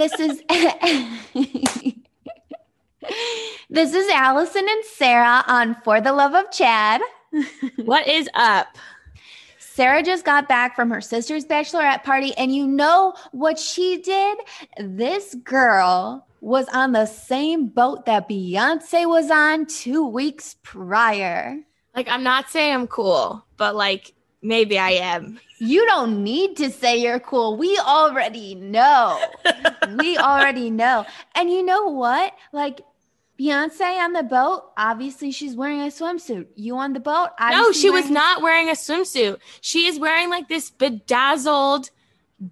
this 0.00 0.18
is 0.18 0.42
this 3.70 3.92
is 3.92 4.08
Allison 4.10 4.66
and 4.66 4.84
Sarah 4.84 5.44
on 5.46 5.76
For 5.84 6.00
the 6.00 6.12
Love 6.12 6.34
of 6.34 6.50
Chad. 6.50 7.02
what 7.84 8.08
is 8.08 8.28
up? 8.34 8.78
Sarah 9.58 10.02
just 10.02 10.24
got 10.24 10.48
back 10.48 10.74
from 10.74 10.90
her 10.90 11.02
sister's 11.02 11.44
bachelorette 11.44 12.02
party, 12.02 12.32
and 12.38 12.54
you 12.54 12.66
know 12.66 13.14
what 13.32 13.58
she 13.58 13.98
did? 13.98 14.38
This 14.78 15.34
girl 15.44 16.26
was 16.40 16.66
on 16.72 16.92
the 16.92 17.04
same 17.04 17.66
boat 17.66 18.06
that 18.06 18.26
Beyonce 18.28 19.06
was 19.06 19.30
on 19.30 19.66
two 19.66 20.06
weeks 20.06 20.56
prior. 20.62 21.58
Like, 21.94 22.08
I'm 22.08 22.22
not 22.22 22.48
saying 22.48 22.72
I'm 22.74 22.86
cool, 22.86 23.44
but 23.58 23.76
like, 23.76 24.14
maybe 24.42 24.78
I 24.78 24.90
am. 24.90 25.38
You 25.58 25.84
don't 25.86 26.24
need 26.24 26.56
to 26.58 26.70
say 26.70 26.96
you're 26.96 27.20
cool. 27.20 27.56
We 27.56 27.78
already 27.78 28.54
know. 28.54 29.20
we 29.98 30.16
already 30.18 30.70
know. 30.70 31.04
And 31.34 31.50
you 31.50 31.62
know 31.62 31.88
what? 31.88 32.32
Like, 32.52 32.80
Beyonce 33.40 33.98
on 33.98 34.12
the 34.12 34.22
boat, 34.22 34.70
obviously 34.76 35.30
she's 35.30 35.56
wearing 35.56 35.80
a 35.80 35.86
swimsuit. 35.86 36.48
You 36.56 36.76
on 36.76 36.92
the 36.92 37.00
boat? 37.00 37.30
No, 37.40 37.72
she 37.72 37.88
was 37.88 38.10
not 38.10 38.42
wearing 38.42 38.68
a 38.68 38.72
swimsuit. 38.72 39.38
She 39.62 39.86
is 39.86 39.98
wearing 39.98 40.28
like 40.28 40.48
this 40.48 40.70
bedazzled 40.70 41.88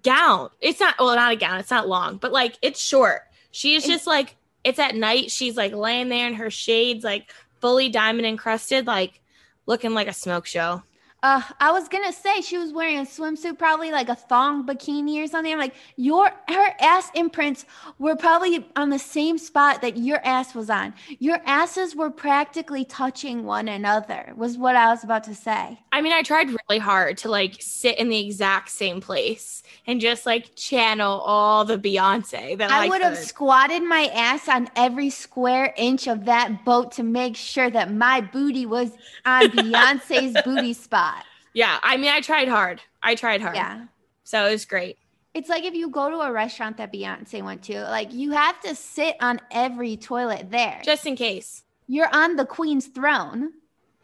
gown. 0.01 0.49
It's 0.61 0.79
not 0.79 0.95
well, 0.97 1.15
not 1.15 1.31
a 1.31 1.35
gown. 1.35 1.59
It's 1.59 1.69
not 1.69 1.87
long, 1.87 2.17
but 2.17 2.31
like 2.31 2.57
it's 2.63 2.81
short. 2.81 3.21
She 3.51 3.75
She's 3.75 3.85
just 3.85 4.07
like 4.07 4.35
it's 4.63 4.79
at 4.79 4.95
night. 4.95 5.29
She's 5.29 5.55
like 5.55 5.73
laying 5.73 6.09
there 6.09 6.27
in 6.27 6.33
her 6.35 6.49
shades, 6.49 7.03
like 7.03 7.31
fully 7.61 7.89
diamond 7.89 8.25
encrusted, 8.25 8.87
like 8.87 9.21
looking 9.67 9.93
like 9.93 10.07
a 10.07 10.13
smoke 10.13 10.47
show. 10.47 10.81
Uh, 11.21 11.41
I 11.59 11.71
was 11.71 11.89
gonna 11.89 12.13
say 12.13 12.39
she 12.39 12.57
was 12.57 12.71
wearing 12.71 12.97
a 12.97 13.01
swimsuit, 13.01 13.57
probably 13.57 13.91
like 13.91 14.07
a 14.07 14.15
thong 14.15 14.65
bikini 14.65 15.21
or 15.21 15.27
something. 15.27 15.51
I'm 15.51 15.59
like, 15.59 15.75
your 15.97 16.31
her 16.47 16.75
ass 16.79 17.11
imprints 17.13 17.65
were 17.97 18.15
probably 18.15 18.65
on 18.77 18.89
the 18.89 18.99
same 18.99 19.37
spot 19.37 19.81
that 19.81 19.97
your 19.97 20.25
ass 20.25 20.55
was 20.55 20.69
on. 20.69 20.93
Your 21.19 21.41
asses 21.45 21.93
were 21.93 22.09
practically 22.09 22.85
touching 22.85 23.43
one 23.43 23.67
another. 23.67 24.33
Was 24.37 24.57
what 24.57 24.77
I 24.77 24.87
was 24.87 25.03
about 25.03 25.25
to 25.25 25.35
say. 25.35 25.79
I 25.91 26.01
mean, 26.01 26.13
I 26.13 26.21
tried 26.21 26.47
really 26.47 26.79
hard 26.79 27.17
to 27.19 27.29
like 27.29 27.57
sit 27.59 27.97
in 27.99 28.07
the 28.07 28.25
exact 28.25 28.69
same 28.69 29.01
place 29.01 29.61
and 29.87 29.99
just 29.99 30.25
like 30.25 30.55
channel 30.55 31.19
all 31.19 31.65
the 31.65 31.77
Beyonce 31.77 32.57
that 32.57 32.71
I, 32.71 32.85
I 32.85 32.87
would 32.87 33.01
have 33.01 33.17
squatted 33.17 33.83
my 33.83 34.09
ass 34.13 34.47
on 34.47 34.69
every 34.77 35.09
square 35.09 35.73
inch 35.75 36.07
of 36.07 36.25
that 36.25 36.63
boat 36.63 36.93
to 36.93 37.03
make 37.03 37.35
sure 37.35 37.69
that 37.69 37.91
my 37.91 38.21
booty 38.21 38.65
was 38.65 38.91
on 39.25 39.49
Beyonce's 39.49 40.41
booty 40.45 40.73
spot. 40.73 41.08
Yeah, 41.53 41.79
I 41.81 41.97
mean, 41.97 42.11
I 42.11 42.21
tried 42.21 42.47
hard. 42.47 42.81
I 43.01 43.15
tried 43.15 43.41
hard. 43.41 43.55
Yeah. 43.55 43.85
So 44.23 44.45
it 44.45 44.51
was 44.51 44.65
great. 44.65 44.97
It's 45.33 45.49
like 45.49 45.63
if 45.63 45.73
you 45.73 45.89
go 45.89 46.09
to 46.09 46.17
a 46.17 46.31
restaurant 46.31 46.77
that 46.77 46.91
Beyonce 46.91 47.43
went 47.43 47.63
to, 47.63 47.81
like 47.83 48.13
you 48.13 48.31
have 48.31 48.59
to 48.61 48.75
sit 48.75 49.15
on 49.21 49.39
every 49.51 49.95
toilet 49.97 50.49
there. 50.51 50.81
Just 50.83 51.05
in 51.05 51.15
case. 51.15 51.63
You're 51.87 52.13
on 52.13 52.35
the 52.35 52.45
queen's 52.45 52.87
throne. 52.87 53.51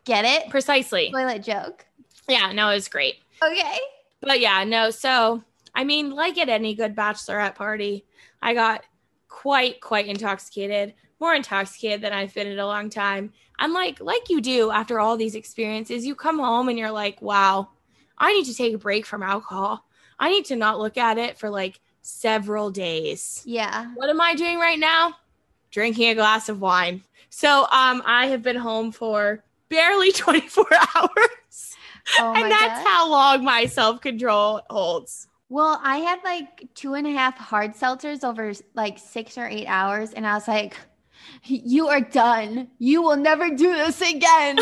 Get 0.06 0.26
it? 0.26 0.50
Precisely. 0.50 1.12
Toilet 1.12 1.44
joke. 1.44 1.86
Yeah, 2.28 2.52
no, 2.52 2.70
it 2.70 2.76
was 2.76 2.88
great. 2.88 3.16
Okay. 3.44 3.80
But 4.22 4.40
yeah, 4.40 4.64
no, 4.64 4.90
so 4.90 5.44
I 5.74 5.84
mean, 5.84 6.12
like 6.12 6.38
at 6.38 6.50
any 6.50 6.74
good 6.74 6.96
bachelorette 6.96 7.56
party, 7.56 8.06
I 8.42 8.54
got 8.54 8.84
quite, 9.28 9.82
quite 9.82 10.08
intoxicated, 10.08 10.94
more 11.20 11.34
intoxicated 11.34 12.02
than 12.02 12.14
I've 12.14 12.34
been 12.34 12.48
in 12.48 12.60
a 12.60 12.66
long 12.66 12.90
time. 12.90 13.32
I'm 13.58 13.74
like, 13.74 14.00
like 14.02 14.30
you 14.30 14.42
do 14.42 14.72
after 14.72 15.00
all 15.00 15.18
these 15.18 15.36
experiences, 15.36 16.06
you 16.06 16.16
come 16.16 16.40
home 16.40 16.70
and 16.70 16.78
you're 16.78 16.92
like, 16.92 17.22
wow, 17.22 17.70
I 18.18 18.34
need 18.34 18.46
to 18.46 18.56
take 18.56 18.74
a 18.74 18.78
break 18.78 19.06
from 19.06 19.24
alcohol. 19.24 19.86
I 20.20 20.30
need 20.30 20.46
to 20.46 20.56
not 20.56 20.80
look 20.80 20.98
at 20.98 21.18
it 21.18 21.38
for 21.38 21.50
like 21.50 21.80
several 22.02 22.70
days. 22.70 23.42
Yeah. 23.46 23.92
What 23.96 24.10
am 24.10 24.22
I 24.22 24.36
doing 24.36 24.60
right 24.60 24.80
now? 24.80 25.16
Drinking 25.72 26.10
a 26.10 26.16
glass 26.16 26.50
of 26.50 26.62
wine. 26.62 27.04
So 27.30 27.62
um 27.72 28.02
I 28.06 28.28
have 28.28 28.44
been 28.44 28.56
home 28.56 28.92
for 28.92 29.44
barely 29.70 30.12
24 30.14 30.66
hours. 30.96 31.76
Oh 32.20 32.34
and 32.36 32.52
that's 32.52 32.84
God. 32.84 32.88
how 32.88 33.10
long 33.10 33.44
my 33.44 33.66
self-control 33.66 34.62
holds. 34.70 35.28
Well, 35.50 35.80
I 35.84 35.98
had 35.98 36.20
like 36.24 36.74
two 36.74 36.96
and 36.96 37.06
a 37.06 37.12
half 37.12 37.38
hard 37.38 37.76
seltzers 37.76 38.24
over 38.24 38.54
like 38.74 38.98
six 38.98 39.38
or 39.38 39.48
eight 39.48 39.68
hours, 39.68 40.12
and 40.14 40.26
I 40.26 40.34
was 40.34 40.48
like, 40.48 40.76
you 41.44 41.88
are 41.88 42.02
done. 42.02 42.70
You 42.80 43.02
will 43.02 43.18
never 43.18 43.50
do 43.50 43.74
this 43.74 44.02
again. 44.02 44.58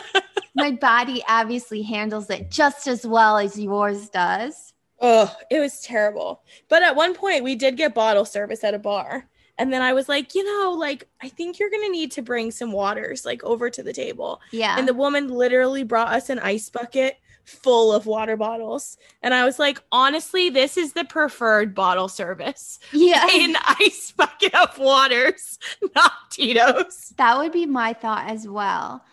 My 0.54 0.72
body 0.72 1.22
obviously 1.28 1.82
handles 1.82 2.28
it 2.30 2.50
just 2.50 2.86
as 2.86 3.06
well 3.06 3.38
as 3.38 3.58
yours 3.58 4.08
does. 4.08 4.74
Oh, 5.00 5.34
it 5.50 5.58
was 5.58 5.80
terrible. 5.80 6.42
But 6.68 6.82
at 6.82 6.94
one 6.94 7.14
point, 7.14 7.42
we 7.42 7.56
did 7.56 7.76
get 7.76 7.94
bottle 7.94 8.24
service 8.24 8.62
at 8.62 8.74
a 8.74 8.78
bar. 8.78 9.28
And 9.58 9.72
then 9.72 9.82
I 9.82 9.92
was 9.92 10.08
like, 10.08 10.34
you 10.34 10.44
know, 10.44 10.72
like, 10.72 11.08
I 11.22 11.28
think 11.28 11.58
you're 11.58 11.70
going 11.70 11.86
to 11.86 11.92
need 11.92 12.12
to 12.12 12.22
bring 12.22 12.50
some 12.50 12.72
waters, 12.72 13.24
like, 13.24 13.44
over 13.44 13.68
to 13.70 13.82
the 13.82 13.92
table. 13.92 14.40
Yeah. 14.50 14.76
And 14.78 14.88
the 14.88 14.94
woman 14.94 15.28
literally 15.28 15.84
brought 15.84 16.12
us 16.12 16.30
an 16.30 16.38
ice 16.38 16.70
bucket 16.70 17.18
full 17.44 17.92
of 17.92 18.06
water 18.06 18.36
bottles. 18.36 18.96
And 19.22 19.34
I 19.34 19.44
was 19.44 19.58
like, 19.58 19.82
honestly, 19.90 20.50
this 20.50 20.76
is 20.76 20.92
the 20.92 21.04
preferred 21.04 21.74
bottle 21.74 22.08
service. 22.08 22.78
Yeah. 22.92 23.26
In 23.34 23.56
ice 23.80 24.12
bucket 24.16 24.54
of 24.54 24.78
waters, 24.78 25.58
not 25.94 26.12
Tito's. 26.30 27.12
That 27.16 27.38
would 27.38 27.52
be 27.52 27.66
my 27.66 27.92
thought 27.92 28.30
as 28.30 28.48
well. 28.48 29.04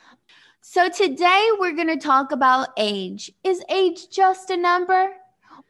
So 0.61 0.89
today 0.89 1.49
we're 1.59 1.73
going 1.73 1.87
to 1.87 1.97
talk 1.97 2.31
about 2.31 2.69
age. 2.77 3.31
Is 3.43 3.63
age 3.69 4.09
just 4.09 4.49
a 4.49 4.57
number? 4.57 5.09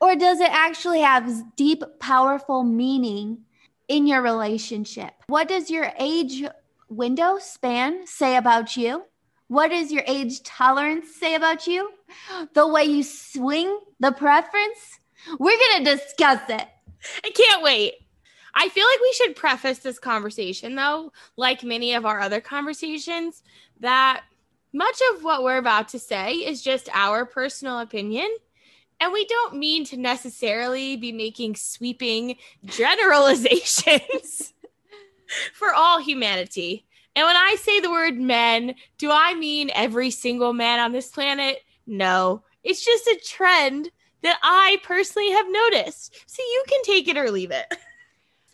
Or 0.02 0.16
does 0.16 0.40
it 0.40 0.52
actually 0.52 1.02
have 1.02 1.56
deep, 1.56 1.84
powerful 2.00 2.64
meaning 2.64 3.40
in 3.88 4.08
your 4.08 4.22
relationship? 4.22 5.12
What 5.28 5.48
does 5.48 5.70
your 5.70 5.92
age 5.98 6.44
window 6.90 7.38
span 7.40 8.08
say 8.08 8.36
about 8.36 8.78
you? 8.78 9.04
What 9.48 9.70
does 9.72 9.92
your 9.92 10.04
age 10.06 10.44
tolerance 10.44 11.16
say 11.16 11.36
about 11.36 11.66
you? 11.68 11.90
The 12.54 12.68
way 12.68 12.84
you 12.84 13.04
swing, 13.04 13.80
the 14.00 14.12
preference? 14.12 15.00
We're 15.40 15.58
going 15.58 15.84
to 15.84 15.96
discuss 15.96 16.42
it. 16.50 16.68
I 17.24 17.30
can't 17.32 17.64
wait. 17.64 17.94
I 18.54 18.70
feel 18.70 18.86
like 18.86 19.02
we 19.02 19.14
should 19.14 19.36
preface 19.36 19.80
this 19.80 20.00
conversation, 20.00 20.76
though, 20.76 21.12
like 21.38 21.64
many 21.64 21.94
of 21.94 22.06
our 22.06 22.20
other 22.20 22.42
conversations, 22.42 23.44
that 23.80 24.24
much 24.74 25.00
of 25.14 25.24
what 25.24 25.44
we're 25.44 25.58
about 25.58 25.90
to 25.90 26.00
say 26.00 26.34
is 26.34 26.62
just 26.62 26.90
our 26.94 27.26
personal 27.26 27.80
opinion. 27.80 28.28
And 29.00 29.14
we 29.14 29.26
don't 29.26 29.56
mean 29.56 29.86
to 29.86 29.98
necessarily 29.98 30.98
be 30.98 31.12
making 31.12 31.56
sweeping 31.56 32.36
generalizations 32.66 34.54
for 35.54 35.74
all 35.74 36.02
humanity. 36.02 36.86
And 37.16 37.26
when 37.26 37.36
I 37.36 37.56
say 37.60 37.80
the 37.80 37.92
word 37.92 38.20
men, 38.20 38.76
do 38.98 39.10
I 39.12 39.34
mean 39.34 39.72
every 39.74 40.12
single 40.12 40.54
man 40.54 40.80
on 40.80 40.92
this 40.92 41.10
planet? 41.10 41.60
No. 41.90 42.44
It's 42.64 42.84
just 42.84 43.08
a 43.08 43.20
trend 43.26 43.92
that 44.22 44.38
I 44.44 44.78
personally 44.84 45.32
have 45.32 45.46
noticed. 45.50 46.16
So 46.26 46.42
you 46.42 46.64
can 46.68 46.84
take 46.84 47.08
it 47.08 47.18
or 47.18 47.32
leave 47.32 47.52
it. 47.52 47.66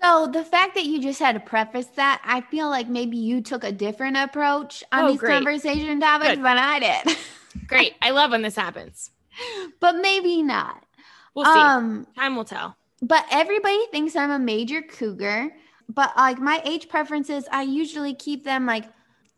So 0.02 0.28
the 0.28 0.44
fact 0.44 0.76
that 0.76 0.86
you 0.86 1.02
just 1.02 1.20
had 1.20 1.32
to 1.32 1.40
preface 1.40 1.88
that, 1.96 2.22
I 2.24 2.42
feel 2.42 2.70
like 2.70 2.90
maybe 2.90 3.16
you 3.18 3.42
took 3.42 3.64
a 3.64 3.72
different 3.72 4.18
approach 4.18 4.84
on 4.92 5.06
oh, 5.06 5.12
these 5.12 5.20
great. 5.20 5.34
conversation 5.34 6.00
topics 6.02 6.36
Good. 6.36 6.44
than 6.44 6.58
I 6.58 6.80
did. 6.80 7.18
great. 7.68 7.94
I 8.02 8.12
love 8.12 8.32
when 8.32 8.42
this 8.42 8.58
happens. 8.58 9.10
But 9.80 9.96
maybe 9.96 10.44
not. 10.44 10.86
We'll 11.34 11.46
see. 11.46 11.60
Um, 11.60 12.06
Time 12.16 12.36
will 12.36 12.46
tell. 12.46 12.76
But 13.02 13.26
everybody 13.32 13.84
thinks 13.90 14.18
I'm 14.18 14.32
a 14.32 14.38
major 14.38 14.82
cougar 14.82 15.54
but 15.90 16.16
like 16.18 16.40
my 16.40 16.62
age 16.66 16.90
preferences, 16.90 17.46
I 17.52 17.64
usually 17.64 18.14
keep 18.14 18.44
them 18.44 18.66
like 18.66 18.86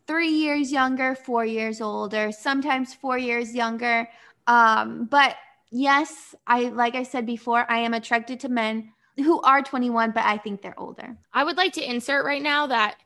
three 0.08 0.30
years 0.30 0.72
younger, 0.72 1.14
four 1.14 1.44
years 1.44 1.80
older, 1.80 2.32
sometimes 2.32 2.94
four 2.94 3.18
years 3.18 3.54
younger. 3.54 4.08
Um, 4.48 5.04
but 5.04 5.36
yes, 5.70 6.34
I 6.46 6.70
like 6.70 6.96
I 6.96 7.04
said 7.04 7.26
before, 7.26 7.70
I 7.70 7.80
am 7.80 7.94
attracted 7.94 8.40
to 8.40 8.48
men 8.48 8.92
who 9.18 9.40
are 9.42 9.62
21, 9.62 10.12
but 10.12 10.24
I 10.24 10.38
think 10.38 10.62
they're 10.62 10.78
older. 10.80 11.16
I 11.32 11.44
would 11.44 11.56
like 11.56 11.74
to 11.74 11.88
insert 11.88 12.24
right 12.24 12.42
now 12.42 12.66
that 12.68 12.96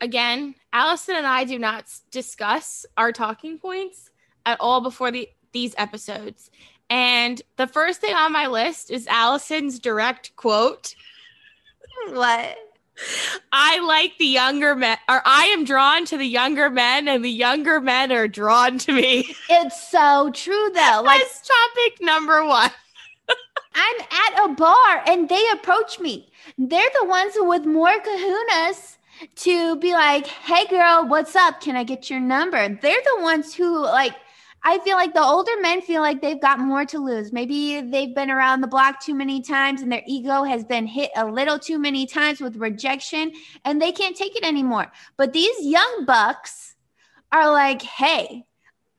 again, 0.00 0.54
Allison 0.72 1.16
and 1.16 1.26
I 1.26 1.44
do 1.44 1.58
not 1.58 1.86
discuss 2.10 2.84
our 2.96 3.12
talking 3.12 3.58
points 3.58 4.10
at 4.44 4.60
all 4.60 4.80
before 4.80 5.10
the, 5.10 5.28
these 5.52 5.74
episodes. 5.78 6.50
And 6.90 7.40
the 7.56 7.66
first 7.66 8.00
thing 8.00 8.14
on 8.14 8.32
my 8.32 8.48
list 8.48 8.90
is 8.90 9.06
Allison's 9.06 9.78
direct 9.78 10.36
quote. 10.36 10.94
What? 12.08 12.56
I 13.52 13.80
like 13.80 14.18
the 14.18 14.26
younger 14.26 14.74
men, 14.74 14.98
or 15.08 15.22
I 15.24 15.46
am 15.46 15.64
drawn 15.64 16.04
to 16.06 16.16
the 16.16 16.26
younger 16.26 16.70
men, 16.70 17.08
and 17.08 17.24
the 17.24 17.30
younger 17.30 17.80
men 17.80 18.12
are 18.12 18.28
drawn 18.28 18.78
to 18.78 18.92
me. 18.92 19.34
It's 19.48 19.90
so 19.90 20.30
true, 20.34 20.70
though. 20.74 21.02
Like 21.04 21.20
That's 21.20 21.48
topic 21.48 22.00
number 22.00 22.44
one. 22.44 22.70
I'm 23.74 24.00
at 24.00 24.44
a 24.44 24.54
bar 24.54 25.02
and 25.06 25.28
they 25.28 25.44
approach 25.52 25.98
me. 25.98 26.30
They're 26.58 26.90
the 27.00 27.06
ones 27.06 27.32
with 27.36 27.64
more 27.64 27.98
kahunas 28.00 28.96
to 29.36 29.76
be 29.76 29.92
like, 29.92 30.26
"Hey, 30.26 30.66
girl, 30.66 31.06
what's 31.06 31.34
up? 31.34 31.60
Can 31.60 31.76
I 31.76 31.84
get 31.84 32.10
your 32.10 32.20
number?" 32.20 32.68
They're 32.68 33.02
the 33.16 33.22
ones 33.22 33.54
who 33.54 33.80
like 33.80 34.14
I 34.64 34.78
feel 34.78 34.96
like 34.96 35.12
the 35.12 35.22
older 35.22 35.52
men 35.60 35.82
feel 35.82 36.02
like 36.02 36.20
they've 36.20 36.40
got 36.40 36.60
more 36.60 36.84
to 36.86 36.98
lose. 36.98 37.32
Maybe 37.32 37.80
they've 37.80 38.14
been 38.14 38.30
around 38.30 38.60
the 38.60 38.68
block 38.68 39.00
too 39.02 39.14
many 39.14 39.42
times 39.42 39.82
and 39.82 39.90
their 39.90 40.02
ego 40.06 40.44
has 40.44 40.62
been 40.62 40.86
hit 40.86 41.10
a 41.16 41.26
little 41.26 41.58
too 41.58 41.78
many 41.78 42.06
times 42.06 42.40
with 42.40 42.56
rejection 42.56 43.32
and 43.64 43.82
they 43.82 43.90
can't 43.90 44.16
take 44.16 44.36
it 44.36 44.44
anymore. 44.44 44.92
But 45.16 45.32
these 45.32 45.66
young 45.66 46.04
bucks 46.06 46.76
are 47.32 47.50
like, 47.50 47.82
hey, 47.82 48.44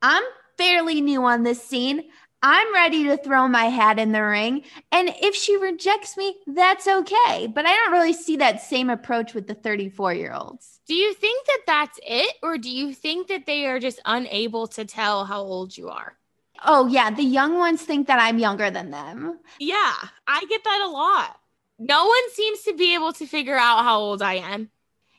I'm 0.01 0.23
fairly 0.57 0.99
new 0.99 1.23
on 1.23 1.43
this 1.43 1.63
scene. 1.63 2.03
I'm 2.41 2.73
ready 2.73 3.05
to 3.05 3.15
throw 3.15 3.47
my 3.47 3.65
hat 3.65 3.99
in 3.99 4.11
the 4.11 4.21
ring. 4.21 4.63
And 4.91 5.13
if 5.21 5.33
she 5.33 5.55
rejects 5.55 6.17
me, 6.17 6.35
that's 6.45 6.87
okay. 6.87 7.47
But 7.47 7.65
I 7.65 7.73
don't 7.73 7.93
really 7.93 8.11
see 8.11 8.35
that 8.37 8.61
same 8.61 8.89
approach 8.89 9.33
with 9.33 9.47
the 9.47 9.53
34 9.53 10.13
year 10.13 10.33
olds. 10.33 10.72
Do 10.87 10.93
you 10.95 11.13
think 11.13 11.45
that 11.47 11.61
that's 11.65 11.99
it? 12.03 12.35
Or 12.43 12.57
do 12.57 12.69
you 12.69 12.93
think 12.93 13.27
that 13.27 13.45
they 13.45 13.65
are 13.67 13.79
just 13.79 13.99
unable 14.05 14.67
to 14.67 14.85
tell 14.85 15.25
how 15.25 15.41
old 15.41 15.77
you 15.77 15.89
are? 15.89 16.17
Oh, 16.65 16.87
yeah. 16.87 17.09
The 17.11 17.23
young 17.23 17.57
ones 17.57 17.81
think 17.81 18.07
that 18.07 18.19
I'm 18.19 18.39
younger 18.39 18.69
than 18.69 18.91
them. 18.91 19.39
Yeah, 19.59 19.93
I 20.27 20.45
get 20.49 20.63
that 20.63 20.81
a 20.85 20.89
lot. 20.89 21.39
No 21.79 22.05
one 22.05 22.29
seems 22.31 22.61
to 22.63 22.73
be 22.73 22.93
able 22.93 23.13
to 23.13 23.25
figure 23.25 23.57
out 23.57 23.83
how 23.83 23.99
old 23.99 24.21
I 24.21 24.35
am. 24.35 24.69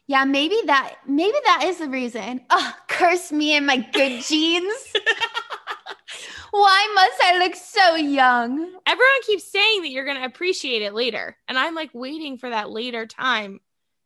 Yeah, 0.06 0.24
maybe 0.24 0.56
that 0.66 0.96
maybe 1.06 1.36
that 1.44 1.64
is 1.64 1.78
the 1.78 1.88
reason. 1.88 2.42
Oh, 2.50 2.74
curse 2.88 3.32
me 3.32 3.52
and 3.56 3.66
my 3.66 3.78
good 3.78 4.22
genes. 4.28 4.92
Why 6.50 6.92
must 6.94 7.22
I 7.22 7.38
look 7.38 7.56
so 7.56 7.96
young? 7.96 8.72
Everyone 8.86 9.22
keeps 9.26 9.50
saying 9.50 9.82
that 9.82 9.90
you're 9.90 10.04
going 10.04 10.18
to 10.20 10.24
appreciate 10.26 10.82
it 10.82 10.94
later. 10.94 11.36
And 11.48 11.58
I'm 11.58 11.74
like 11.74 11.90
waiting 11.92 12.38
for 12.38 12.48
that 12.50 12.70
later 12.70 13.06
time 13.06 13.60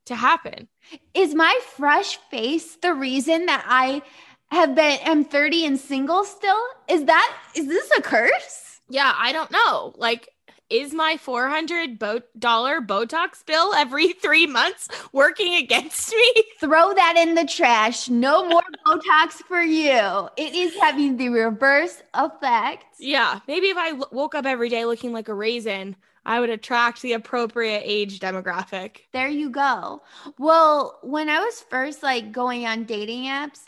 to 0.09 0.17
happen. 0.17 0.69
Is 1.15 1.35
my 1.35 1.59
fresh 1.77 2.19
face 2.31 2.77
the 2.77 2.95
reason 2.95 3.47
that 3.47 3.65
I 3.67 4.03
have 4.51 4.75
been 4.75 4.99
am 5.01 5.25
30 5.25 5.67
and 5.67 5.79
single 5.79 6.25
still? 6.25 6.61
Is 6.89 7.05
that 7.05 7.37
is 7.55 7.67
this 7.67 7.91
a 7.97 8.03
curse? 8.03 8.81
Yeah, 8.89 9.13
I 9.17 9.33
don't 9.33 9.51
know. 9.51 9.95
Like 9.97 10.29
is 10.71 10.93
my 10.93 11.17
$400 11.17 11.99
bo- 11.99 12.21
Botox 12.39 13.45
bill 13.47 13.73
every 13.75 14.13
three 14.13 14.47
months 14.47 14.89
working 15.13 15.55
against 15.55 16.13
me? 16.13 16.33
Throw 16.61 16.93
that 16.93 17.15
in 17.17 17.35
the 17.35 17.47
trash. 17.47 18.09
No 18.09 18.47
more 18.47 18.63
Botox 18.87 19.33
for 19.47 19.63
you. 19.63 20.29
It 20.37 20.55
is 20.55 20.77
having 20.79 21.17
the 21.17 21.31
reverse 21.31 22.03
effect. 22.13 22.85
Yeah. 22.99 23.41
Maybe 23.49 23.69
if 23.69 23.77
I 23.79 23.91
l- 23.91 24.09
woke 24.13 24.35
up 24.35 24.45
every 24.45 24.69
day 24.69 24.85
looking 24.85 25.13
like 25.13 25.29
a 25.29 25.35
raisin, 25.35 25.97
I 26.29 26.41
would 26.41 26.51
attract 26.51 27.01
the 27.01 27.15
appropriate 27.15 27.83
age 27.87 28.21
demographic. 28.21 28.99
There 29.13 29.29
you 29.29 29.49
go. 29.49 30.03
Well, 30.39 30.99
when 31.03 31.31
I 31.31 31.41
was 31.41 31.65
first 31.71 32.03
like 32.03 32.33
going 32.33 32.67
on 32.67 32.85
dating 32.85 33.25
apps, 33.25 33.61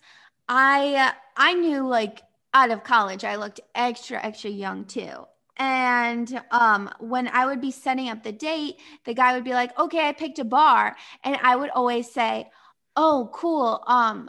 I 0.46 1.14
I 1.38 1.54
knew 1.54 1.88
like 1.88 2.20
out 2.52 2.70
of 2.70 2.84
college 2.84 3.24
I 3.24 3.36
looked 3.36 3.60
extra 3.74 4.22
extra 4.22 4.50
young 4.50 4.84
too. 4.84 5.26
And 5.56 6.42
um, 6.50 6.90
when 7.00 7.28
I 7.28 7.46
would 7.46 7.62
be 7.62 7.70
setting 7.70 8.10
up 8.10 8.22
the 8.22 8.32
date, 8.32 8.76
the 9.04 9.14
guy 9.14 9.32
would 9.34 9.44
be 9.44 9.54
like, 9.54 9.76
"Okay, 9.78 10.06
I 10.06 10.12
picked 10.12 10.38
a 10.38 10.44
bar," 10.44 10.96
and 11.24 11.38
I 11.42 11.56
would 11.56 11.70
always 11.70 12.12
say, 12.12 12.50
"Oh, 12.94 13.30
cool. 13.32 13.82
Um, 13.86 14.28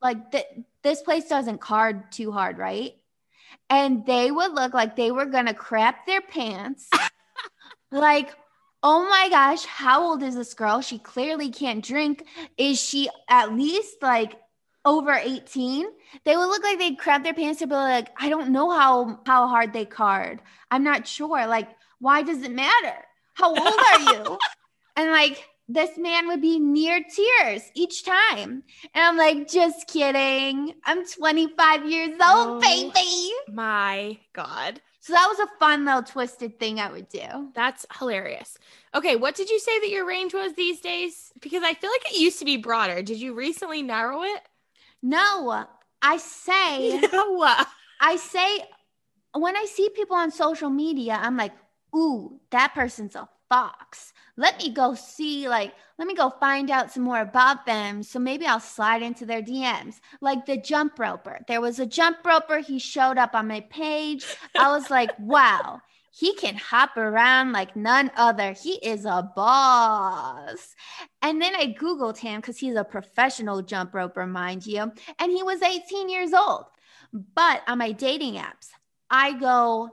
like 0.00 0.30
th- 0.32 0.46
this 0.82 1.02
place 1.02 1.28
doesn't 1.28 1.60
card 1.60 2.10
too 2.10 2.32
hard, 2.32 2.56
right?" 2.58 2.94
And 3.70 4.06
they 4.06 4.30
would 4.30 4.52
look 4.54 4.74
like 4.74 4.96
they 4.96 5.10
were 5.10 5.26
gonna 5.26 5.54
crap 5.54 6.06
their 6.06 6.22
pants, 6.22 6.88
like. 7.96 8.30
Oh 8.82 9.08
my 9.08 9.28
gosh, 9.30 9.64
how 9.64 10.10
old 10.10 10.22
is 10.22 10.36
this 10.36 10.54
girl? 10.54 10.80
She 10.80 10.98
clearly 10.98 11.48
can't 11.48 11.84
drink. 11.84 12.24
Is 12.56 12.80
she 12.80 13.08
at 13.28 13.52
least 13.52 13.96
like 14.00 14.36
over 14.86 15.12
18, 15.12 15.86
they 16.24 16.36
would 16.36 16.46
look 16.46 16.62
like 16.62 16.78
they'd 16.78 16.98
crap 16.98 17.24
their 17.24 17.34
pants 17.34 17.58
to 17.58 17.66
be 17.66 17.74
like, 17.74 18.08
I 18.16 18.28
don't 18.28 18.52
know 18.52 18.70
how 18.70 19.20
how 19.26 19.48
hard 19.48 19.72
they 19.72 19.84
card. 19.84 20.40
I'm 20.70 20.84
not 20.84 21.06
sure. 21.06 21.46
Like, 21.46 21.68
why 21.98 22.22
does 22.22 22.42
it 22.42 22.52
matter? 22.52 22.96
How 23.34 23.48
old 23.48 23.58
are 23.58 24.00
you? 24.00 24.38
and 24.96 25.10
like 25.10 25.44
this 25.68 25.98
man 25.98 26.28
would 26.28 26.40
be 26.40 26.60
near 26.60 27.02
tears 27.02 27.62
each 27.74 28.04
time. 28.04 28.62
And 28.94 29.04
I'm 29.04 29.16
like, 29.16 29.48
just 29.48 29.88
kidding. 29.88 30.74
I'm 30.84 31.04
25 31.04 31.90
years 31.90 32.10
old, 32.10 32.20
oh, 32.22 32.60
baby. 32.60 33.32
My 33.52 34.18
God. 34.32 34.80
So 35.06 35.12
that 35.12 35.28
was 35.28 35.38
a 35.38 35.58
fun 35.60 35.84
little 35.84 36.02
twisted 36.02 36.58
thing 36.58 36.80
I 36.80 36.90
would 36.90 37.08
do. 37.08 37.52
That's 37.54 37.86
hilarious. 37.96 38.58
Okay, 38.92 39.14
what 39.14 39.36
did 39.36 39.48
you 39.48 39.60
say 39.60 39.78
that 39.78 39.88
your 39.88 40.04
range 40.04 40.34
was 40.34 40.54
these 40.54 40.80
days? 40.80 41.32
Because 41.40 41.62
I 41.62 41.74
feel 41.74 41.90
like 41.92 42.10
it 42.10 42.18
used 42.18 42.40
to 42.40 42.44
be 42.44 42.56
broader. 42.56 43.02
Did 43.02 43.20
you 43.20 43.32
recently 43.32 43.82
narrow 43.82 44.24
it? 44.24 44.40
No, 45.04 45.64
I 46.02 46.16
say, 46.16 46.98
no. 47.12 47.48
I 48.00 48.16
say, 48.16 48.64
when 49.32 49.56
I 49.56 49.66
see 49.66 49.90
people 49.90 50.16
on 50.16 50.32
social 50.32 50.70
media, 50.70 51.16
I'm 51.22 51.36
like, 51.36 51.52
ooh, 51.94 52.40
that 52.50 52.74
person's 52.74 53.14
a 53.14 53.28
fox. 53.48 54.12
Let 54.36 54.58
me 54.58 54.70
go 54.70 54.94
see, 54.94 55.48
like, 55.48 55.74
let 55.98 56.06
me 56.06 56.14
go 56.14 56.30
find 56.30 56.70
out 56.70 56.92
some 56.92 57.04
more 57.04 57.20
about 57.20 57.64
them. 57.64 58.02
So 58.02 58.18
maybe 58.18 58.46
I'll 58.46 58.60
slide 58.60 59.02
into 59.02 59.24
their 59.24 59.42
DMs. 59.42 60.00
Like 60.20 60.44
the 60.46 60.56
jump 60.58 60.98
roper. 60.98 61.40
There 61.48 61.60
was 61.60 61.78
a 61.78 61.86
jump 61.86 62.18
roper. 62.24 62.58
He 62.58 62.78
showed 62.78 63.18
up 63.18 63.34
on 63.34 63.48
my 63.48 63.60
page. 63.60 64.26
I 64.58 64.68
was 64.68 64.90
like, 64.90 65.10
wow, 65.18 65.80
he 66.10 66.34
can 66.34 66.56
hop 66.56 66.96
around 66.96 67.52
like 67.52 67.76
none 67.76 68.10
other. 68.16 68.52
He 68.52 68.74
is 68.74 69.04
a 69.04 69.30
boss. 69.34 70.74
And 71.22 71.40
then 71.40 71.54
I 71.54 71.74
Googled 71.78 72.18
him 72.18 72.40
because 72.40 72.58
he's 72.58 72.76
a 72.76 72.84
professional 72.84 73.62
jump 73.62 73.94
roper, 73.94 74.26
mind 74.26 74.66
you. 74.66 74.92
And 75.18 75.32
he 75.32 75.42
was 75.42 75.62
18 75.62 76.08
years 76.08 76.32
old. 76.32 76.66
But 77.34 77.62
on 77.66 77.78
my 77.78 77.92
dating 77.92 78.34
apps, 78.34 78.68
I 79.10 79.32
go, 79.38 79.90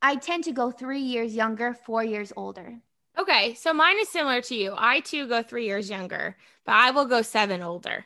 I 0.00 0.16
tend 0.16 0.44
to 0.44 0.52
go 0.52 0.70
three 0.70 1.00
years 1.00 1.34
younger, 1.34 1.74
four 1.74 2.04
years 2.04 2.32
older. 2.36 2.78
Okay. 3.18 3.54
So 3.54 3.72
mine 3.72 3.98
is 4.00 4.08
similar 4.08 4.40
to 4.42 4.54
you. 4.54 4.74
I 4.76 5.00
too 5.00 5.26
go 5.28 5.42
three 5.42 5.66
years 5.66 5.88
younger, 5.90 6.36
but 6.64 6.74
I 6.74 6.90
will 6.90 7.06
go 7.06 7.22
seven 7.22 7.62
older. 7.62 8.04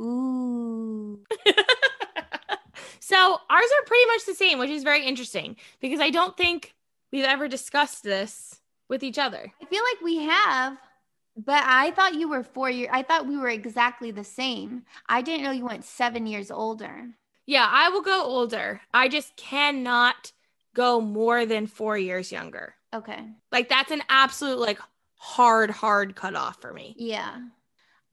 Ooh. 0.00 1.24
so 3.00 3.16
ours 3.50 3.70
are 3.78 3.86
pretty 3.86 4.06
much 4.06 4.26
the 4.26 4.34
same, 4.34 4.58
which 4.58 4.70
is 4.70 4.82
very 4.82 5.04
interesting 5.04 5.56
because 5.80 6.00
I 6.00 6.10
don't 6.10 6.36
think 6.36 6.74
we've 7.12 7.24
ever 7.24 7.48
discussed 7.48 8.02
this 8.02 8.60
with 8.88 9.02
each 9.02 9.18
other. 9.18 9.52
I 9.60 9.64
feel 9.66 9.82
like 9.82 10.02
we 10.02 10.18
have, 10.18 10.76
but 11.36 11.62
I 11.66 11.90
thought 11.92 12.14
you 12.14 12.28
were 12.28 12.42
four 12.42 12.70
years. 12.70 12.90
I 12.92 13.02
thought 13.02 13.26
we 13.26 13.36
were 13.36 13.48
exactly 13.48 14.10
the 14.10 14.24
same. 14.24 14.84
I 15.08 15.22
didn't 15.22 15.44
know 15.44 15.50
you 15.50 15.64
went 15.64 15.84
seven 15.84 16.26
years 16.26 16.50
older. 16.50 17.08
Yeah, 17.46 17.68
I 17.70 17.88
will 17.88 18.02
go 18.02 18.24
older. 18.24 18.80
I 18.92 19.08
just 19.08 19.36
cannot 19.36 20.32
go 20.76 21.00
more 21.00 21.46
than 21.46 21.66
four 21.66 21.98
years 21.98 22.30
younger. 22.30 22.74
Okay. 22.94 23.18
Like 23.50 23.68
that's 23.68 23.90
an 23.90 24.02
absolute 24.08 24.58
like 24.58 24.78
hard, 25.16 25.70
hard 25.70 26.14
cutoff 26.14 26.60
for 26.60 26.72
me. 26.72 26.94
Yeah. 26.98 27.38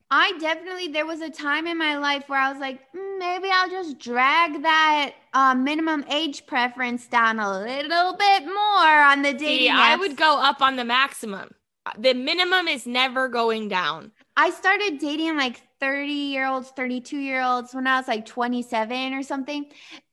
I 0.09 0.33
definitely 0.39 0.87
there 0.87 1.05
was 1.05 1.21
a 1.21 1.29
time 1.29 1.67
in 1.67 1.77
my 1.77 1.97
life 1.97 2.23
where 2.27 2.39
I 2.39 2.51
was 2.51 2.59
like, 2.59 2.79
mm, 2.93 3.19
maybe 3.19 3.49
I'll 3.51 3.69
just 3.69 3.99
drag 3.99 4.61
that 4.61 5.13
uh, 5.33 5.55
minimum 5.55 6.05
age 6.09 6.45
preference 6.45 7.07
down 7.07 7.39
a 7.39 7.59
little 7.59 8.15
bit 8.15 8.45
more 8.45 9.03
on 9.03 9.23
the 9.23 9.33
dating. 9.33 9.47
See, 9.47 9.69
I 9.69 9.95
would 9.95 10.15
go 10.15 10.39
up 10.39 10.61
on 10.61 10.75
the 10.75 10.85
maximum. 10.85 11.49
The 11.97 12.13
minimum 12.13 12.67
is 12.67 12.87
never 12.87 13.27
going 13.27 13.67
down. 13.67 14.11
I 14.37 14.51
started 14.51 14.99
dating 14.99 15.35
like 15.35 15.61
30 15.79 16.11
year 16.11 16.47
olds, 16.47 16.69
32 16.69 17.17
year 17.17 17.41
olds 17.41 17.73
when 17.73 17.87
I 17.87 17.97
was 17.97 18.07
like 18.07 18.25
27 18.25 19.13
or 19.13 19.23
something. 19.23 19.65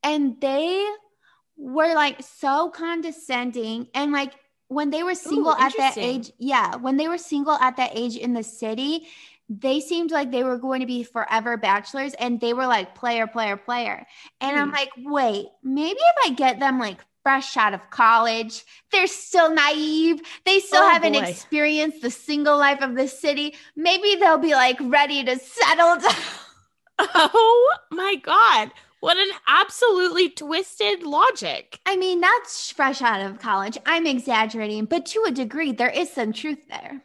And 0.03 0.41
they 0.41 0.85
were 1.61 1.95
like 1.95 2.23
so 2.23 2.71
condescending. 2.71 3.89
And 3.95 4.13
like 4.13 4.33
when 4.69 4.91
they 4.91 5.03
were 5.03 5.15
single 5.15 5.53
Ooh, 5.53 5.61
at 5.63 5.77
that 5.77 5.99
age, 5.99 6.33
yeah, 6.39 6.77
when 6.77 6.97
they 6.97 7.09
were 7.09 7.19
single 7.19 7.55
at 7.55 7.77
that 7.77 7.91
age 7.95 8.17
in 8.17 8.33
the 8.33 8.43
city, 8.43 9.07
they 9.49 9.81
seemed 9.81 10.11
like 10.11 10.31
they 10.31 10.45
were 10.45 10.59
going 10.59 10.81
to 10.81 10.87
be 10.87 11.03
forever 11.03 11.57
bachelors 11.57 12.15
and 12.15 12.41
they 12.41 12.55
were 12.55 12.67
like 12.67 12.95
player, 12.95 13.27
player, 13.27 13.57
player. 13.57 14.07
And 14.41 14.57
mm. 14.57 14.61
I'm 14.61 14.69
hmm. 14.69 14.75
like, 14.75 14.91
wait, 14.97 15.47
maybe 15.63 15.99
if 15.99 16.17
I 16.25 16.31
get 16.31 16.61
them 16.61 16.79
like 16.79 16.99
fresh 17.25 17.57
out 17.57 17.75
of 17.75 17.91
college, 17.91 18.65
they're 18.93 19.07
still 19.09 19.53
naive, 19.53 20.21
they 20.47 20.61
still 20.61 20.83
oh, 20.83 20.89
haven't 20.89 21.13
boy. 21.15 21.21
experienced 21.21 22.01
the 22.01 22.11
single 22.11 22.57
life 22.57 22.81
of 22.81 22.95
the 22.95 23.09
city, 23.09 23.55
maybe 23.77 24.17
they'll 24.17 24.39
be 24.39 24.55
like 24.55 24.79
ready 24.81 25.25
to 25.25 25.39
settle 25.39 25.97
down. 26.01 26.15
Oh 27.15 27.77
my 27.91 28.15
God. 28.23 28.71
What 29.01 29.17
an 29.17 29.31
absolutely 29.49 30.29
twisted 30.29 31.03
logic. 31.03 31.81
I 31.87 31.97
mean, 31.97 32.21
that's 32.21 32.71
fresh 32.71 33.01
out 33.01 33.23
of 33.23 33.39
college. 33.39 33.79
I'm 33.87 34.07
exaggerating, 34.07 34.85
but 34.85 35.07
to 35.07 35.25
a 35.27 35.31
degree, 35.31 35.73
there 35.73 35.89
is 35.89 36.13
some 36.13 36.35
truth 36.35 36.59
there. 36.69 37.03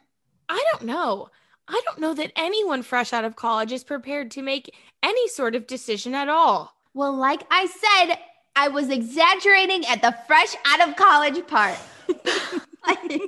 I 0.48 0.62
don't 0.72 0.84
know. 0.84 1.30
I 1.68 1.80
don't 1.86 1.98
know 1.98 2.12
that 2.14 2.32
anyone 2.36 2.82
fresh 2.82 3.14
out 3.14 3.24
of 3.24 3.34
college 3.34 3.72
is 3.72 3.82
prepared 3.82 4.30
to 4.32 4.42
make 4.42 4.74
any 5.02 5.26
sort 5.28 5.54
of 5.54 5.66
decision 5.66 6.14
at 6.14 6.28
all. 6.28 6.74
Well, 6.92 7.14
like 7.14 7.42
I 7.50 7.66
said, 7.66 8.18
I 8.54 8.68
was 8.68 8.90
exaggerating 8.90 9.86
at 9.86 10.02
the 10.02 10.14
fresh 10.26 10.54
out 10.66 10.86
of 10.86 10.96
college 10.96 11.46
part. 11.46 11.78
it 12.08 13.20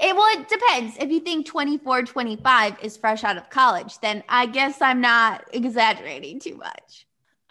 well, 0.00 0.40
it 0.40 0.48
depends. 0.48 0.96
If 0.98 1.10
you 1.10 1.20
think 1.20 1.46
24, 1.46 2.02
25 2.02 2.76
is 2.82 2.96
fresh 2.96 3.24
out 3.24 3.38
of 3.38 3.50
college, 3.50 3.98
then 4.00 4.22
I 4.28 4.46
guess 4.46 4.80
I'm 4.80 5.00
not 5.00 5.44
exaggerating 5.52 6.38
too 6.38 6.56
much. 6.56 7.05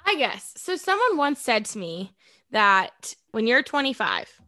I 0.06 0.16
guess. 0.16 0.54
So 0.58 0.76
someone 0.76 1.18
once 1.18 1.42
said 1.42 1.66
to 1.66 1.78
me 1.78 2.14
that 2.52 3.16
when 3.32 3.48
you're 3.48 3.64
25, 3.64 4.42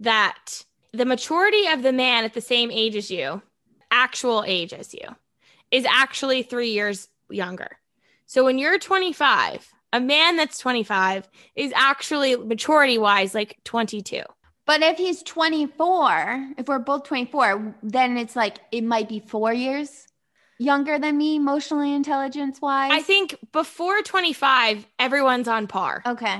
that 0.00 0.64
the 0.92 1.04
maturity 1.04 1.66
of 1.66 1.82
the 1.82 1.92
man 1.92 2.24
at 2.24 2.34
the 2.34 2.40
same 2.40 2.70
age 2.70 2.96
as 2.96 3.10
you, 3.10 3.42
actual 3.90 4.44
age 4.46 4.72
as 4.72 4.94
you, 4.94 5.08
is 5.70 5.84
actually 5.86 6.42
three 6.42 6.70
years 6.70 7.08
younger. 7.28 7.78
So 8.26 8.44
when 8.44 8.58
you're 8.58 8.78
25, 8.78 9.68
a 9.92 10.00
man 10.00 10.36
that's 10.36 10.58
25 10.58 11.28
is 11.56 11.72
actually 11.74 12.36
maturity 12.36 12.98
wise 12.98 13.34
like 13.34 13.58
22. 13.64 14.22
But 14.64 14.82
if 14.82 14.96
he's 14.96 15.22
24, 15.22 16.52
if 16.56 16.68
we're 16.68 16.78
both 16.78 17.04
24, 17.04 17.76
then 17.82 18.16
it's 18.16 18.36
like 18.36 18.58
it 18.70 18.84
might 18.84 19.08
be 19.08 19.20
four 19.20 19.52
years 19.52 20.06
younger 20.62 20.98
than 20.98 21.16
me, 21.18 21.36
emotionally 21.36 21.92
intelligence 21.94 22.60
wise. 22.60 22.92
I 22.92 23.02
think 23.02 23.36
before 23.52 24.00
25, 24.02 24.86
everyone's 24.98 25.48
on 25.48 25.66
par. 25.66 26.02
Okay. 26.06 26.34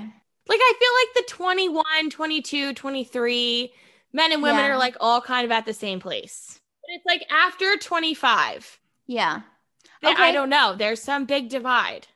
Like 0.49 0.61
I 0.61 0.73
feel 0.79 1.23
like 1.23 1.27
the 1.27 1.33
21, 1.33 2.11
22, 2.11 2.75
23 2.75 3.73
men 4.13 4.33
and 4.33 4.43
women 4.43 4.65
Yeah. 4.65 4.73
are 4.73 4.79
like 4.79 4.97
all 5.01 5.21
kind 5.21 5.45
of 5.45 5.51
at 5.51 5.67
the 5.67 5.73
same 5.73 6.01
place. 6.01 6.61
But 6.83 6.95
it's 6.97 7.07
like 7.07 7.25
after 7.31 7.77
25, 7.77 8.79
Yeah. 9.07 9.41
Okay. 10.05 10.15
I 10.21 10.33
don't 10.33 10.51
know. 10.51 10.75
There's 10.77 11.01
some 11.01 11.27
big 11.27 11.49
divide. 11.49 12.09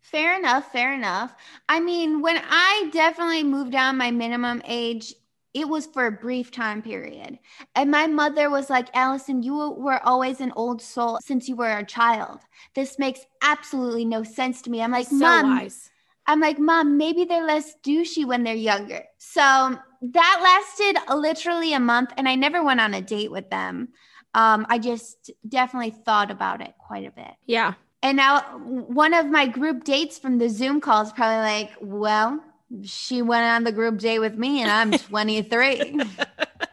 Fair 0.00 0.38
enough. 0.38 0.70
Fair 0.70 0.92
enough. 0.94 1.34
I 1.68 1.80
mean, 1.80 2.20
when 2.22 2.40
I 2.48 2.88
definitely 2.92 3.42
moved 3.42 3.72
down 3.72 3.96
my 3.96 4.10
minimum 4.10 4.62
age, 4.64 5.14
it 5.54 5.68
was 5.68 5.86
for 5.86 6.06
a 6.06 6.12
brief 6.12 6.50
time 6.50 6.82
period. 6.82 7.38
And 7.74 7.90
my 7.90 8.06
mother 8.06 8.48
was 8.48 8.70
like, 8.70 8.88
Allison, 8.94 9.42
you 9.42 9.54
were 9.54 10.00
always 10.06 10.40
an 10.40 10.52
old 10.56 10.80
soul 10.80 11.18
since 11.22 11.48
you 11.48 11.56
were 11.56 11.76
a 11.76 11.84
child. 11.84 12.40
This 12.74 12.98
makes 12.98 13.20
absolutely 13.42 14.04
no 14.04 14.22
sense 14.22 14.62
to 14.62 14.70
me. 14.70 14.80
I'm 14.80 14.92
like, 14.92 15.08
so 15.08 15.16
Mom, 15.16 15.56
wise. 15.56 15.90
I'm 16.26 16.40
like, 16.40 16.58
Mom, 16.58 16.96
maybe 16.96 17.24
they're 17.24 17.46
less 17.46 17.74
douchey 17.84 18.24
when 18.24 18.44
they're 18.44 18.54
younger. 18.54 19.02
So 19.18 19.76
that 20.02 20.40
lasted 20.42 21.14
literally 21.14 21.74
a 21.74 21.80
month, 21.80 22.12
and 22.16 22.28
I 22.28 22.34
never 22.34 22.64
went 22.64 22.80
on 22.80 22.94
a 22.94 23.02
date 23.02 23.30
with 23.30 23.50
them. 23.50 23.88
Um, 24.34 24.66
I 24.70 24.78
just 24.78 25.30
definitely 25.46 25.90
thought 25.90 26.30
about 26.30 26.62
it 26.62 26.74
quite 26.78 27.06
a 27.06 27.10
bit. 27.10 27.34
Yeah. 27.46 27.74
And 28.02 28.16
now 28.16 28.40
one 28.58 29.14
of 29.14 29.26
my 29.26 29.46
group 29.46 29.84
dates 29.84 30.18
from 30.18 30.38
the 30.38 30.48
Zoom 30.48 30.80
call 30.80 31.02
is 31.02 31.12
probably 31.12 31.38
like, 31.38 31.70
well, 31.80 32.42
she 32.84 33.22
went 33.22 33.44
on 33.44 33.64
the 33.64 33.72
group 33.72 33.98
date 33.98 34.18
with 34.18 34.36
me 34.36 34.62
and 34.62 34.70
I'm 34.70 34.92
23. 34.92 36.00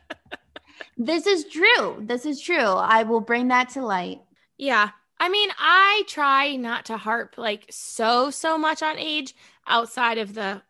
this 0.97 1.25
is 1.25 1.45
true. 1.45 1.97
This 1.99 2.25
is 2.25 2.41
true. 2.41 2.57
I 2.57 3.03
will 3.03 3.21
bring 3.21 3.49
that 3.49 3.69
to 3.69 3.85
light. 3.85 4.21
Yeah. 4.57 4.89
I 5.19 5.29
mean, 5.29 5.49
I 5.59 6.03
try 6.07 6.55
not 6.55 6.85
to 6.85 6.97
harp 6.97 7.37
like 7.37 7.65
so, 7.69 8.29
so 8.29 8.57
much 8.57 8.81
on 8.81 8.97
age 8.97 9.35
outside 9.67 10.17
of 10.17 10.33
the 10.33 10.61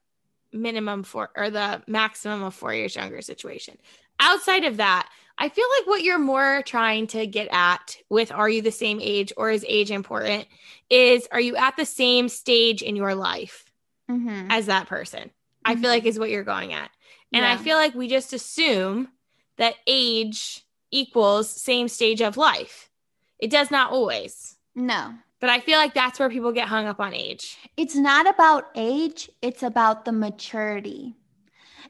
minimum 0.52 1.04
for 1.04 1.30
or 1.36 1.50
the 1.50 1.84
maximum 1.88 2.44
of 2.44 2.56
four 2.56 2.74
years 2.74 2.96
younger 2.96 3.22
situation. 3.22 3.78
Outside 4.20 4.66
of 4.66 4.78
that, 4.78 5.10
I 5.38 5.48
feel 5.48 5.66
like 5.78 5.88
what 5.88 6.04
you're 6.04 6.20
more 6.20 6.64
trying 6.66 7.08
to 7.08 7.26
get 7.26 7.48
at 7.52 7.98
with 8.10 8.32
are 8.32 8.50
you 8.50 8.62
the 8.62 8.72
same 8.72 9.00
age 9.02 9.32
or 9.38 9.52
is 9.52 9.66
age 9.68 9.90
important 9.90 10.48
is 10.90 11.28
are 11.32 11.40
you 11.40 11.56
at 11.56 11.78
the 11.78 11.86
same 11.86 12.28
stage 12.28 12.82
in 12.82 12.98
your 12.98 13.16
life 13.16 13.69
Mhm. 14.10 14.48
as 14.50 14.66
that 14.66 14.88
person? 14.88 15.32
I 15.66 15.76
feel 15.76 15.90
like 15.90 16.06
is 16.06 16.18
what 16.18 16.30
you're 16.30 16.44
going 16.44 16.74
at. 16.74 16.90
And 17.32 17.46
I 17.46 17.58
feel 17.58 17.78
like 17.78 17.94
we 17.94 18.08
just 18.08 18.34
assume 18.34 19.10
that 19.58 19.76
age 19.86 20.66
equals 20.92 21.50
same 21.50 21.88
stage 21.88 22.22
of 22.22 22.38
life. 22.38 22.90
It 23.38 23.52
does 23.52 23.70
not 23.70 23.92
always. 23.92 24.56
No, 24.76 25.14
But 25.42 25.50
I 25.50 25.60
feel 25.62 25.78
like 25.78 25.94
that's 25.94 26.20
where 26.20 26.30
people 26.30 26.52
get 26.52 26.68
hung 26.68 26.86
up 26.88 27.00
on 27.00 27.14
age. 27.14 27.58
it's 27.78 27.96
not 27.96 28.28
about 28.28 28.70
age, 28.76 29.30
it's 29.42 29.64
about 29.64 30.04
the 30.06 30.12
maturity. 30.12 31.16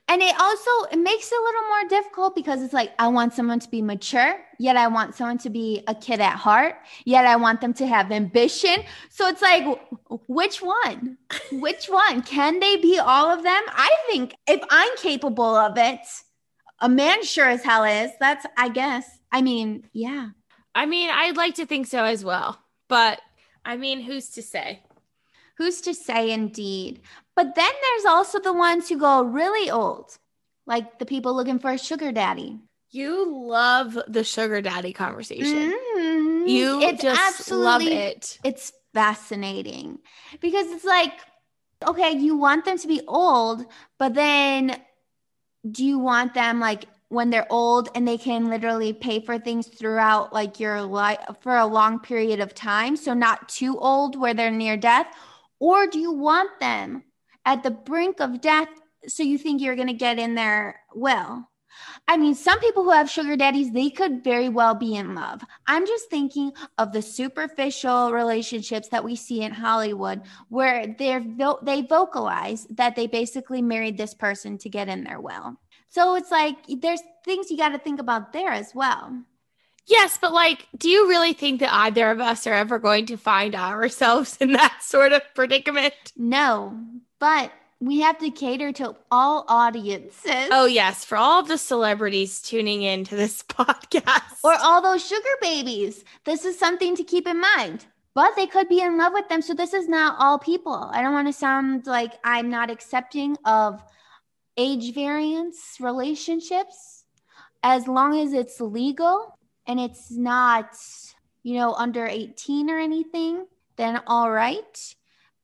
And 0.10 0.24
it 0.24 0.34
also 0.40 0.72
it 0.92 0.98
makes 0.98 1.32
it 1.32 1.40
a 1.40 1.44
little 1.44 1.68
more 1.68 1.88
difficult 1.88 2.36
because 2.36 2.64
it's 2.64 2.74
like 2.74 2.92
I 2.98 3.08
want 3.10 3.36
someone 3.36 3.60
to 3.60 3.70
be 3.70 3.84
mature, 3.84 4.38
yet 4.58 4.76
I 4.76 4.88
want 4.88 5.14
someone 5.14 5.38
to 5.38 5.52
be 5.52 5.84
a 5.88 5.94
kid 5.94 6.20
at 6.20 6.36
heart, 6.36 6.78
yet 7.06 7.28
I 7.28 7.36
want 7.36 7.62
them 7.62 7.76
to 7.76 7.86
have 7.86 8.12
ambition. 8.12 8.78
So 9.12 9.28
it's 9.28 9.44
like 9.44 9.80
which 10.28 10.64
one? 10.64 11.20
Which 11.52 11.86
one? 11.86 12.24
Can 12.24 12.60
they 12.60 12.78
be 12.78 12.98
all 12.98 13.28
of 13.30 13.44
them? 13.44 13.62
I 13.68 13.96
think 14.08 14.34
if 14.48 14.60
I'm 14.72 14.98
capable 14.98 15.56
of 15.56 15.78
it, 15.78 16.00
a 16.80 16.90
man 16.90 17.24
sure 17.24 17.48
as 17.48 17.64
hell 17.64 17.84
is. 17.84 18.10
That's 18.20 18.48
I 18.58 18.70
guess. 18.70 19.06
I 19.32 19.44
mean, 19.44 19.88
yeah. 19.94 20.30
I 20.74 20.88
mean, 20.88 21.12
I'd 21.12 21.38
like 21.38 21.56
to 21.56 21.68
think 21.68 21.86
so 21.86 22.04
as 22.04 22.26
well. 22.26 22.60
But 22.88 23.22
I 23.64 23.78
mean, 23.78 24.02
who's 24.02 24.30
to 24.32 24.42
say? 24.42 24.82
Who's 25.60 25.82
to 25.82 25.94
say 25.94 26.32
indeed? 26.32 27.02
But 27.36 27.54
then 27.54 27.72
there's 27.82 28.06
also 28.06 28.40
the 28.40 28.54
ones 28.54 28.88
who 28.88 28.98
go 28.98 29.22
really 29.24 29.70
old, 29.70 30.18
like 30.66 31.00
the 31.00 31.06
people 31.06 31.36
looking 31.36 31.60
for 31.60 31.72
a 31.72 31.78
sugar 31.78 32.14
daddy. 32.14 32.58
You 32.92 33.30
love 33.30 34.00
the 34.08 34.24
sugar 34.24 34.62
daddy 34.62 34.94
conversation. 34.94 35.74
Mhm. 35.98 36.50
You 36.50 36.82
it's 36.82 37.02
just 37.02 37.52
love 37.52 37.82
it. 37.82 38.40
It's 38.44 38.72
fascinating 38.94 40.00
because 40.40 40.68
it's 40.68 40.86
like, 40.86 41.14
okay, 41.86 42.12
you 42.18 42.38
want 42.38 42.64
them 42.64 42.78
to 42.78 42.88
be 42.88 43.02
old, 43.06 43.66
but 43.98 44.14
then 44.14 44.82
do 45.70 45.84
you 45.86 46.00
want 46.00 46.34
them 46.34 46.62
like 46.62 46.86
when 47.10 47.32
they're 47.32 47.52
old 47.52 47.90
and 47.96 48.08
they 48.08 48.18
can 48.18 48.50
literally 48.50 48.94
pay 48.94 49.20
for 49.20 49.38
things 49.38 49.68
throughout 49.68 50.32
like 50.32 50.60
your 50.60 50.82
life 50.82 51.20
for 51.42 51.58
a 51.58 51.66
long 51.66 52.00
period 52.00 52.40
of 52.40 52.56
time? 52.56 52.96
So 52.96 53.14
not 53.14 53.50
too 53.50 53.78
old 53.78 54.16
where 54.16 54.34
they're 54.34 54.52
near 54.52 54.78
death? 54.78 55.08
Or 55.60 55.88
do 55.88 56.00
you 56.00 56.12
want 56.12 56.60
them 56.60 57.04
at 57.46 57.64
the 57.64 57.72
brink 57.72 58.20
of 58.20 58.42
death 58.42 58.70
so 59.08 59.24
you 59.24 59.38
think 59.38 59.62
you're 59.62 59.76
going 59.76 59.88
to 59.88 59.94
get 59.94 60.20
in 60.20 60.36
there 60.36 60.82
well? 60.94 61.50
I 62.08 62.18
mean, 62.18 62.36
some 62.36 62.60
people 62.60 62.84
who 62.84 62.92
have 62.92 63.10
sugar 63.10 63.38
daddies, 63.38 63.72
they 63.72 63.90
could 63.90 64.24
very 64.24 64.50
well 64.50 64.74
be 64.74 64.96
in 64.96 65.16
love. 65.16 65.42
I'm 65.68 65.86
just 65.86 66.10
thinking 66.10 66.52
of 66.78 66.92
the 66.92 67.02
superficial 67.02 68.12
relationships 68.12 68.90
that 68.90 69.04
we 69.04 69.16
see 69.16 69.42
in 69.42 69.52
Hollywood 69.52 70.22
where 70.50 70.88
they're 70.98 71.22
vo- 71.22 71.60
they 71.62 71.84
vocalize 71.84 72.66
that 72.72 72.96
they 72.96 73.08
basically 73.08 73.62
married 73.62 73.98
this 73.98 74.14
person 74.14 74.58
to 74.60 74.70
get 74.70 74.90
in 74.90 75.04
there 75.04 75.22
well. 75.22 75.60
So 75.90 76.16
it's 76.16 76.32
like 76.32 76.58
there's 76.82 77.02
things 77.26 77.50
you 77.50 77.58
got 77.58 77.70
to 77.70 77.80
think 77.80 78.00
about 78.00 78.34
there 78.34 78.52
as 78.52 78.74
well. 78.76 79.24
Yes, 79.90 80.20
but 80.22 80.32
like, 80.32 80.68
do 80.78 80.88
you 80.88 81.10
really 81.10 81.34
think 81.34 81.62
that 81.62 81.74
either 81.74 82.12
of 82.12 82.20
us 82.20 82.46
are 82.46 82.54
ever 82.54 82.78
going 82.78 83.08
to 83.08 83.18
find 83.18 83.56
ourselves 83.56 84.38
in 84.40 84.54
that 84.54 84.78
sort 84.82 85.14
of 85.14 85.24
predicament? 85.34 85.96
No, 86.16 86.80
but 87.18 87.52
we 87.80 88.02
have 88.02 88.20
to 88.20 88.30
cater 88.30 88.72
to 88.74 88.96
all 89.10 89.46
audiences. 89.48 90.50
Oh, 90.52 90.66
yes, 90.66 91.06
for 91.06 91.18
all 91.18 91.42
the 91.42 91.58
celebrities 91.58 92.42
tuning 92.42 92.84
in 92.84 93.04
to 93.06 93.16
this 93.16 93.42
podcast. 93.50 94.38
or 94.44 94.54
all 94.62 94.82
those 94.82 95.06
sugar 95.06 95.24
babies. 95.42 96.04
This 96.24 96.46
is 96.46 96.60
something 96.60 96.96
to 96.96 97.04
keep 97.04 97.28
in 97.28 97.42
mind. 97.42 97.86
But 98.14 98.36
they 98.36 98.48
could 98.48 98.68
be 98.68 98.82
in 98.82 98.98
love 98.98 99.14
with 99.14 99.30
them. 99.30 99.42
So 99.42 99.54
this 99.54 99.74
is 99.74 99.88
not 99.88 100.18
all 100.20 100.38
people. 100.40 100.74
I 100.92 101.02
don't 101.02 101.14
want 101.14 101.28
to 101.28 101.34
sound 101.34 101.88
like 101.88 102.14
I'm 102.24 102.50
not 102.50 102.70
accepting 102.70 103.38
of 103.46 103.82
age 104.58 104.94
variance 104.94 105.78
relationships 105.80 107.06
as 107.64 107.88
long 107.88 108.20
as 108.20 108.34
it's 108.34 108.60
legal 108.60 109.38
and 109.70 109.80
it's 109.80 110.10
not, 110.10 110.76
you 111.44 111.54
know, 111.54 111.74
under 111.74 112.08
18 112.08 112.72
or 112.72 112.80
anything, 112.80 113.46
then 113.76 114.02
all 114.08 114.32
right. 114.32 114.96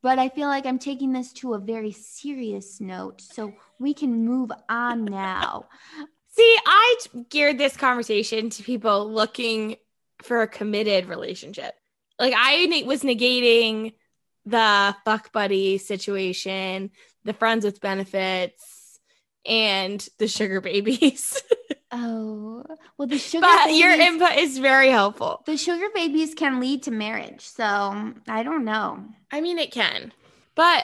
But 0.01 0.17
I 0.17 0.29
feel 0.29 0.47
like 0.47 0.65
I'm 0.65 0.79
taking 0.79 1.13
this 1.13 1.31
to 1.33 1.53
a 1.53 1.59
very 1.59 1.91
serious 1.91 2.81
note. 2.81 3.21
So 3.21 3.53
we 3.79 3.93
can 3.93 4.25
move 4.25 4.51
on 4.67 5.05
now. 5.05 5.67
See, 6.29 6.57
I 6.65 6.95
geared 7.29 7.59
this 7.59 7.77
conversation 7.77 8.49
to 8.49 8.63
people 8.63 9.11
looking 9.11 9.75
for 10.23 10.41
a 10.41 10.47
committed 10.47 11.05
relationship. 11.05 11.75
Like 12.17 12.33
I 12.35 12.83
was 12.87 13.03
negating 13.03 13.93
the 14.43 14.95
fuck 15.05 15.33
buddy 15.33 15.77
situation, 15.77 16.89
the 17.25 17.33
friends 17.33 17.63
with 17.63 17.79
benefits, 17.79 18.99
and 19.45 20.05
the 20.17 20.27
sugar 20.27 20.61
babies. 20.61 21.43
Oh, 21.91 22.63
well, 22.97 23.07
the 23.07 23.17
sugar 23.19 23.41
but 23.41 23.65
babies, 23.65 23.79
your 23.79 23.91
input 23.91 24.35
is 24.37 24.57
very 24.57 24.89
helpful. 24.89 25.43
the 25.45 25.57
sugar 25.57 25.87
babies 25.93 26.33
can 26.33 26.59
lead 26.59 26.83
to 26.83 26.91
marriage. 26.91 27.41
So 27.41 28.13
I 28.27 28.43
don't 28.43 28.65
know. 28.65 29.05
I 29.31 29.41
mean, 29.41 29.57
it 29.59 29.71
can, 29.71 30.11
but 30.55 30.83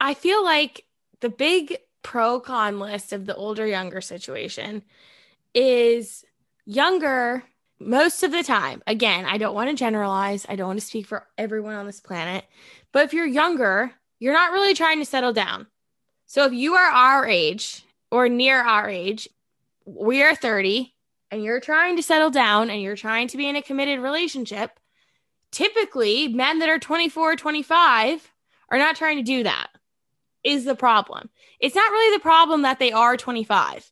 I 0.00 0.14
feel 0.14 0.44
like 0.44 0.84
the 1.20 1.28
big 1.30 1.76
pro 2.02 2.38
con 2.40 2.78
list 2.78 3.12
of 3.12 3.26
the 3.26 3.34
older 3.34 3.66
younger 3.66 4.00
situation 4.00 4.82
is 5.54 6.24
younger 6.64 7.42
most 7.80 8.22
of 8.22 8.30
the 8.30 8.42
time. 8.42 8.82
Again, 8.86 9.24
I 9.24 9.38
don't 9.38 9.54
want 9.54 9.70
to 9.70 9.76
generalize, 9.76 10.46
I 10.48 10.56
don't 10.56 10.68
want 10.68 10.80
to 10.80 10.86
speak 10.86 11.06
for 11.06 11.26
everyone 11.36 11.74
on 11.74 11.86
this 11.86 12.00
planet, 12.00 12.44
but 12.92 13.04
if 13.04 13.12
you're 13.12 13.26
younger, 13.26 13.92
you're 14.18 14.32
not 14.32 14.52
really 14.52 14.74
trying 14.74 14.98
to 14.98 15.04
settle 15.04 15.32
down. 15.32 15.66
So 16.26 16.44
if 16.44 16.52
you 16.52 16.74
are 16.74 16.90
our 16.90 17.26
age 17.26 17.82
or 18.10 18.28
near 18.28 18.62
our 18.62 18.88
age, 18.88 19.28
we 19.86 20.22
are 20.22 20.34
30 20.34 20.92
and 21.30 21.42
you're 21.42 21.60
trying 21.60 21.96
to 21.96 22.02
settle 22.02 22.30
down 22.30 22.68
and 22.68 22.82
you're 22.82 22.96
trying 22.96 23.28
to 23.28 23.36
be 23.36 23.48
in 23.48 23.56
a 23.56 23.62
committed 23.62 24.00
relationship, 24.00 24.78
typically 25.50 26.28
men 26.28 26.58
that 26.58 26.68
are 26.68 26.78
24 26.78 27.36
25 27.36 28.32
are 28.68 28.78
not 28.78 28.96
trying 28.96 29.16
to 29.16 29.22
do 29.22 29.44
that 29.44 29.68
is 30.44 30.64
the 30.64 30.74
problem. 30.74 31.30
It's 31.60 31.74
not 31.74 31.90
really 31.90 32.16
the 32.16 32.22
problem 32.22 32.62
that 32.62 32.78
they 32.78 32.92
are 32.92 33.16
25. 33.16 33.90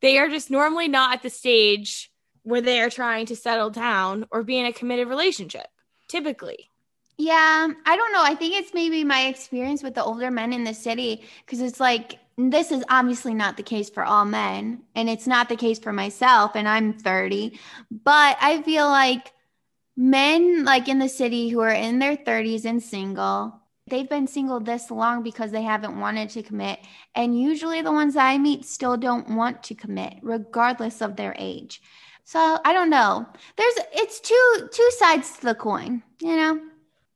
They 0.00 0.18
are 0.18 0.28
just 0.28 0.50
normally 0.50 0.88
not 0.88 1.14
at 1.14 1.22
the 1.22 1.30
stage 1.30 2.10
where 2.42 2.60
they 2.60 2.80
are 2.80 2.90
trying 2.90 3.26
to 3.26 3.36
settle 3.36 3.70
down 3.70 4.26
or 4.30 4.42
be 4.42 4.58
in 4.58 4.66
a 4.66 4.72
committed 4.72 5.08
relationship, 5.08 5.66
typically. 6.08 6.68
Yeah, 7.16 7.68
I 7.86 7.96
don't 7.96 8.12
know. 8.12 8.22
I 8.22 8.34
think 8.34 8.54
it's 8.54 8.74
maybe 8.74 9.04
my 9.04 9.26
experience 9.26 9.82
with 9.82 9.94
the 9.94 10.02
older 10.02 10.30
men 10.30 10.52
in 10.52 10.64
the 10.64 10.74
city 10.74 11.22
because 11.44 11.60
it's 11.60 11.78
like 11.78 12.18
this 12.36 12.72
is 12.72 12.84
obviously 12.88 13.34
not 13.34 13.56
the 13.56 13.62
case 13.62 13.90
for 13.90 14.04
all 14.04 14.24
men, 14.24 14.82
and 14.94 15.08
it's 15.08 15.26
not 15.26 15.48
the 15.48 15.56
case 15.56 15.78
for 15.78 15.92
myself, 15.92 16.52
and 16.54 16.68
I'm 16.68 16.92
30. 16.94 17.58
But 17.90 18.36
I 18.40 18.62
feel 18.62 18.86
like 18.86 19.32
men 19.96 20.64
like 20.64 20.88
in 20.88 20.98
the 20.98 21.08
city 21.08 21.48
who 21.48 21.60
are 21.60 21.70
in 21.70 21.98
their 21.98 22.16
30s 22.16 22.64
and 22.64 22.82
single, 22.82 23.60
they've 23.88 24.08
been 24.08 24.26
single 24.26 24.60
this 24.60 24.90
long 24.90 25.22
because 25.22 25.50
they 25.50 25.62
haven't 25.62 26.00
wanted 26.00 26.30
to 26.30 26.42
commit. 26.42 26.80
And 27.14 27.40
usually 27.40 27.82
the 27.82 27.92
ones 27.92 28.14
that 28.14 28.26
I 28.26 28.38
meet 28.38 28.64
still 28.64 28.96
don't 28.96 29.36
want 29.36 29.62
to 29.64 29.74
commit, 29.74 30.14
regardless 30.22 31.00
of 31.00 31.16
their 31.16 31.36
age. 31.38 31.80
So 32.24 32.58
I 32.64 32.72
don't 32.72 32.90
know. 32.90 33.26
There's 33.56 33.74
it's 33.92 34.20
two 34.20 34.68
two 34.72 34.90
sides 34.98 35.36
to 35.38 35.46
the 35.46 35.54
coin, 35.54 36.02
you 36.20 36.36
know. 36.36 36.60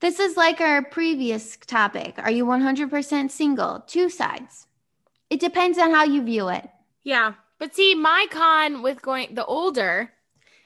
This 0.00 0.20
is 0.20 0.36
like 0.36 0.60
our 0.60 0.84
previous 0.84 1.56
topic. 1.56 2.14
Are 2.18 2.30
you 2.30 2.44
100% 2.44 3.30
single? 3.32 3.80
Two 3.80 4.08
sides. 4.08 4.67
It 5.30 5.40
depends 5.40 5.78
on 5.78 5.90
how 5.92 6.04
you 6.04 6.22
view 6.22 6.48
it. 6.48 6.68
Yeah. 7.02 7.34
But 7.58 7.74
see, 7.74 7.94
my 7.94 8.26
con 8.30 8.82
with 8.82 9.02
going 9.02 9.34
the 9.34 9.44
older, 9.44 10.12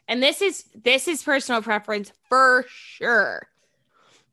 and 0.07 0.23
this 0.23 0.43
is 0.43 0.65
this 0.75 1.09
is 1.09 1.23
personal 1.23 1.63
preference 1.63 2.13
for 2.29 2.65
sure. 2.69 3.49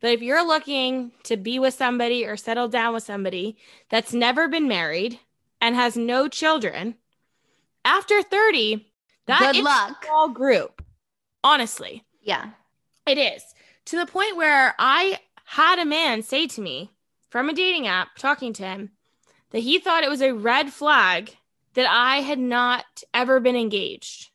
But 0.01 0.11
if 0.11 0.21
you're 0.21 0.45
looking 0.45 1.11
to 1.23 1.35
be 1.35 1.59
with 1.59 1.73
somebody 1.73 2.25
or 2.25 2.37
settle 2.37 2.69
down 2.69 2.93
with 2.93 3.03
somebody 3.03 3.57
that's 3.89 4.13
never 4.13 4.47
been 4.47 4.67
married 4.67 5.19
and 5.59 5.75
has 5.75 5.97
no 5.97 6.27
children, 6.29 6.95
after 7.83 8.21
30, 8.23 8.85
that 9.27 9.53
Good 9.53 9.63
luck. 9.63 10.05
small 10.05 10.29
group. 10.29 10.81
Honestly. 11.43 12.03
Yeah. 12.21 12.51
It 13.05 13.17
is. 13.17 13.43
To 13.85 13.97
the 13.97 14.05
point 14.05 14.37
where 14.37 14.73
I 14.79 15.19
had 15.45 15.79
a 15.79 15.85
man 15.85 16.21
say 16.21 16.47
to 16.47 16.61
me 16.61 16.91
from 17.29 17.49
a 17.49 17.53
dating 17.53 17.87
app 17.87 18.15
talking 18.17 18.53
to 18.53 18.63
him 18.63 18.91
that 19.51 19.59
he 19.59 19.79
thought 19.79 20.03
it 20.03 20.09
was 20.09 20.21
a 20.21 20.33
red 20.33 20.71
flag 20.71 21.35
that 21.73 21.87
I 21.89 22.17
had 22.17 22.39
not 22.39 23.03
ever 23.13 23.39
been 23.39 23.55
engaged. 23.55 24.29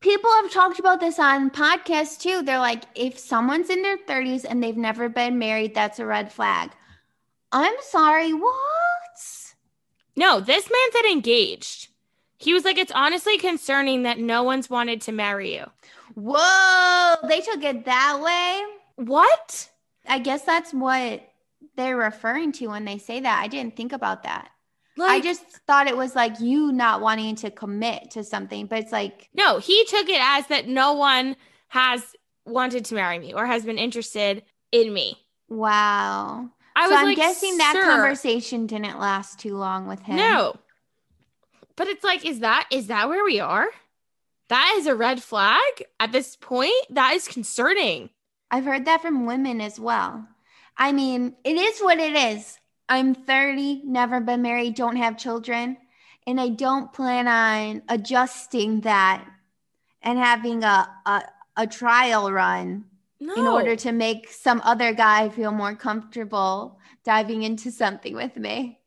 People 0.00 0.30
have 0.42 0.52
talked 0.52 0.78
about 0.78 1.00
this 1.00 1.18
on 1.18 1.50
podcasts 1.50 2.20
too. 2.20 2.42
They're 2.42 2.58
like, 2.58 2.84
if 2.94 3.18
someone's 3.18 3.70
in 3.70 3.82
their 3.82 3.96
30s 3.96 4.44
and 4.48 4.62
they've 4.62 4.76
never 4.76 5.08
been 5.08 5.38
married, 5.38 5.74
that's 5.74 5.98
a 5.98 6.06
red 6.06 6.30
flag. 6.30 6.70
I'm 7.52 7.74
sorry, 7.80 8.32
what? 8.32 9.54
No, 10.16 10.40
this 10.40 10.70
man 10.70 10.92
said 10.92 11.10
engaged. 11.10 11.88
He 12.36 12.52
was 12.52 12.64
like, 12.64 12.78
it's 12.78 12.92
honestly 12.92 13.38
concerning 13.38 14.02
that 14.02 14.18
no 14.18 14.42
one's 14.42 14.68
wanted 14.68 15.00
to 15.02 15.12
marry 15.12 15.54
you. 15.54 15.64
Whoa, 16.14 17.14
they 17.26 17.40
took 17.40 17.64
it 17.64 17.86
that 17.86 18.20
way. 18.20 18.62
What? 18.96 19.70
I 20.06 20.18
guess 20.18 20.42
that's 20.42 20.74
what 20.74 21.22
they're 21.76 21.96
referring 21.96 22.52
to 22.52 22.68
when 22.68 22.84
they 22.84 22.98
say 22.98 23.20
that. 23.20 23.42
I 23.42 23.48
didn't 23.48 23.76
think 23.76 23.92
about 23.92 24.22
that. 24.22 24.50
I 25.00 25.20
just 25.20 25.42
thought 25.66 25.88
it 25.88 25.96
was 25.96 26.14
like 26.14 26.38
you 26.38 26.70
not 26.70 27.00
wanting 27.00 27.34
to 27.36 27.50
commit 27.50 28.12
to 28.12 28.22
something, 28.22 28.66
but 28.66 28.78
it's 28.78 28.92
like, 28.92 29.28
no, 29.34 29.58
he 29.58 29.84
took 29.86 30.08
it 30.08 30.20
as 30.20 30.46
that 30.46 30.68
no 30.68 30.92
one 30.92 31.34
has 31.68 32.14
wanted 32.46 32.84
to 32.86 32.94
marry 32.94 33.18
me 33.18 33.34
or 33.34 33.44
has 33.44 33.64
been 33.64 33.78
interested 33.78 34.44
in 34.70 34.92
me. 34.92 35.18
wow. 35.48 36.48
I 36.76 36.86
so 36.86 36.90
was 36.90 36.98
I'm 36.98 37.06
like, 37.06 37.16
guessing 37.16 37.56
that 37.58 37.80
conversation 37.84 38.66
didn't 38.66 38.98
last 38.98 39.38
too 39.38 39.56
long 39.56 39.86
with 39.86 40.00
him. 40.02 40.16
No. 40.16 40.56
But 41.76 41.86
it's 41.88 42.02
like, 42.04 42.24
is 42.24 42.40
that 42.40 42.66
is 42.70 42.88
that 42.88 43.08
where 43.08 43.24
we 43.24 43.38
are? 43.40 43.66
That 44.48 44.74
is 44.78 44.86
a 44.86 44.94
red 44.94 45.22
flag 45.22 45.60
at 46.00 46.12
this 46.12 46.36
point. 46.36 46.74
That 46.90 47.14
is 47.14 47.28
concerning. 47.28 48.10
I've 48.50 48.64
heard 48.64 48.84
that 48.84 49.02
from 49.02 49.24
women 49.26 49.60
as 49.60 49.78
well. 49.78 50.26
I 50.76 50.92
mean, 50.92 51.34
it 51.44 51.56
is 51.56 51.80
what 51.80 51.98
it 51.98 52.14
is. 52.14 52.58
I'm 52.88 53.14
30, 53.14 53.82
never 53.84 54.20
been 54.20 54.42
married, 54.42 54.74
don't 54.74 54.96
have 54.96 55.16
children, 55.16 55.76
and 56.26 56.40
I 56.40 56.48
don't 56.50 56.92
plan 56.92 57.26
on 57.28 57.82
adjusting 57.88 58.80
that 58.82 59.24
and 60.02 60.18
having 60.18 60.62
a 60.64 60.88
a, 61.06 61.22
a 61.56 61.66
trial 61.66 62.30
run 62.30 62.84
No. 63.20 63.34
in 63.34 63.46
order 63.46 63.76
to 63.76 63.92
make 63.92 64.28
some 64.30 64.60
other 64.64 64.92
guy 64.92 65.28
feel 65.30 65.52
more 65.52 65.74
comfortable 65.74 66.78
diving 67.04 67.42
into 67.42 67.70
something 67.70 68.14
with 68.14 68.36
me. 68.36 68.80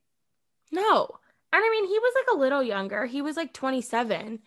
No. 0.72 1.08
And 1.54 1.64
I 1.64 1.70
mean, 1.72 1.88
he 1.88 1.98
was 1.98 2.14
like 2.16 2.36
a 2.36 2.40
little 2.40 2.62
younger. 2.62 3.06
He 3.06 3.22
was 3.22 3.38
like 3.38 3.54
27. 3.54 4.40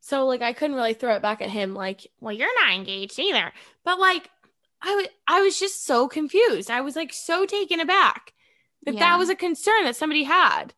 So 0.00 0.26
like 0.26 0.42
I 0.42 0.52
couldn't 0.52 0.76
really 0.76 0.94
throw 0.94 1.14
it 1.14 1.22
back 1.22 1.40
at 1.40 1.50
him 1.50 1.74
like, 1.74 2.06
well, 2.20 2.32
you're 2.34 2.54
not 2.64 2.74
engaged 2.74 3.18
either. 3.18 3.52
But 3.84 3.98
like 4.00 4.30
I 4.82 4.94
was 4.96 5.06
I 5.26 5.40
was 5.42 5.58
just 5.58 5.84
so 5.84 6.08
confused. 6.08 6.70
I 6.70 6.80
was 6.80 6.96
like 6.96 7.12
so 7.12 7.46
taken 7.46 7.80
aback 7.80 8.32
that 8.86 8.94
Yeah. 8.94 9.00
that 9.00 9.18
was 9.18 9.28
a 9.28 9.34
concern 9.34 9.84
that 9.84 9.96
somebody 9.96 10.24
had. 10.24 10.74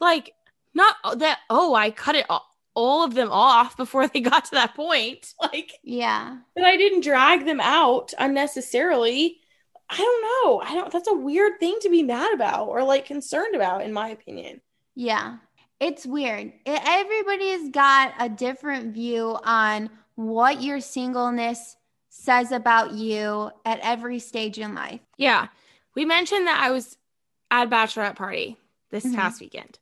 Like 0.00 0.32
not 0.74 0.96
uh, 1.04 1.14
that 1.16 1.40
oh, 1.50 1.74
I 1.74 1.90
cut 1.90 2.14
it 2.16 2.26
all, 2.30 2.46
all 2.74 3.04
of 3.04 3.14
them 3.14 3.30
off 3.30 3.76
before 3.76 4.08
they 4.08 4.20
got 4.20 4.46
to 4.46 4.50
that 4.52 4.74
point. 4.74 5.34
Like 5.42 5.72
Yeah. 5.82 6.38
that 6.56 6.64
I 6.64 6.76
didn't 6.76 7.04
drag 7.04 7.44
them 7.44 7.60
out 7.60 8.12
unnecessarily. 8.18 9.38
I 9.90 9.96
don't 9.96 10.22
know. 10.22 10.60
I 10.64 10.74
don't 10.74 10.90
that's 10.92 11.08
a 11.08 11.14
weird 11.14 11.60
thing 11.60 11.76
to 11.82 11.90
be 11.90 12.02
mad 12.02 12.32
about 12.34 12.68
or 12.68 12.82
like 12.84 13.04
concerned 13.06 13.54
about 13.54 13.82
in 13.82 13.92
my 13.92 14.08
opinion. 14.08 14.60
Yeah. 14.94 15.36
It's 15.80 16.06
weird. 16.06 16.52
Everybody's 16.64 17.70
got 17.70 18.14
a 18.18 18.28
different 18.28 18.94
view 18.94 19.36
on 19.44 19.90
what 20.14 20.62
your 20.62 20.80
singleness 20.80 21.76
says 22.14 22.52
about 22.52 22.92
you 22.92 23.50
at 23.64 23.80
every 23.80 24.18
stage 24.18 24.58
in 24.58 24.74
life. 24.74 25.00
Yeah. 25.16 25.48
We 25.94 26.04
mentioned 26.04 26.46
that 26.46 26.60
I 26.62 26.70
was 26.70 26.98
at 27.50 27.66
a 27.66 27.70
bachelorette 27.70 28.16
party 28.16 28.58
this 28.90 29.04
Mhm. 29.04 29.14
past 29.14 29.40
weekend. 29.40 29.78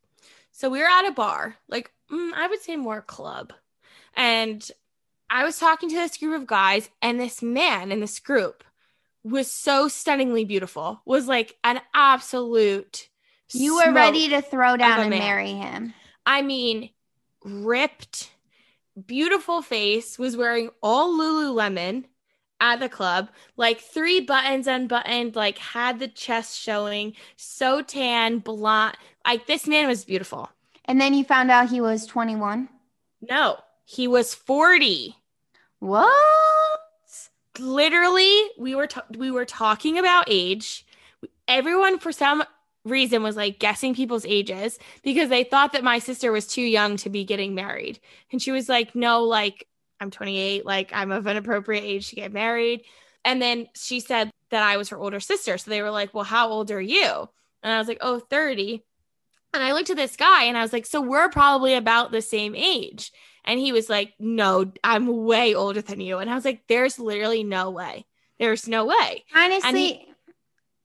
So 0.53 0.71
we 0.71 0.79
were 0.79 0.89
at 0.89 1.07
a 1.09 1.13
bar, 1.13 1.57
like 1.69 1.91
mm, 2.09 2.33
I 2.35 2.47
would 2.47 2.61
say 2.61 2.77
more 2.77 3.03
club. 3.03 3.53
And 4.15 4.69
I 5.29 5.45
was 5.45 5.59
talking 5.59 5.89
to 5.89 5.95
this 5.97 6.17
group 6.17 6.35
of 6.41 6.47
guys, 6.47 6.89
and 7.03 7.19
this 7.21 7.41
man 7.43 7.91
in 7.93 8.01
this 8.01 8.19
group 8.21 8.63
was 9.25 9.51
so 9.51 9.87
stunningly 9.89 10.45
beautiful, 10.45 11.03
was 11.05 11.27
like 11.29 11.57
an 11.65 11.81
absolute. 11.95 13.09
You 13.53 13.77
were 13.77 13.93
ready 13.93 14.29
to 14.31 14.41
throw 14.41 14.77
down 14.77 15.01
and 15.01 15.11
man. 15.11 15.19
marry 15.19 15.53
him. 15.53 15.95
I 16.27 16.43
mean, 16.43 16.91
ripped, 17.45 18.31
beautiful 19.07 19.63
face, 19.63 20.19
was 20.19 20.37
wearing 20.37 20.71
all 20.83 21.17
Lululemon 21.17 22.05
at 22.61 22.79
the 22.79 22.89
club, 22.89 23.29
like 23.57 23.81
three 23.81 24.21
buttons 24.21 24.67
unbuttoned, 24.67 25.35
like 25.35 25.59
had 25.59 25.99
the 25.99 26.09
chest 26.09 26.59
showing, 26.59 27.15
so 27.37 27.83
tan, 27.83 28.39
blonde. 28.39 28.97
Like 29.27 29.47
this 29.47 29.67
man 29.67 29.89
was 29.89 30.05
beautiful. 30.05 30.51
And 30.85 31.01
then 31.01 31.15
you 31.15 31.25
found 31.25 31.51
out 31.51 31.71
he 31.71 31.81
was 31.81 32.07
21. 32.07 32.69
No, 33.23 33.59
he 33.85 34.07
was 34.07 34.35
40. 34.35 35.17
What? 35.81 36.81
Literally, 37.59 38.43
we 38.59 38.75
were 38.75 38.87
ta- 38.87 39.07
we 39.17 39.31
were 39.31 39.45
talking 39.45 39.99
about 39.99 40.25
age. 40.29 40.87
Everyone 41.49 41.99
for 41.99 42.13
some 42.13 42.45
reason 42.85 43.23
was 43.23 43.37
like 43.37 43.59
guessing 43.59 43.95
people's 43.95 44.25
ages 44.25 44.79
because 45.03 45.29
they 45.29 45.45
thought 45.45 45.73
that 45.73 45.85
my 45.85 45.99
sister 45.99 46.33
was 46.33 46.47
too 46.47 46.63
young 46.63 46.97
to 46.99 47.11
be 47.11 47.25
getting 47.25 47.55
married. 47.55 47.99
And 48.33 48.41
she 48.41 48.53
was 48.53 48.69
like, 48.69 48.95
"No, 48.95 49.23
like 49.25 49.67
I'm 50.01 50.11
28, 50.11 50.65
like 50.65 50.91
I'm 50.93 51.11
of 51.11 51.27
an 51.27 51.37
appropriate 51.37 51.85
age 51.85 52.09
to 52.11 52.17
get 52.17 52.33
married." 52.33 52.83
And 53.25 53.41
then 53.41 53.69
she 53.75 54.01
said 54.01 54.31
that 54.51 54.63
I 54.63 54.77
was 54.77 54.89
her 54.89 54.99
older 54.99 55.21
sister. 55.21 55.59
So 55.59 55.71
they 55.71 55.83
were 55.83 55.91
like, 55.91 56.15
"Well, 56.15 56.25
how 56.25 56.49
old 56.49 56.71
are 56.71 56.81
you?" 56.81 57.29
And 57.63 57.73
I 57.73 57.79
was 57.79 57.89
like, 57.89 57.99
"Oh, 58.01 58.19
30." 58.19 58.83
And 59.53 59.63
I 59.63 59.73
looked 59.73 59.91
at 59.91 59.97
this 59.97 60.17
guy 60.17 60.45
and 60.45 60.57
I 60.57 60.63
was 60.63 60.73
like, 60.73 60.87
"So 60.87 61.01
we're 61.01 61.29
probably 61.29 61.75
about 61.75 62.13
the 62.13 62.23
same 62.23 62.55
age." 62.55 63.13
And 63.45 63.59
he 63.59 63.73
was 63.73 63.89
like, 63.89 64.15
No, 64.19 64.73
I'm 64.85 65.25
way 65.25 65.55
older 65.55 65.83
than 65.83 66.01
you. 66.01 66.19
And 66.19 66.31
I 66.31 66.35
was 66.35 66.45
like, 66.45 66.67
There's 66.69 66.99
literally 66.99 67.45
no 67.45 67.71
way. 67.71 68.07
There's 68.39 68.69
no 68.69 68.87
way. 68.87 69.25
Honestly, 69.35 70.07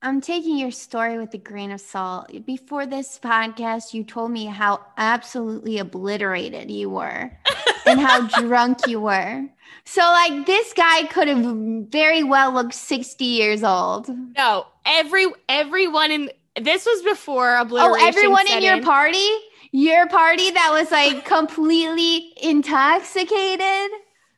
I'm 0.01 0.21
taking 0.21 0.57
your 0.57 0.71
story 0.71 1.17
with 1.17 1.33
a 1.33 1.37
grain 1.37 1.71
of 1.71 1.81
salt. 1.81 2.31
Before 2.45 2.85
this 2.85 3.19
podcast, 3.19 3.93
you 3.93 4.03
told 4.03 4.31
me 4.31 4.45
how 4.45 4.85
absolutely 4.97 5.79
obliterated 5.79 6.69
you 6.69 6.89
were 6.89 7.31
and 7.85 7.99
how 7.99 8.27
drunk 8.41 8.87
you 8.87 9.01
were. 9.01 9.47
So, 9.85 10.01
like, 10.01 10.45
this 10.45 10.73
guy 10.73 11.03
could 11.03 11.27
have 11.27 11.45
very 11.91 12.23
well 12.23 12.51
looked 12.51 12.73
60 12.73 13.23
years 13.23 13.63
old. 13.63 14.09
No, 14.35 14.65
every 14.85 15.27
everyone 15.47 16.11
in 16.11 16.31
this 16.59 16.85
was 16.85 17.03
before 17.03 17.55
obliteration. 17.55 18.01
Oh, 18.01 18.07
everyone 18.07 18.47
in 18.47 18.63
your 18.63 18.81
party? 18.81 19.27
Your 19.71 20.07
party 20.07 20.51
that 20.51 20.69
was 20.71 20.89
like 20.91 21.25
completely 21.25 22.33
intoxicated? 22.41 23.91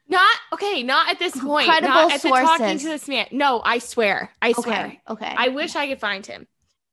Not 0.09 0.35
okay, 0.53 0.83
not 0.83 1.09
at 1.09 1.19
this 1.19 1.37
point. 1.39 1.67
Credible 1.67 1.93
not 1.93 2.11
at 2.13 2.21
the 2.21 2.29
talking 2.29 2.77
to 2.77 2.85
this 2.85 3.07
man. 3.07 3.27
No, 3.31 3.61
I 3.63 3.79
swear. 3.79 4.31
I 4.41 4.53
swear. 4.53 4.85
Okay. 4.85 5.01
Okay. 5.09 5.35
I 5.37 5.49
wish 5.49 5.75
I 5.75 5.87
could 5.87 5.99
find 5.99 6.25
him. 6.25 6.47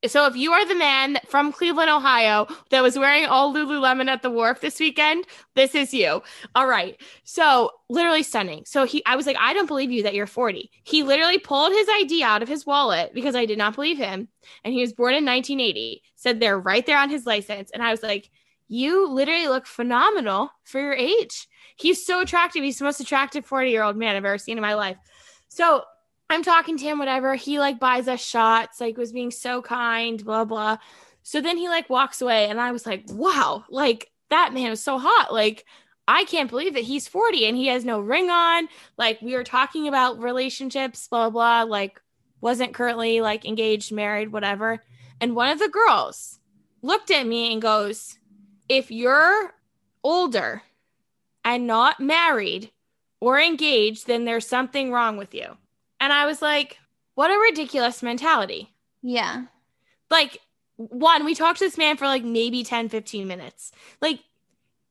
So 0.07 0.27
if 0.27 0.37
you 0.37 0.53
are 0.53 0.67
the 0.67 0.75
man 0.75 1.19
from 1.29 1.53
Cleveland, 1.53 1.91
Ohio, 1.91 2.47
that 2.71 2.83
was 2.83 2.99
wearing 2.99 3.27
all 3.27 3.53
Lululemon 3.53 4.09
at 4.09 4.23
the 4.23 4.31
wharf 4.31 4.61
this 4.61 4.79
weekend, 4.79 5.27
this 5.55 5.75
is 5.75 5.95
you. 5.95 6.23
All 6.55 6.67
right. 6.67 7.01
So 7.25 7.71
literally 7.89 8.23
stunning. 8.23 8.65
So 8.67 8.85
he, 8.85 9.05
I 9.07 9.17
was 9.17 9.27
like, 9.27 9.37
I 9.39 9.53
don't 9.53 9.67
believe 9.67 9.91
you 9.91 10.03
that 10.03 10.15
you're 10.15 10.27
40. 10.27 10.71
He 10.85 11.03
literally 11.03 11.39
pulled 11.39 11.73
his 11.73 11.89
ID 11.91 12.23
out 12.23 12.43
of 12.43 12.49
his 12.49 12.67
wallet 12.67 13.13
because 13.15 13.35
I 13.35 13.47
did 13.47 13.59
not 13.59 13.75
believe 13.75 13.99
him, 13.99 14.29
and 14.65 14.75
he 14.75 14.81
was 14.81 14.93
born 14.93 15.15
in 15.15 15.25
1980. 15.25 16.03
Said 16.17 16.41
they're 16.41 16.59
right 16.59 16.85
there 16.85 16.99
on 16.99 17.11
his 17.11 17.27
license, 17.27 17.71
and 17.73 17.83
I 17.83 17.91
was 17.91 18.03
like, 18.03 18.31
you 18.69 19.09
literally 19.09 19.49
look 19.49 19.67
phenomenal 19.67 20.51
for 20.65 20.81
your 20.81 20.95
age. 20.95 21.49
He's 21.77 22.05
so 22.05 22.21
attractive. 22.21 22.63
He's 22.63 22.79
the 22.79 22.85
most 22.85 23.01
attractive 23.01 23.45
40 23.45 23.71
year 23.71 23.83
old 23.83 23.97
man 23.97 24.17
I've 24.17 24.25
ever 24.25 24.39
seen 24.39 24.57
in 24.57 24.63
my 24.63 24.75
life. 24.75 24.97
So 25.49 25.85
I'm 26.35 26.43
talking 26.43 26.77
to 26.77 26.85
him, 26.85 26.99
whatever. 26.99 27.35
He 27.35 27.59
like 27.59 27.79
buys 27.79 28.09
us 28.09 28.25
shots, 28.25 28.81
like 28.81 28.97
was 28.97 29.13
being 29.13 29.31
so 29.31 29.63
kind, 29.63 30.23
blah, 30.25 30.45
blah. 30.45 30.79
So 31.23 31.41
then 31.41 31.57
he 31.57 31.69
like 31.69 31.89
walks 31.89 32.21
away, 32.21 32.51
and 32.51 32.61
I 32.61 32.73
was 32.73 32.85
like, 32.85 33.05
wow, 33.09 33.65
like 33.71 34.11
that 34.31 34.53
man 34.53 34.71
was 34.71 34.83
so 34.83 34.99
hot. 34.99 35.33
Like, 35.33 35.65
I 36.07 36.25
can't 36.25 36.51
believe 36.51 36.75
that 36.75 36.83
he's 36.83 37.09
40 37.09 37.47
and 37.47 37.57
he 37.57 37.69
has 37.69 37.85
no 37.85 38.01
ring 38.01 38.29
on. 38.31 38.69
Like, 38.99 39.23
we 39.23 39.35
were 39.35 39.45
talking 39.45 39.89
about 39.89 40.23
relationships, 40.23 41.09
blah, 41.09 41.31
blah, 41.31 41.63
like, 41.63 42.01
wasn't 42.41 42.75
currently 42.75 43.21
like 43.21 43.47
engaged, 43.47 43.93
married, 43.93 44.33
whatever. 44.33 44.83
And 45.21 45.35
one 45.35 45.51
of 45.51 45.59
the 45.59 45.69
girls 45.69 46.41
looked 46.83 47.11
at 47.11 47.27
me 47.27 47.53
and 47.53 47.63
goes, 47.63 48.19
If 48.69 48.91
you're 48.91 49.55
older 50.03 50.63
and 51.45 51.67
not 51.67 52.01
married 52.01 52.71
or 53.21 53.41
engaged, 53.41 54.07
then 54.07 54.25
there's 54.25 54.47
something 54.47 54.93
wrong 54.93 55.17
with 55.17 55.33
you. 55.33 55.57
And 56.05 56.13
I 56.13 56.27
was 56.27 56.43
like, 56.43 56.77
what 57.15 57.31
a 57.31 57.39
ridiculous 57.39 58.03
mentality. 58.03 58.75
Yeah. 59.01 59.45
Like, 60.11 60.39
one, 60.77 61.25
we 61.25 61.35
talked 61.35 61.61
to 61.61 61.65
this 61.65 61.79
man 61.79 61.97
for 61.97 62.05
like 62.05 62.23
maybe 62.23 62.63
10, 62.63 62.91
15 62.91 63.27
minutes. 63.27 63.73
Like, 64.03 64.21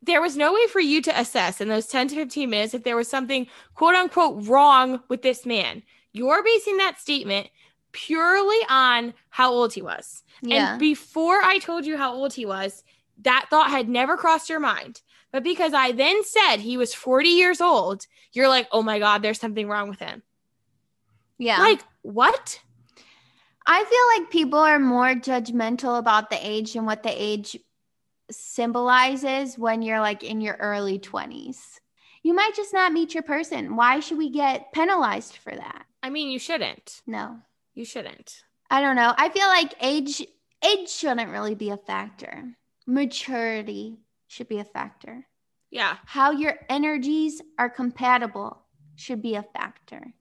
there 0.02 0.24
was 0.24 0.36
no 0.36 0.56
way 0.56 0.66
for 0.72 0.80
you 0.80 1.04
to 1.04 1.20
assess 1.20 1.62
in 1.62 1.68
those 1.68 1.86
10 1.86 2.08
to 2.08 2.16
15 2.16 2.50
minutes 2.50 2.74
if 2.74 2.84
there 2.84 2.96
was 2.96 3.08
something 3.08 3.46
quote 3.76 3.94
unquote 3.94 4.48
wrong 4.48 5.04
with 5.08 5.22
this 5.22 5.46
man. 5.46 5.84
You're 6.14 6.44
basing 6.44 6.78
that 6.78 7.00
statement 7.00 7.48
purely 7.92 8.60
on 8.68 9.14
how 9.30 9.52
old 9.52 9.72
he 9.72 9.84
was. 9.84 10.24
Yeah. 10.42 10.72
And 10.72 10.80
before 10.80 11.44
I 11.44 11.60
told 11.60 11.86
you 11.86 11.96
how 11.96 12.12
old 12.12 12.34
he 12.34 12.48
was, 12.48 12.84
that 13.22 13.46
thought 13.52 13.70
had 13.70 13.88
never 13.88 14.18
crossed 14.18 14.50
your 14.50 14.60
mind. 14.60 15.02
But 15.32 15.44
because 15.44 15.76
I 15.76 15.92
then 15.92 16.24
said 16.24 16.58
he 16.58 16.76
was 16.76 16.96
40 16.96 17.30
years 17.30 17.62
old, 17.62 18.08
you're 18.32 18.50
like, 18.50 18.68
oh 18.72 18.82
my 18.82 18.98
God, 18.98 19.22
there's 19.22 19.40
something 19.40 19.68
wrong 19.68 19.90
with 19.90 20.00
him. 20.00 20.24
Yeah. 21.44 21.60
Like, 21.60 21.82
what? 22.02 22.60
I 23.66 23.84
feel 23.84 24.22
like 24.22 24.32
people 24.32 24.60
are 24.60 24.80
more 24.80 25.14
judgmental 25.14 25.98
about 26.00 26.30
the 26.30 26.40
age 26.42 26.76
and 26.76 26.86
what 26.86 27.04
the 27.04 27.12
age 27.12 27.58
symbolizes 28.32 29.58
when 29.58 29.82
you're 29.82 30.00
like 30.00 30.24
in 30.24 30.42
your 30.42 30.56
early 30.56 31.00
20s. 31.00 31.80
You 32.24 32.34
might 32.34 32.56
just 32.56 32.74
not 32.74 32.94
meet 32.94 33.14
your 33.14 33.24
person. 33.24 33.76
Why 33.76 34.00
should 34.00 34.18
we 34.18 34.30
get 34.30 34.72
penalized 34.72 35.38
for 35.38 35.54
that? 35.54 35.86
I 36.02 36.10
mean, 36.10 36.30
you 36.30 36.40
shouldn't. 36.40 37.02
No. 37.06 37.40
You 37.74 37.86
shouldn't. 37.86 38.44
I 38.70 38.82
don't 38.82 38.96
know. 38.96 39.14
I 39.18 39.30
feel 39.30 39.48
like 39.48 39.74
age 39.82 40.26
age 40.66 40.90
shouldn't 40.90 41.32
really 41.32 41.56
be 41.56 41.70
a 41.70 41.78
factor. 41.78 42.56
Maturity 42.88 44.00
should 44.28 44.48
be 44.48 44.60
a 44.60 44.66
factor. 44.66 45.28
Yeah. 45.70 45.98
How 46.06 46.32
your 46.32 46.56
energies 46.70 47.42
are 47.58 47.70
compatible 47.70 48.62
should 48.96 49.22
be 49.22 49.36
a 49.36 49.44
factor. 49.44 50.14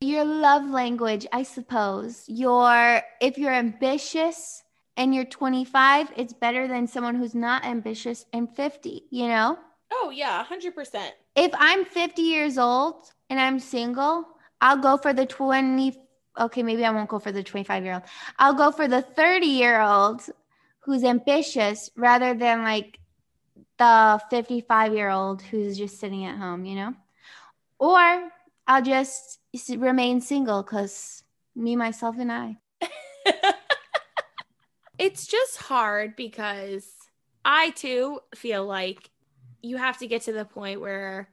Your 0.00 0.24
love 0.24 0.70
language, 0.70 1.26
I 1.32 1.42
suppose. 1.42 2.24
Your 2.28 3.02
if 3.20 3.36
you're 3.36 3.52
ambitious 3.52 4.62
and 4.96 5.12
you're 5.12 5.24
25, 5.24 6.12
it's 6.16 6.32
better 6.32 6.68
than 6.68 6.86
someone 6.86 7.16
who's 7.16 7.34
not 7.34 7.64
ambitious 7.64 8.24
and 8.32 8.54
50, 8.54 9.04
you 9.10 9.26
know? 9.28 9.58
Oh, 9.92 10.10
yeah, 10.14 10.44
100%. 10.44 11.10
If 11.34 11.50
I'm 11.54 11.84
50 11.84 12.22
years 12.22 12.58
old 12.58 13.10
and 13.28 13.40
I'm 13.40 13.58
single, 13.58 14.28
I'll 14.60 14.76
go 14.76 14.96
for 14.98 15.12
the 15.12 15.26
20 15.26 15.98
okay, 16.38 16.62
maybe 16.62 16.84
I 16.84 16.90
won't 16.90 17.08
go 17.08 17.18
for 17.18 17.32
the 17.32 17.42
25 17.42 17.82
year 17.82 17.94
old. 17.94 18.04
I'll 18.38 18.54
go 18.54 18.70
for 18.70 18.86
the 18.86 19.02
30 19.02 19.46
year 19.46 19.80
old 19.80 20.22
who's 20.80 21.02
ambitious 21.02 21.90
rather 21.96 22.34
than 22.34 22.62
like 22.62 23.00
the 23.78 24.20
55 24.30 24.94
year 24.94 25.10
old 25.10 25.42
who's 25.42 25.76
just 25.76 25.98
sitting 25.98 26.24
at 26.24 26.38
home, 26.38 26.64
you 26.64 26.76
know? 26.76 26.94
Or 27.80 28.30
I'll 28.68 28.82
just 28.82 29.38
remain 29.70 30.20
single 30.20 30.62
because 30.62 31.24
me, 31.56 31.74
myself, 31.74 32.16
and 32.18 32.30
I. 32.30 32.58
it's 34.98 35.26
just 35.26 35.56
hard 35.56 36.14
because 36.14 36.86
I 37.46 37.70
too 37.70 38.20
feel 38.34 38.66
like 38.66 39.10
you 39.62 39.78
have 39.78 39.98
to 39.98 40.06
get 40.06 40.22
to 40.22 40.32
the 40.34 40.44
point 40.44 40.82
where 40.82 41.30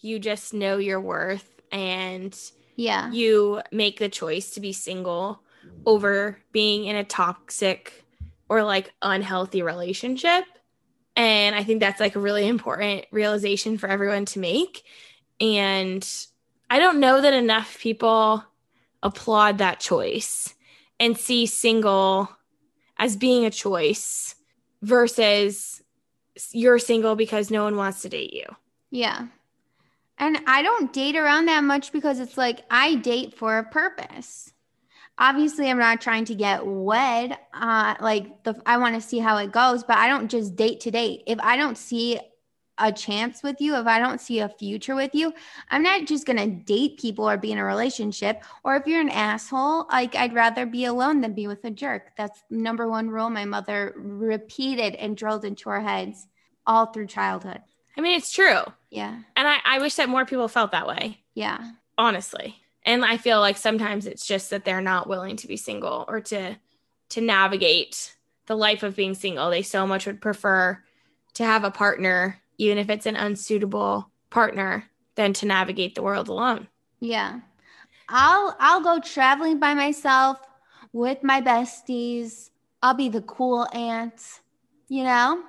you 0.00 0.20
just 0.20 0.54
know 0.54 0.78
your 0.78 1.00
worth 1.00 1.60
and 1.72 2.38
yeah. 2.76 3.10
you 3.10 3.62
make 3.72 3.98
the 3.98 4.08
choice 4.08 4.50
to 4.50 4.60
be 4.60 4.72
single 4.72 5.42
over 5.84 6.38
being 6.52 6.84
in 6.84 6.94
a 6.94 7.04
toxic 7.04 8.04
or 8.48 8.62
like 8.62 8.94
unhealthy 9.02 9.62
relationship. 9.62 10.44
And 11.16 11.56
i 11.56 11.64
think 11.64 11.80
that's 11.80 11.98
like 11.98 12.14
a 12.14 12.20
really 12.20 12.46
important 12.46 13.06
realization 13.10 13.76
for 13.76 13.88
everyone 13.88 14.26
to 14.26 14.38
make. 14.38 14.84
And 15.40 16.06
i 16.70 16.78
don't 16.78 17.00
know 17.00 17.20
that 17.20 17.34
enough 17.34 17.78
people 17.78 18.42
applaud 19.02 19.58
that 19.58 19.80
choice 19.80 20.54
and 20.98 21.16
see 21.16 21.46
single 21.46 22.28
as 22.98 23.16
being 23.16 23.44
a 23.44 23.50
choice 23.50 24.34
versus 24.82 25.82
you're 26.52 26.78
single 26.78 27.16
because 27.16 27.50
no 27.50 27.64
one 27.64 27.76
wants 27.76 28.02
to 28.02 28.08
date 28.08 28.32
you 28.32 28.44
yeah 28.90 29.26
and 30.18 30.40
I 30.46 30.62
don't 30.62 30.92
date 30.92 31.16
around 31.16 31.46
that 31.46 31.64
much 31.64 31.92
because 31.92 32.20
it's 32.20 32.38
like 32.38 32.64
I 32.70 32.96
date 32.96 33.34
for 33.34 33.58
a 33.58 33.64
purpose. 33.64 34.52
Obviously, 35.18 35.70
I'm 35.70 35.78
not 35.78 36.00
trying 36.00 36.24
to 36.26 36.34
get 36.34 36.66
wed. 36.66 37.36
Uh, 37.52 37.94
like 38.00 38.42
the 38.44 38.60
I 38.66 38.78
want 38.78 38.94
to 38.94 39.00
see 39.00 39.18
how 39.18 39.36
it 39.38 39.52
goes, 39.52 39.82
but 39.84 39.98
I 39.98 40.08
don't 40.08 40.30
just 40.30 40.56
date 40.56 40.80
to 40.80 40.90
date. 40.90 41.22
If 41.26 41.38
I 41.40 41.56
don't 41.56 41.76
see 41.76 42.18
a 42.78 42.92
chance 42.92 43.42
with 43.42 43.60
you, 43.60 43.76
if 43.76 43.86
I 43.86 43.98
don't 43.98 44.20
see 44.20 44.40
a 44.40 44.48
future 44.48 44.94
with 44.94 45.14
you, 45.14 45.32
I'm 45.70 45.82
not 45.82 46.06
just 46.06 46.26
going 46.26 46.38
to 46.38 46.64
date 46.64 46.98
people 46.98 47.28
or 47.28 47.36
be 47.36 47.52
in 47.52 47.58
a 47.58 47.64
relationship. 47.64 48.42
Or 48.64 48.76
if 48.76 48.86
you're 48.86 49.00
an 49.00 49.08
asshole, 49.08 49.86
like 49.90 50.14
I'd 50.14 50.34
rather 50.34 50.66
be 50.66 50.84
alone 50.84 51.20
than 51.20 51.32
be 51.32 51.46
with 51.46 51.64
a 51.64 51.70
jerk. 51.70 52.12
That's 52.16 52.42
number 52.50 52.88
one 52.88 53.08
rule 53.08 53.30
my 53.30 53.44
mother 53.44 53.94
repeated 53.96 54.94
and 54.96 55.16
drilled 55.16 55.44
into 55.44 55.70
our 55.70 55.80
heads 55.80 56.26
all 56.66 56.86
through 56.86 57.06
childhood. 57.06 57.60
I 57.96 58.00
mean, 58.00 58.16
it's 58.16 58.32
true. 58.32 58.60
Yeah. 58.90 59.18
And 59.36 59.48
I, 59.48 59.58
I 59.64 59.78
wish 59.78 59.94
that 59.94 60.08
more 60.08 60.26
people 60.26 60.48
felt 60.48 60.72
that 60.72 60.86
way. 60.86 61.18
Yeah. 61.34 61.72
Honestly. 61.96 62.56
And 62.84 63.04
I 63.04 63.16
feel 63.16 63.40
like 63.40 63.56
sometimes 63.56 64.06
it's 64.06 64.26
just 64.26 64.50
that 64.50 64.64
they're 64.64 64.80
not 64.80 65.08
willing 65.08 65.36
to 65.36 65.48
be 65.48 65.56
single 65.56 66.04
or 66.06 66.20
to 66.20 66.56
to 67.08 67.20
navigate 67.20 68.16
the 68.46 68.56
life 68.56 68.82
of 68.82 68.96
being 68.96 69.14
single. 69.14 69.50
They 69.50 69.62
so 69.62 69.86
much 69.86 70.06
would 70.06 70.20
prefer 70.20 70.82
to 71.34 71.44
have 71.44 71.64
a 71.64 71.70
partner, 71.70 72.40
even 72.58 72.78
if 72.78 72.90
it's 72.90 73.06
an 73.06 73.16
unsuitable 73.16 74.10
partner, 74.30 74.84
than 75.16 75.32
to 75.32 75.46
navigate 75.46 75.94
the 75.94 76.02
world 76.02 76.28
alone. 76.28 76.68
Yeah. 77.00 77.40
I'll 78.08 78.56
I'll 78.60 78.82
go 78.82 79.00
traveling 79.00 79.58
by 79.58 79.74
myself 79.74 80.38
with 80.92 81.22
my 81.24 81.40
besties. 81.40 82.50
I'll 82.82 82.94
be 82.94 83.08
the 83.08 83.22
cool 83.22 83.66
aunt, 83.72 84.22
you 84.88 85.02
know? 85.02 85.42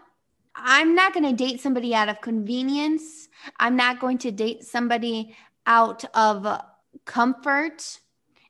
I'm 0.55 0.95
not 0.95 1.13
going 1.13 1.25
to 1.25 1.33
date 1.33 1.61
somebody 1.61 1.93
out 1.93 2.09
of 2.09 2.19
convenience. 2.21 3.29
I'm 3.59 3.75
not 3.75 3.99
going 3.99 4.17
to 4.19 4.31
date 4.31 4.63
somebody 4.63 5.35
out 5.67 6.03
of 6.15 6.61
comfort. 7.05 7.99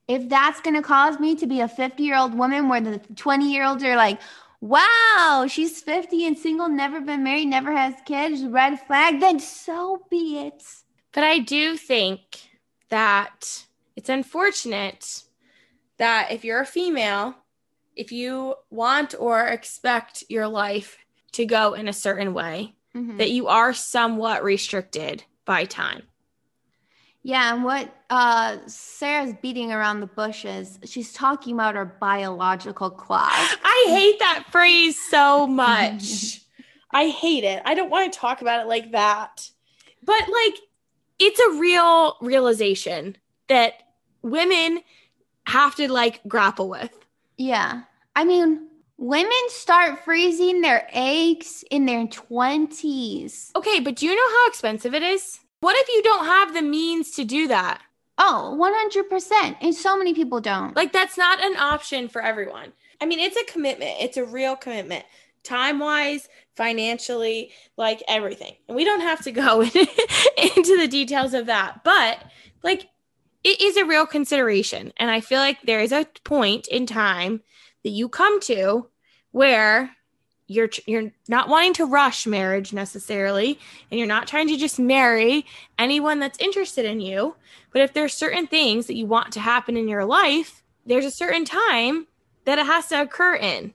If 0.07 0.29
that's 0.29 0.61
going 0.61 0.75
to 0.77 0.81
cause 0.81 1.19
me 1.19 1.35
to 1.35 1.45
be 1.45 1.59
a 1.59 1.67
50 1.67 2.01
year 2.01 2.15
old 2.15 2.33
woman 2.33 2.69
where 2.69 2.79
the 2.79 2.99
20 2.99 3.51
year 3.51 3.65
olds 3.65 3.83
are 3.83 3.97
like, 3.97 4.21
wow, 4.61 5.45
she's 5.49 5.81
50 5.81 6.25
and 6.25 6.37
single, 6.37 6.69
never 6.69 6.99
been 7.01 7.23
married, 7.23 7.47
never 7.47 7.71
has 7.71 7.95
kids, 8.05 8.43
red 8.43 8.79
flag, 8.79 9.19
then 9.19 9.39
so 9.39 10.03
be 10.09 10.39
it. 10.39 10.63
But 11.13 11.23
I 11.23 11.39
do 11.39 11.77
think 11.77 12.49
that 12.89 13.65
it's 13.95 14.09
unfortunate 14.09 15.23
that 15.97 16.31
if 16.31 16.43
you're 16.43 16.61
a 16.61 16.65
female, 16.65 17.35
if 17.95 18.11
you 18.11 18.55
want 18.69 19.15
or 19.17 19.47
expect 19.47 20.23
your 20.29 20.47
life 20.47 20.97
to 21.33 21.45
go 21.45 21.73
in 21.73 21.87
a 21.87 21.93
certain 21.93 22.33
way, 22.33 22.75
mm-hmm. 22.95 23.17
that 23.17 23.31
you 23.31 23.47
are 23.47 23.73
somewhat 23.73 24.43
restricted 24.43 25.23
by 25.45 25.65
time. 25.65 26.03
Yeah, 27.27 27.53
and 27.53 27.65
what 27.65 27.93
uh, 28.09 28.55
Sarah's 28.67 29.33
beating 29.41 29.73
around 29.73 29.99
the 29.99 30.07
bushes, 30.07 30.79
she's 30.85 31.11
talking 31.11 31.55
about 31.55 31.75
her 31.75 31.83
biological 31.83 32.89
clock. 32.89 33.33
I 33.33 33.85
hate 33.89 34.17
that 34.19 34.45
phrase 34.49 34.97
so 35.09 35.45
much. 35.45 36.39
I 36.91 37.09
hate 37.09 37.43
it. 37.43 37.61
I 37.65 37.73
don't 37.73 37.89
want 37.89 38.13
to 38.13 38.17
talk 38.17 38.41
about 38.41 38.61
it 38.61 38.69
like 38.69 38.93
that. 38.93 39.49
But 40.01 40.21
like 40.21 40.53
it's 41.19 41.37
a 41.41 41.59
real 41.59 42.15
realization 42.21 43.17
that 43.49 43.73
women 44.21 44.79
have 45.47 45.75
to 45.75 45.91
like 45.91 46.21
grapple 46.29 46.69
with. 46.69 46.93
Yeah. 47.37 47.81
I 48.15 48.23
mean, 48.23 48.69
women 48.97 49.33
start 49.49 49.99
freezing 50.05 50.61
their 50.61 50.87
eggs 50.93 51.65
in 51.69 51.87
their 51.87 52.07
20s. 52.07 53.53
Okay, 53.53 53.81
but 53.81 53.97
do 53.97 54.05
you 54.05 54.15
know 54.15 54.29
how 54.29 54.47
expensive 54.47 54.93
it 54.93 55.03
is? 55.03 55.41
What 55.59 55.75
if 55.77 55.87
you 55.89 56.03
don't 56.03 56.25
have 56.25 56.53
the 56.53 56.61
means 56.61 57.11
to 57.11 57.23
do 57.23 57.47
that? 57.47 57.81
Oh, 58.17 58.57
100%. 58.59 59.57
And 59.61 59.73
so 59.73 59.97
many 59.97 60.13
people 60.13 60.41
don't. 60.41 60.75
Like, 60.75 60.91
that's 60.91 61.17
not 61.17 61.43
an 61.43 61.55
option 61.57 62.09
for 62.09 62.21
everyone. 62.21 62.73
I 62.99 63.05
mean, 63.05 63.19
it's 63.19 63.37
a 63.37 63.51
commitment, 63.51 63.95
it's 63.99 64.17
a 64.17 64.25
real 64.25 64.55
commitment, 64.55 65.05
time 65.43 65.79
wise, 65.79 66.27
financially, 66.55 67.51
like 67.77 68.01
everything. 68.07 68.55
And 68.67 68.75
we 68.75 68.83
don't 68.83 69.01
have 69.01 69.23
to 69.23 69.31
go 69.31 69.61
into 69.61 70.77
the 70.77 70.87
details 70.89 71.33
of 71.33 71.45
that, 71.45 71.83
but 71.83 72.23
like, 72.63 72.89
it 73.43 73.61
is 73.61 73.77
a 73.77 73.85
real 73.85 74.07
consideration. 74.07 74.91
And 74.97 75.11
I 75.11 75.21
feel 75.21 75.39
like 75.39 75.61
there 75.61 75.79
is 75.79 75.91
a 75.91 76.07
point 76.23 76.67
in 76.67 76.85
time 76.87 77.41
that 77.83 77.91
you 77.91 78.09
come 78.09 78.41
to 78.41 78.87
where 79.31 79.95
you're 80.47 80.69
you're 80.85 81.11
not 81.27 81.49
wanting 81.49 81.73
to 81.73 81.85
rush 81.85 82.25
marriage 82.25 82.73
necessarily 82.73 83.59
and 83.91 83.99
you're 83.99 84.07
not 84.07 84.27
trying 84.27 84.47
to 84.47 84.57
just 84.57 84.79
marry 84.79 85.45
anyone 85.77 86.19
that's 86.19 86.39
interested 86.39 86.85
in 86.85 86.99
you 86.99 87.35
but 87.71 87.81
if 87.81 87.93
there's 87.93 88.13
certain 88.13 88.47
things 88.47 88.87
that 88.87 88.95
you 88.95 89.05
want 89.05 89.33
to 89.33 89.39
happen 89.39 89.77
in 89.77 89.87
your 89.87 90.05
life 90.05 90.63
there's 90.85 91.05
a 91.05 91.11
certain 91.11 91.45
time 91.45 92.07
that 92.45 92.57
it 92.57 92.65
has 92.65 92.87
to 92.87 93.01
occur 93.01 93.35
in. 93.35 93.73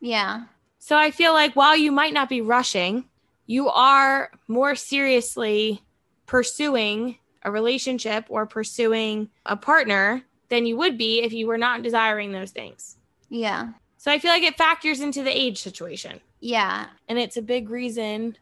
Yeah. 0.00 0.44
So 0.78 0.96
i 0.96 1.10
feel 1.10 1.32
like 1.32 1.56
while 1.56 1.76
you 1.76 1.90
might 1.90 2.12
not 2.12 2.28
be 2.28 2.40
rushing 2.40 3.04
you 3.46 3.68
are 3.68 4.30
more 4.48 4.74
seriously 4.74 5.82
pursuing 6.26 7.18
a 7.42 7.50
relationship 7.50 8.24
or 8.28 8.46
pursuing 8.46 9.28
a 9.44 9.56
partner 9.56 10.22
than 10.48 10.64
you 10.64 10.76
would 10.76 10.96
be 10.96 11.22
if 11.22 11.32
you 11.32 11.46
were 11.46 11.58
not 11.58 11.82
desiring 11.82 12.30
those 12.30 12.52
things. 12.52 12.96
Yeah 13.28 13.72
so 14.02 14.10
I 14.10 14.18
feel 14.18 14.32
like 14.32 14.42
it 14.42 14.58
factors 14.58 15.00
into 15.00 15.22
the 15.22 15.30
age 15.30 15.58
situation. 15.58 16.20
Yeah. 16.40 16.86
And 17.08 17.20
it's 17.20 17.36
a 17.36 17.40
big 17.40 17.70
reason 17.70 18.36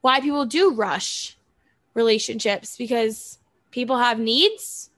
why 0.00 0.20
people 0.20 0.44
do 0.46 0.74
rush 0.74 1.36
relationships 1.94 2.76
because 2.76 3.38
people 3.70 3.98
have 3.98 4.18
needs. 4.18 4.90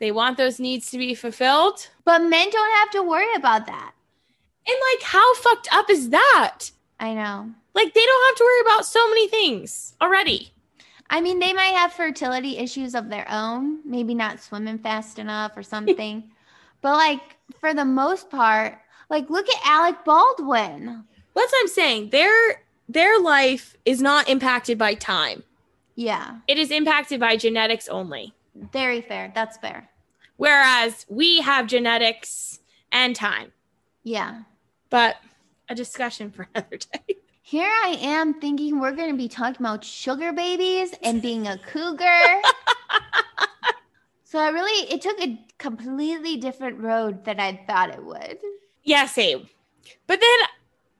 They 0.00 0.12
want 0.12 0.36
those 0.36 0.60
needs 0.60 0.90
to 0.90 0.98
be 0.98 1.14
fulfilled. 1.14 1.88
But 2.04 2.24
men 2.24 2.50
don't 2.50 2.74
have 2.74 2.90
to 2.90 3.02
worry 3.02 3.32
about 3.36 3.64
that. 3.64 3.92
And 4.66 4.76
like, 4.92 5.02
how 5.02 5.34
fucked 5.36 5.68
up 5.72 5.88
is 5.88 6.10
that? 6.10 6.64
I 7.00 7.14
know. 7.14 7.48
Like, 7.72 7.94
they 7.94 8.04
don't 8.04 8.26
have 8.26 8.36
to 8.36 8.44
worry 8.44 8.60
about 8.60 8.84
so 8.84 9.08
many 9.08 9.28
things 9.28 9.96
already. 10.02 10.52
I 11.08 11.22
mean, 11.22 11.38
they 11.38 11.54
might 11.54 11.74
have 11.74 11.94
fertility 11.94 12.58
issues 12.58 12.94
of 12.94 13.08
their 13.08 13.26
own, 13.30 13.78
maybe 13.86 14.14
not 14.14 14.42
swimming 14.42 14.76
fast 14.76 15.18
enough 15.18 15.56
or 15.56 15.62
something. 15.62 16.32
but 16.82 16.92
like, 16.92 17.38
for 17.60 17.72
the 17.72 17.86
most 17.86 18.28
part, 18.28 18.78
like, 19.10 19.30
look 19.30 19.48
at 19.48 19.60
Alec 19.64 20.04
Baldwin. 20.04 21.04
That's 21.34 21.52
what 21.52 21.60
I'm 21.60 21.68
saying. 21.68 22.10
Their 22.10 22.62
their 22.88 23.20
life 23.20 23.76
is 23.84 24.00
not 24.00 24.28
impacted 24.28 24.78
by 24.78 24.94
time. 24.94 25.44
Yeah. 25.94 26.38
It 26.46 26.58
is 26.58 26.70
impacted 26.70 27.20
by 27.20 27.36
genetics 27.36 27.88
only. 27.88 28.32
Very 28.54 29.00
fair. 29.00 29.30
That's 29.34 29.56
fair. 29.58 29.88
Whereas 30.36 31.04
we 31.08 31.40
have 31.40 31.66
genetics 31.66 32.60
and 32.92 33.14
time. 33.14 33.52
Yeah. 34.04 34.42
But 34.90 35.16
a 35.68 35.74
discussion 35.74 36.30
for 36.30 36.48
another 36.54 36.76
day. 36.76 37.16
Here 37.42 37.70
I 37.84 37.98
am 38.00 38.40
thinking 38.40 38.78
we're 38.78 38.92
going 38.92 39.10
to 39.10 39.16
be 39.16 39.28
talking 39.28 39.64
about 39.64 39.84
sugar 39.84 40.32
babies 40.32 40.94
and 41.02 41.22
being 41.22 41.46
a 41.46 41.58
cougar. 41.58 42.42
so 44.24 44.38
I 44.38 44.50
really, 44.50 44.92
it 44.92 45.00
took 45.00 45.18
a 45.20 45.38
completely 45.58 46.36
different 46.36 46.78
road 46.78 47.24
than 47.24 47.40
I 47.40 47.64
thought 47.66 47.90
it 47.90 48.04
would. 48.04 48.38
Yeah, 48.88 49.04
same. 49.04 49.50
But 50.06 50.18
then 50.18 50.38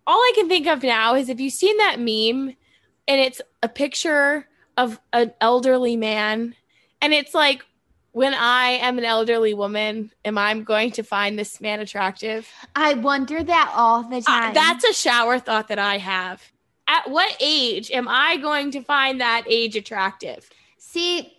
all 0.06 0.18
I 0.18 0.32
can 0.34 0.46
think 0.46 0.66
of 0.66 0.82
now 0.82 1.14
is 1.14 1.30
if 1.30 1.40
you've 1.40 1.54
seen 1.54 1.74
that 1.78 1.98
meme 1.98 2.54
and 3.08 3.20
it's 3.20 3.40
a 3.62 3.68
picture 3.68 4.46
of 4.76 5.00
an 5.14 5.32
elderly 5.40 5.96
man 5.96 6.54
and 7.00 7.14
it's 7.14 7.32
like 7.32 7.64
when 8.12 8.34
I 8.34 8.72
am 8.72 8.98
an 8.98 9.06
elderly 9.06 9.54
woman, 9.54 10.12
am 10.22 10.36
I 10.36 10.52
going 10.58 10.90
to 10.92 11.02
find 11.02 11.38
this 11.38 11.62
man 11.62 11.80
attractive? 11.80 12.46
I 12.76 12.92
wonder 12.92 13.42
that 13.42 13.72
all 13.74 14.02
the 14.02 14.20
time. 14.20 14.50
Uh, 14.50 14.52
that's 14.52 14.84
a 14.84 14.92
shower 14.92 15.38
thought 15.38 15.68
that 15.68 15.78
I 15.78 15.96
have. 15.96 16.42
At 16.88 17.08
what 17.08 17.34
age 17.40 17.90
am 17.90 18.06
I 18.06 18.36
going 18.36 18.70
to 18.72 18.82
find 18.82 19.22
that 19.22 19.44
age 19.48 19.76
attractive? 19.76 20.50
See, 20.76 21.37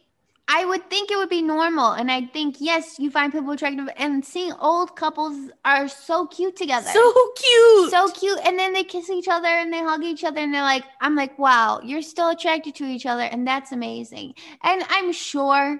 I 0.51 0.65
would 0.65 0.89
think 0.89 1.11
it 1.11 1.17
would 1.17 1.29
be 1.29 1.43
normal. 1.43 1.91
And 1.91 2.11
I 2.11 2.25
think, 2.25 2.55
yes, 2.59 2.97
you 2.97 3.11
find 3.11 3.31
people 3.31 3.51
attractive. 3.51 3.87
And 3.97 4.25
seeing 4.25 4.51
old 4.53 4.95
couples 4.95 5.51
are 5.63 5.87
so 5.87 6.25
cute 6.25 6.55
together. 6.55 6.89
So 6.89 7.13
cute. 7.35 7.91
So 7.91 8.09
cute. 8.09 8.39
And 8.43 8.57
then 8.57 8.73
they 8.73 8.83
kiss 8.83 9.11
each 9.11 9.27
other 9.27 9.47
and 9.47 9.71
they 9.71 9.77
hug 9.77 10.03
each 10.03 10.23
other. 10.23 10.39
And 10.39 10.51
they're 10.51 10.63
like, 10.63 10.85
I'm 11.01 11.13
like, 11.15 11.37
wow, 11.37 11.81
you're 11.83 12.01
still 12.01 12.29
attracted 12.29 12.73
to 12.75 12.85
each 12.85 13.05
other. 13.05 13.21
And 13.21 13.47
that's 13.47 13.71
amazing. 13.71 14.33
And 14.63 14.83
I'm 14.89 15.11
sure 15.11 15.79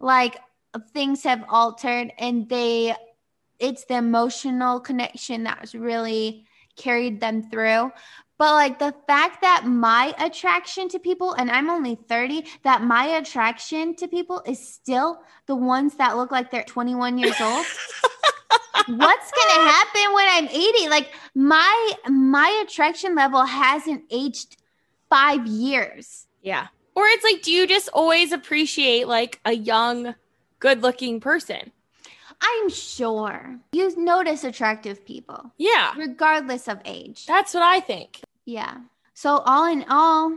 like 0.00 0.40
things 0.92 1.22
have 1.22 1.44
altered 1.48 2.12
and 2.18 2.48
they, 2.48 2.96
it's 3.60 3.84
the 3.84 3.94
emotional 3.94 4.80
connection 4.80 5.44
that's 5.44 5.72
really 5.72 6.46
carried 6.76 7.20
them 7.20 7.48
through. 7.48 7.92
But 8.40 8.54
like 8.54 8.78
the 8.78 8.94
fact 9.06 9.42
that 9.42 9.66
my 9.66 10.14
attraction 10.18 10.88
to 10.88 10.98
people, 10.98 11.34
and 11.34 11.50
I'm 11.50 11.68
only 11.68 11.96
30, 12.08 12.46
that 12.62 12.82
my 12.82 13.04
attraction 13.04 13.94
to 13.96 14.08
people 14.08 14.42
is 14.46 14.66
still 14.66 15.20
the 15.44 15.54
ones 15.54 15.96
that 15.96 16.16
look 16.16 16.32
like 16.32 16.50
they're 16.50 16.64
21 16.64 17.18
years 17.18 17.38
old. 17.38 17.66
What's 18.86 19.30
gonna 19.30 19.70
happen 19.70 20.14
when 20.14 20.26
I'm 20.26 20.48
80? 20.48 20.88
Like 20.88 21.12
my 21.34 21.92
my 22.08 22.64
attraction 22.66 23.14
level 23.14 23.44
hasn't 23.44 24.04
aged 24.10 24.56
five 25.10 25.46
years. 25.46 26.26
Yeah. 26.40 26.68
Or 26.94 27.04
it's 27.08 27.22
like, 27.22 27.42
do 27.42 27.52
you 27.52 27.66
just 27.66 27.90
always 27.92 28.32
appreciate 28.32 29.06
like 29.06 29.38
a 29.44 29.52
young, 29.52 30.14
good 30.60 30.80
looking 30.80 31.20
person? 31.20 31.72
I'm 32.40 32.70
sure 32.70 33.58
you 33.72 33.94
notice 34.02 34.44
attractive 34.44 35.04
people. 35.04 35.52
Yeah. 35.58 35.92
Regardless 35.94 36.68
of 36.68 36.80
age. 36.86 37.26
That's 37.26 37.52
what 37.52 37.62
I 37.62 37.80
think. 37.80 38.22
Yeah. 38.50 38.78
So 39.14 39.38
all 39.46 39.70
in 39.70 39.84
all, 39.88 40.36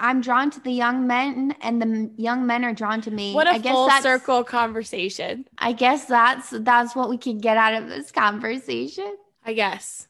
I'm 0.00 0.20
drawn 0.20 0.50
to 0.50 0.60
the 0.60 0.72
young 0.72 1.06
men, 1.06 1.54
and 1.60 1.80
the 1.80 2.10
young 2.16 2.44
men 2.44 2.64
are 2.64 2.74
drawn 2.74 3.00
to 3.02 3.10
me. 3.10 3.34
What 3.34 3.46
a 3.46 3.52
I 3.52 3.58
guess 3.58 3.72
full 3.72 3.90
circle 4.00 4.42
conversation. 4.42 5.46
I 5.58 5.72
guess 5.72 6.06
that's 6.06 6.50
that's 6.50 6.96
what 6.96 7.08
we 7.08 7.18
can 7.18 7.38
get 7.38 7.56
out 7.56 7.74
of 7.74 7.88
this 7.88 8.10
conversation. 8.10 9.16
I 9.44 9.52
guess. 9.52 10.08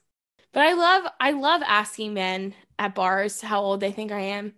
But 0.52 0.62
I 0.62 0.72
love 0.72 1.04
I 1.20 1.32
love 1.32 1.62
asking 1.66 2.14
men 2.14 2.54
at 2.78 2.94
bars 2.94 3.42
how 3.42 3.60
old 3.60 3.80
they 3.80 3.92
think 3.92 4.12
I 4.12 4.20
am. 4.20 4.54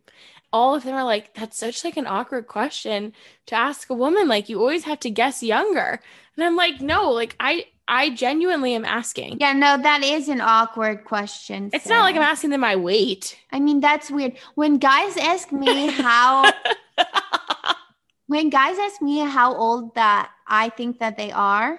All 0.53 0.77
of 0.77 0.85
them 0.85 0.95
are 0.95 1.03
like, 1.05 1.35
that's 1.35 1.59
such 1.59 1.83
like 1.83 1.97
an 1.97 2.07
awkward 2.07 2.47
question 2.47 3.13
to 3.47 3.57
ask 3.57 3.91
a 3.91 3.95
woman. 3.95 4.29
Like 4.29 4.49
you 4.49 4.61
always 4.61 4.85
have 4.85 5.01
to 5.01 5.11
guess 5.11 5.43
younger. 5.43 6.01
And 6.37 6.45
I'm 6.45 6.55
like, 6.55 6.81
no, 6.81 7.11
like 7.11 7.35
I 7.41 7.67
I 7.87 8.11
genuinely 8.11 8.75
am 8.75 8.85
asking. 8.85 9.39
Yeah, 9.41 9.53
no, 9.53 9.77
that 9.77 10.03
is 10.03 10.29
an 10.29 10.41
awkward 10.41 11.05
question. 11.05 11.71
It's 11.73 11.87
not 11.87 12.01
like 12.01 12.17
I'm 12.17 12.23
asking 12.23 12.51
them 12.51 12.61
my 12.61 12.77
weight. 12.77 13.39
I 13.53 13.61
mean, 13.61 13.81
that's 13.81 14.11
weird. 14.11 14.39
When 14.55 14.79
guys 14.79 15.17
ask 15.17 15.53
me 15.53 15.89
how, 15.89 16.51
when 18.27 18.49
guys 18.49 18.79
ask 18.79 19.03
me 19.03 19.19
how 19.19 19.55
old 19.55 19.95
that 19.97 20.31
I 20.47 20.71
think 20.71 20.99
that 21.01 21.17
they 21.17 21.31
are, 21.31 21.79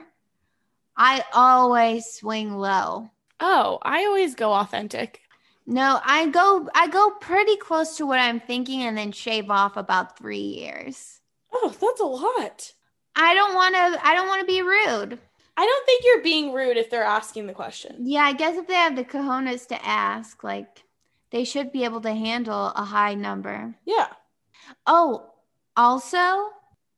I 0.95 1.23
always 1.33 2.05
swing 2.05 2.55
low. 2.55 3.09
Oh, 3.39 3.79
I 3.81 4.05
always 4.05 4.35
go 4.35 4.53
authentic. 4.53 5.21
No, 5.67 5.99
I 6.05 6.27
go 6.27 6.69
I 6.75 6.87
go 6.87 7.09
pretty 7.19 7.57
close 7.57 7.97
to 7.97 8.05
what 8.05 8.19
I'm 8.19 8.39
thinking 8.39 8.83
and 8.83 8.95
then 8.95 9.11
shave 9.11 9.49
off 9.49 9.77
about 9.77 10.17
3 10.17 10.37
years. 10.37 11.19
Oh, 11.51 11.75
that's 11.79 11.99
a 11.99 12.05
lot. 12.05 12.73
I 13.15 13.33
don't 13.33 13.55
want 13.55 13.73
to 13.73 14.07
I 14.07 14.13
don't 14.13 14.27
want 14.27 14.41
to 14.41 14.45
be 14.45 14.61
rude. 14.61 15.19
I 15.57 15.65
don't 15.65 15.85
think 15.85 16.03
you're 16.05 16.23
being 16.23 16.53
rude 16.53 16.77
if 16.77 16.89
they're 16.89 17.03
asking 17.03 17.47
the 17.47 17.53
question. 17.53 17.95
Yeah, 18.01 18.23
I 18.23 18.33
guess 18.33 18.57
if 18.57 18.67
they 18.67 18.73
have 18.73 18.95
the 18.95 19.05
cojones 19.05 19.67
to 19.67 19.85
ask, 19.85 20.43
like 20.43 20.83
they 21.31 21.43
should 21.43 21.71
be 21.71 21.83
able 21.83 22.01
to 22.01 22.13
handle 22.13 22.67
a 22.75 22.83
high 22.83 23.13
number. 23.13 23.75
Yeah. 23.85 24.07
Oh, 24.85 25.31
also, 25.77 26.49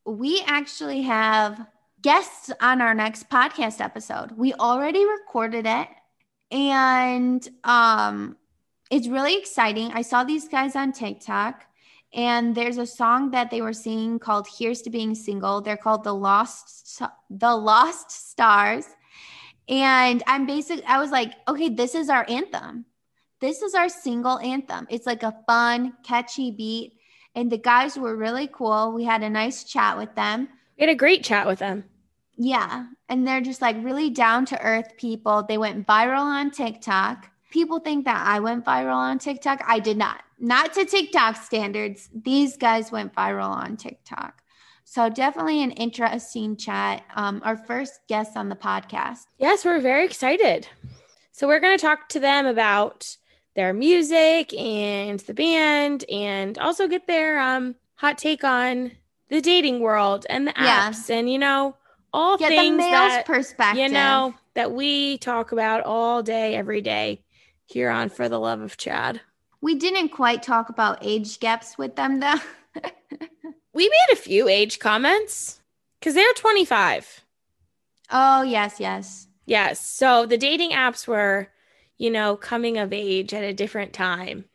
we 0.05 0.41
actually 0.45 1.03
have 1.03 1.67
guests 2.01 2.51
on 2.61 2.81
our 2.81 2.93
next 2.93 3.29
podcast 3.29 3.81
episode. 3.81 4.31
We 4.31 4.53
already 4.53 5.05
recorded 5.05 5.65
it 5.65 5.87
and 6.49 7.47
um 7.63 8.37
it's 8.89 9.07
really 9.07 9.37
exciting. 9.37 9.91
I 9.93 10.01
saw 10.01 10.23
these 10.23 10.47
guys 10.47 10.75
on 10.75 10.93
TikTok 10.93 11.65
and 12.13 12.55
there's 12.55 12.77
a 12.77 12.85
song 12.85 13.31
that 13.31 13.51
they 13.51 13.61
were 13.61 13.73
singing 13.73 14.19
called 14.19 14.47
Here's 14.57 14.81
to 14.83 14.89
Being 14.89 15.15
Single. 15.15 15.61
They're 15.61 15.77
called 15.77 16.03
The 16.03 16.13
Lost 16.13 17.01
The 17.29 17.55
Lost 17.55 18.11
Stars. 18.11 18.85
And 19.69 20.23
I'm 20.27 20.45
basic 20.45 20.81
I 20.87 20.99
was 20.99 21.11
like, 21.11 21.33
okay, 21.47 21.69
this 21.69 21.93
is 21.93 22.09
our 22.09 22.25
anthem. 22.29 22.85
This 23.39 23.61
is 23.61 23.75
our 23.75 23.89
single 23.89 24.39
anthem. 24.39 24.87
It's 24.89 25.05
like 25.05 25.23
a 25.23 25.35
fun, 25.45 25.93
catchy 26.03 26.51
beat 26.51 26.93
and 27.37 27.51
the 27.51 27.57
guys 27.59 27.95
were 27.95 28.15
really 28.15 28.49
cool. 28.51 28.91
We 28.93 29.03
had 29.03 29.21
a 29.21 29.29
nice 29.29 29.63
chat 29.63 29.95
with 29.95 30.15
them. 30.15 30.49
We 30.75 30.85
had 30.85 30.89
a 30.89 30.95
great 30.95 31.23
chat 31.23 31.45
with 31.45 31.59
them. 31.59 31.83
Yeah. 32.35 32.87
And 33.09 33.27
they're 33.27 33.41
just 33.41 33.61
like 33.61 33.75
really 33.83 34.09
down 34.09 34.45
to 34.47 34.59
earth 34.59 34.97
people. 34.97 35.43
They 35.43 35.59
went 35.59 35.85
viral 35.85 36.21
on 36.21 36.49
TikTok. 36.49 37.29
People 37.49 37.79
think 37.79 38.05
that 38.05 38.25
I 38.25 38.39
went 38.39 38.65
viral 38.65 38.95
on 38.95 39.19
TikTok. 39.19 39.63
I 39.65 39.79
did 39.79 39.97
not. 39.97 40.23
Not 40.39 40.73
to 40.73 40.85
TikTok 40.85 41.37
standards. 41.37 42.09
These 42.13 42.57
guys 42.57 42.91
went 42.91 43.13
viral 43.15 43.49
on 43.49 43.77
TikTok. 43.77 44.43
So 44.83 45.09
definitely 45.09 45.63
an 45.63 45.71
interesting 45.71 46.55
chat. 46.55 47.03
Um, 47.15 47.41
our 47.43 47.57
first 47.57 47.99
guest 48.07 48.37
on 48.37 48.49
the 48.49 48.55
podcast. 48.55 49.25
Yes, 49.37 49.65
we're 49.65 49.81
very 49.81 50.05
excited. 50.05 50.67
So 51.31 51.47
we're 51.47 51.59
going 51.59 51.77
to 51.77 51.81
talk 51.81 52.09
to 52.09 52.19
them 52.19 52.45
about 52.45 53.17
their 53.55 53.73
music 53.73 54.53
and 54.53 55.19
the 55.21 55.33
band, 55.33 56.05
and 56.09 56.57
also 56.59 56.87
get 56.87 57.07
their 57.07 57.39
um, 57.39 57.75
hot 57.95 58.17
take 58.17 58.43
on 58.43 58.91
the 59.29 59.41
dating 59.41 59.79
world 59.79 60.25
and 60.29 60.47
the 60.47 60.53
apps, 60.53 61.09
yeah. 61.09 61.17
and 61.17 61.29
you 61.29 61.39
know 61.39 61.75
all 62.13 62.37
get 62.37 62.49
things 62.49 62.77
the 62.77 62.77
male's 62.77 62.91
that 62.91 63.25
perspective. 63.25 63.83
you 63.83 63.89
know 63.89 64.33
that 64.53 64.71
we 64.71 65.17
talk 65.17 65.51
about 65.51 65.83
all 65.83 66.23
day, 66.23 66.55
every 66.55 66.81
day 66.81 67.21
here 67.67 67.89
on 67.89 68.09
For 68.09 68.27
the 68.27 68.39
Love 68.39 68.61
of 68.61 68.77
Chad. 68.77 69.21
We 69.61 69.75
didn't 69.75 70.09
quite 70.09 70.41
talk 70.41 70.69
about 70.69 70.99
age 71.01 71.39
gaps 71.39 71.77
with 71.77 71.95
them 71.95 72.19
though. 72.19 72.39
we 73.73 73.83
made 73.89 74.13
a 74.13 74.15
few 74.15 74.47
age 74.47 74.79
comments 74.79 75.61
because 75.99 76.15
they're 76.15 76.33
25. 76.33 77.21
Oh, 78.09 78.41
yes, 78.41 78.79
yes. 78.79 79.27
Yes. 79.45 79.85
So 79.85 80.25
the 80.25 80.37
dating 80.37 80.71
apps 80.71 81.07
were, 81.07 81.49
you 81.97 82.09
know, 82.09 82.37
coming 82.37 82.77
of 82.77 82.93
age 82.93 83.33
at 83.33 83.43
a 83.43 83.53
different 83.53 83.93
time 83.93 84.45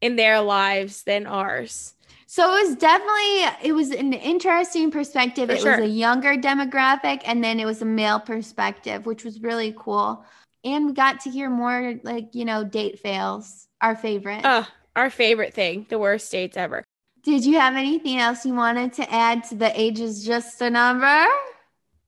in 0.00 0.16
their 0.16 0.40
lives 0.40 1.02
than 1.02 1.26
ours. 1.26 1.94
So 2.26 2.54
it 2.54 2.68
was 2.68 2.76
definitely 2.76 3.68
it 3.68 3.72
was 3.72 3.90
an 3.90 4.12
interesting 4.12 4.90
perspective. 4.90 5.48
For 5.48 5.54
it 5.54 5.60
sure. 5.60 5.80
was 5.80 5.90
a 5.90 5.92
younger 5.92 6.34
demographic 6.36 7.22
and 7.24 7.42
then 7.42 7.58
it 7.58 7.64
was 7.64 7.80
a 7.82 7.86
male 7.86 8.20
perspective, 8.20 9.06
which 9.06 9.24
was 9.24 9.40
really 9.40 9.74
cool. 9.78 10.24
And 10.64 10.86
we 10.86 10.92
got 10.92 11.20
to 11.20 11.30
hear 11.30 11.48
more 11.48 11.98
like, 12.02 12.34
you 12.34 12.44
know, 12.44 12.64
date 12.64 12.98
fails, 12.98 13.68
our 13.80 13.96
favorite. 13.96 14.44
Uh, 14.44 14.64
our 14.96 15.10
favorite 15.10 15.54
thing, 15.54 15.86
the 15.88 15.98
worst 15.98 16.30
dates 16.30 16.56
ever. 16.56 16.84
Did 17.22 17.44
you 17.44 17.58
have 17.58 17.76
anything 17.76 18.18
else 18.18 18.44
you 18.44 18.54
wanted 18.54 18.92
to 18.94 19.12
add 19.12 19.44
to 19.44 19.54
the 19.54 19.78
age 19.78 20.00
is 20.00 20.24
just 20.24 20.60
a 20.60 20.70
number? 20.70 21.26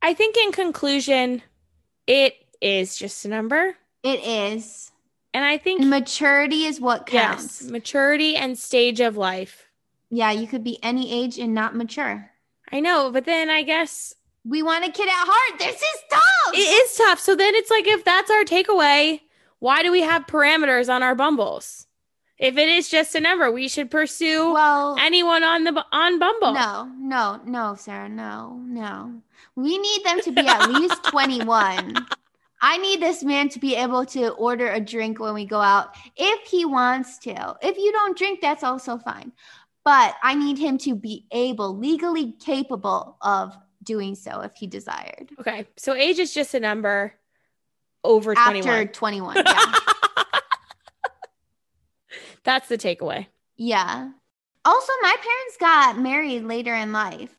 I 0.03 0.15
think 0.15 0.37
in 0.37 0.53
conclusion, 0.53 1.43
it 2.07 2.35
is 2.61 2.97
just 2.97 3.25
a 3.25 3.29
number. 3.29 3.77
It 4.03 4.25
is. 4.25 4.91
And 5.33 5.45
I 5.45 5.59
think 5.59 5.85
maturity 5.85 6.65
is 6.65 6.81
what 6.81 7.07
counts. 7.07 7.63
Yes, 7.63 7.71
maturity 7.71 8.35
and 8.37 8.59
stage 8.59 9.01
of 9.01 9.17
life. 9.17 9.69
Yeah, 10.11 10.33
you 10.33 10.47
could 10.49 10.65
be 10.65 10.83
any 10.83 11.13
age 11.13 11.39
and 11.39 11.55
not 11.55 11.77
mature. 11.77 12.31
I 12.73 12.81
know, 12.81 13.11
but 13.13 13.25
then 13.25 13.49
I 13.51 13.63
guess 13.63 14.15
we 14.45 14.63
want 14.63 14.85
a 14.85 14.91
kid 14.91 15.09
at 15.09 15.15
heart. 15.15 15.59
This 15.59 15.77
is 15.77 15.99
tough. 16.11 16.55
It 16.55 16.59
is 16.59 16.97
tough. 16.97 17.21
So 17.21 17.37
then 17.37 17.55
it's 17.55 17.71
like 17.71 17.87
if 17.87 18.05
that's 18.05 18.31
our 18.31 18.45
takeaway, 18.45 19.21
why 19.59 19.83
do 19.83 19.93
we 19.93 20.01
have 20.01 20.27
parameters 20.27 20.93
on 20.93 21.03
our 21.03 21.15
bumbles? 21.15 21.87
If 22.41 22.57
it 22.57 22.71
is 22.71 22.89
just 22.89 23.15
a 23.15 23.21
number, 23.21 23.53
we 23.53 23.69
should 23.69 23.91
pursue 23.91 24.55
well 24.55 24.97
anyone 24.99 25.45
on 25.45 25.65
the 25.65 25.85
on 25.93 26.19
Bumble. 26.19 26.55
No, 26.55 26.91
no, 26.99 27.39
no, 27.45 27.75
Sarah, 27.75 28.09
no, 28.09 28.59
no. 28.65 29.21
We 29.57 29.77
need 29.77 30.05
them 30.05 30.23
to 30.23 30.33
be 30.33 30.47
at 30.47 30.71
least 30.71 31.05
21. 31.11 31.95
I 32.63 32.79
need 32.79 33.01
this 33.01 33.23
man 33.23 33.51
to 33.51 33.59
be 33.59 33.77
able 33.77 34.07
to 34.07 34.31
order 34.31 34.71
a 34.71 34.81
drink 34.81 35.21
when 35.21 35.35
we 35.35 35.45
go 35.45 35.61
out 35.61 35.95
if 36.17 36.49
he 36.49 36.65
wants 36.65 37.19
to. 37.19 37.57
If 37.61 37.77
you 37.77 37.93
don't 37.93 38.17
drink, 38.17 38.41
that's 38.41 38.65
also 38.65 38.97
fine. 38.97 39.33
But 39.85 40.15
I 40.23 40.35
need 40.35 40.57
him 40.57 40.79
to 40.79 40.95
be 40.95 41.27
able, 41.33 41.77
legally 41.77 42.33
capable 42.41 43.19
of 43.21 43.55
doing 43.83 44.15
so 44.15 44.41
if 44.41 44.55
he 44.55 44.67
desired. 44.67 45.31
Okay. 45.39 45.67
So 45.77 45.95
age 45.95 46.19
is 46.19 46.35
just 46.35 46.55
a 46.55 46.61
number 46.61 47.15
over 48.05 48.33
After 48.37 48.63
21. 48.63 48.69
After 48.69 48.93
21. 48.93 49.37
Yeah. 49.47 49.75
That's 52.43 52.69
the 52.69 52.79
takeaway. 52.79 53.27
Yeah. 53.57 54.11
Also, 54.65 54.93
my 55.03 55.17
parents 55.17 55.57
got 55.59 55.99
married 55.99 56.43
later 56.45 56.75
in 56.75 56.93
life. 56.93 57.37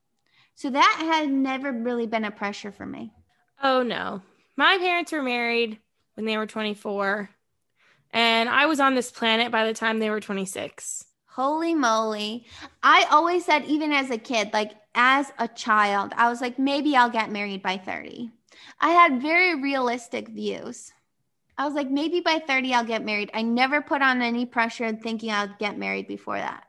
So 0.55 0.69
that 0.69 0.97
had 0.99 1.29
never 1.29 1.71
really 1.71 2.05
been 2.05 2.23
a 2.23 2.31
pressure 2.31 2.71
for 2.71 2.85
me. 2.85 3.11
Oh, 3.63 3.81
no. 3.83 4.21
My 4.55 4.77
parents 4.77 5.11
were 5.11 5.23
married 5.23 5.79
when 6.13 6.25
they 6.25 6.37
were 6.37 6.45
24, 6.45 7.29
and 8.11 8.49
I 8.49 8.65
was 8.67 8.79
on 8.79 8.93
this 8.95 9.11
planet 9.11 9.51
by 9.51 9.65
the 9.65 9.73
time 9.73 9.99
they 9.99 10.09
were 10.09 10.19
26. 10.19 11.05
Holy 11.27 11.73
moly. 11.73 12.45
I 12.83 13.05
always 13.09 13.45
said, 13.45 13.65
even 13.65 13.91
as 13.91 14.11
a 14.11 14.17
kid, 14.17 14.51
like 14.53 14.71
as 14.95 15.31
a 15.37 15.47
child, 15.47 16.13
I 16.15 16.29
was 16.29 16.41
like, 16.41 16.59
maybe 16.59 16.95
I'll 16.95 17.09
get 17.09 17.31
married 17.31 17.61
by 17.61 17.77
30. 17.77 18.31
I 18.79 18.89
had 18.89 19.21
very 19.21 19.61
realistic 19.61 20.27
views. 20.29 20.91
I 21.57 21.65
was 21.65 21.73
like, 21.73 21.89
maybe 21.89 22.21
by 22.21 22.39
30 22.39 22.73
I'll 22.73 22.85
get 22.85 23.05
married. 23.05 23.31
I 23.33 23.41
never 23.41 23.81
put 23.81 24.01
on 24.01 24.21
any 24.21 24.45
pressure 24.45 24.91
thinking 24.93 25.31
I'll 25.31 25.53
get 25.59 25.77
married 25.77 26.07
before 26.07 26.37
that. 26.37 26.63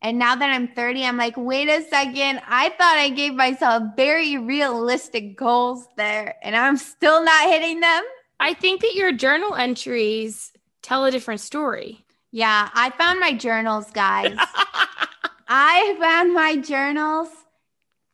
And 0.00 0.18
now 0.18 0.36
that 0.36 0.50
I'm 0.50 0.68
30, 0.68 1.04
I'm 1.04 1.16
like, 1.16 1.36
wait 1.36 1.68
a 1.68 1.82
second. 1.82 2.40
I 2.46 2.68
thought 2.68 2.98
I 2.98 3.10
gave 3.10 3.34
myself 3.34 3.82
very 3.96 4.38
realistic 4.38 5.36
goals 5.36 5.88
there, 5.96 6.36
and 6.42 6.54
I'm 6.54 6.76
still 6.76 7.24
not 7.24 7.50
hitting 7.50 7.80
them. 7.80 8.04
I 8.38 8.54
think 8.54 8.80
that 8.82 8.94
your 8.94 9.12
journal 9.12 9.56
entries 9.56 10.52
tell 10.82 11.04
a 11.04 11.10
different 11.10 11.40
story. 11.40 12.04
Yeah, 12.30 12.68
I 12.72 12.90
found 12.90 13.18
my 13.18 13.32
journals, 13.32 13.90
guys. 13.90 14.36
I 15.48 15.96
found 15.98 16.32
my 16.32 16.56
journals, 16.56 17.28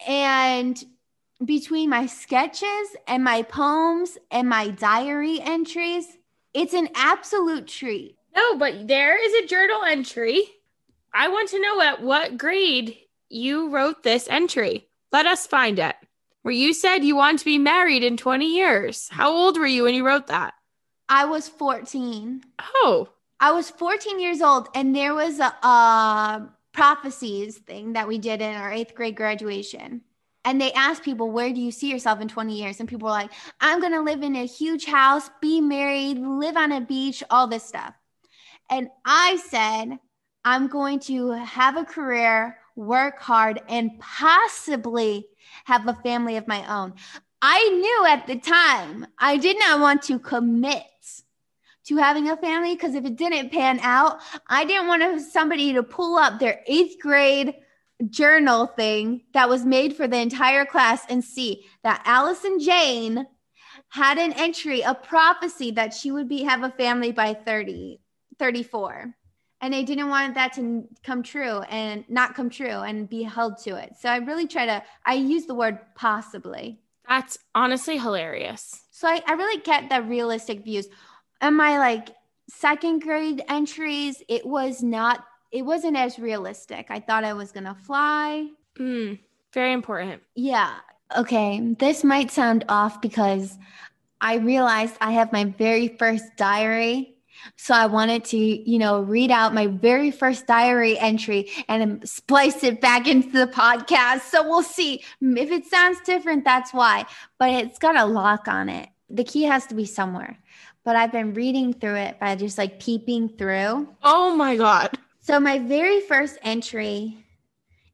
and 0.06 0.82
between 1.44 1.90
my 1.90 2.06
sketches 2.06 2.96
and 3.06 3.24
my 3.24 3.42
poems 3.42 4.18
and 4.30 4.48
my 4.48 4.68
diary 4.68 5.40
entries, 5.40 6.06
it's 6.52 6.74
an 6.74 6.88
absolute 6.94 7.66
treat. 7.66 8.16
No, 8.34 8.56
but 8.56 8.88
there 8.88 9.22
is 9.22 9.44
a 9.44 9.46
journal 9.46 9.82
entry. 9.84 10.44
I 11.12 11.28
want 11.28 11.50
to 11.50 11.60
know 11.60 11.80
at 11.80 12.02
what 12.02 12.38
grade 12.38 12.96
you 13.28 13.68
wrote 13.70 14.02
this 14.02 14.28
entry. 14.28 14.88
Let 15.12 15.26
us 15.26 15.46
find 15.46 15.78
it. 15.78 15.94
Where 16.42 16.52
you 16.54 16.74
said 16.74 16.98
you 16.98 17.16
want 17.16 17.38
to 17.38 17.44
be 17.44 17.58
married 17.58 18.02
in 18.02 18.16
20 18.16 18.44
years. 18.44 19.08
How 19.10 19.30
old 19.30 19.58
were 19.58 19.66
you 19.66 19.84
when 19.84 19.94
you 19.94 20.04
wrote 20.04 20.26
that? 20.26 20.54
I 21.08 21.24
was 21.24 21.48
14. 21.48 22.42
Oh. 22.60 23.08
I 23.40 23.52
was 23.52 23.70
14 23.70 24.20
years 24.20 24.40
old, 24.40 24.68
and 24.74 24.94
there 24.94 25.14
was 25.14 25.38
a, 25.38 25.46
a 25.66 26.48
prophecies 26.74 27.56
thing 27.56 27.94
that 27.94 28.06
we 28.06 28.18
did 28.18 28.42
in 28.42 28.54
our 28.54 28.70
eighth 28.70 28.94
grade 28.94 29.16
graduation 29.16 30.02
and 30.44 30.60
they 30.60 30.72
asked 30.72 31.02
people, 31.02 31.30
Where 31.30 31.52
do 31.52 31.60
you 31.60 31.72
see 31.72 31.90
yourself 31.90 32.20
in 32.20 32.28
20 32.28 32.54
years? 32.54 32.80
And 32.80 32.88
people 32.88 33.06
were 33.06 33.12
like, 33.12 33.32
I'm 33.60 33.80
going 33.80 33.92
to 33.92 34.02
live 34.02 34.22
in 34.22 34.36
a 34.36 34.46
huge 34.46 34.84
house, 34.84 35.30
be 35.40 35.60
married, 35.60 36.18
live 36.18 36.56
on 36.56 36.72
a 36.72 36.80
beach, 36.80 37.24
all 37.30 37.46
this 37.46 37.64
stuff. 37.64 37.94
And 38.70 38.88
I 39.04 39.36
said, 39.48 39.98
I'm 40.44 40.68
going 40.68 41.00
to 41.00 41.30
have 41.30 41.76
a 41.76 41.84
career, 41.84 42.58
work 42.76 43.20
hard, 43.20 43.60
and 43.68 43.98
possibly 43.98 45.26
have 45.64 45.88
a 45.88 45.94
family 46.02 46.36
of 46.36 46.46
my 46.46 46.66
own. 46.70 46.94
I 47.40 47.68
knew 47.68 48.06
at 48.06 48.26
the 48.26 48.36
time 48.36 49.06
I 49.18 49.36
did 49.38 49.58
not 49.58 49.80
want 49.80 50.02
to 50.04 50.18
commit 50.18 50.82
to 51.86 51.96
having 51.96 52.28
a 52.28 52.36
family 52.36 52.74
because 52.74 52.94
if 52.94 53.04
it 53.04 53.16
didn't 53.16 53.52
pan 53.52 53.78
out, 53.80 54.18
I 54.48 54.64
didn't 54.64 54.88
want 54.88 55.20
somebody 55.20 55.72
to 55.74 55.82
pull 55.82 56.16
up 56.16 56.38
their 56.38 56.60
eighth 56.66 57.00
grade 57.00 57.54
journal 58.10 58.66
thing 58.66 59.22
that 59.32 59.48
was 59.48 59.64
made 59.64 59.96
for 59.96 60.08
the 60.08 60.18
entire 60.18 60.64
class 60.64 61.02
and 61.08 61.22
see 61.22 61.64
that 61.82 62.02
Allison 62.04 62.58
Jane 62.58 63.26
had 63.90 64.18
an 64.18 64.32
entry, 64.32 64.80
a 64.80 64.94
prophecy 64.94 65.70
that 65.72 65.94
she 65.94 66.10
would 66.10 66.28
be 66.28 66.42
have 66.42 66.62
a 66.62 66.70
family 66.70 67.12
by 67.12 67.34
30, 67.34 68.00
34. 68.38 69.14
And 69.60 69.74
I 69.74 69.82
didn't 69.82 70.08
want 70.08 70.34
that 70.34 70.52
to 70.54 70.86
come 71.02 71.22
true 71.22 71.60
and 71.60 72.04
not 72.08 72.34
come 72.34 72.50
true 72.50 72.66
and 72.68 73.08
be 73.08 73.22
held 73.22 73.58
to 73.58 73.76
it. 73.76 73.94
So 73.98 74.08
I 74.08 74.16
really 74.16 74.46
try 74.46 74.66
to, 74.66 74.82
I 75.06 75.14
use 75.14 75.46
the 75.46 75.54
word 75.54 75.78
possibly. 75.94 76.80
That's 77.08 77.38
honestly 77.54 77.98
hilarious. 77.98 78.82
So 78.90 79.08
I, 79.08 79.22
I 79.26 79.34
really 79.34 79.60
get 79.62 79.88
the 79.88 80.02
realistic 80.02 80.64
views. 80.64 80.88
And 81.44 81.58
my 81.58 81.78
like 81.78 82.08
second 82.48 83.02
grade 83.02 83.42
entries, 83.50 84.22
it 84.28 84.46
was 84.46 84.82
not 84.82 85.26
it 85.52 85.60
wasn't 85.60 85.94
as 85.94 86.18
realistic. 86.18 86.86
I 86.88 87.00
thought 87.00 87.22
I 87.22 87.34
was 87.34 87.52
going 87.52 87.66
to 87.66 87.74
fly. 87.74 88.48
Mm, 88.78 89.18
very 89.52 89.74
important. 89.74 90.22
Yeah. 90.34 90.76
Okay. 91.14 91.60
This 91.78 92.02
might 92.02 92.30
sound 92.30 92.64
off 92.70 93.02
because 93.02 93.58
I 94.22 94.36
realized 94.36 94.96
I 95.02 95.12
have 95.12 95.32
my 95.32 95.44
very 95.44 95.88
first 95.88 96.24
diary. 96.38 97.14
So 97.56 97.74
I 97.74 97.86
wanted 97.86 98.24
to, 98.26 98.38
you 98.38 98.78
know, 98.78 99.02
read 99.02 99.30
out 99.30 99.52
my 99.52 99.66
very 99.66 100.10
first 100.10 100.46
diary 100.46 100.98
entry 100.98 101.50
and 101.68 102.08
splice 102.08 102.64
it 102.64 102.80
back 102.80 103.06
into 103.06 103.30
the 103.30 103.52
podcast. 103.52 104.22
So 104.22 104.42
we'll 104.48 104.62
see 104.62 105.04
if 105.20 105.50
it 105.50 105.66
sounds 105.66 106.00
different. 106.06 106.46
That's 106.46 106.72
why. 106.72 107.04
But 107.38 107.50
it's 107.50 107.78
got 107.78 107.96
a 107.96 108.06
lock 108.06 108.48
on 108.48 108.70
it. 108.70 108.88
The 109.10 109.24
key 109.24 109.42
has 109.42 109.66
to 109.66 109.74
be 109.74 109.84
somewhere. 109.84 110.38
But 110.84 110.96
I've 110.96 111.12
been 111.12 111.34
reading 111.34 111.72
through 111.72 111.96
it 111.96 112.20
by 112.20 112.36
just 112.36 112.58
like 112.58 112.78
peeping 112.78 113.30
through. 113.30 113.88
Oh 114.02 114.36
my 114.36 114.56
God. 114.56 114.98
So 115.20 115.40
my 115.40 115.58
very 115.58 116.00
first 116.00 116.38
entry, 116.42 117.16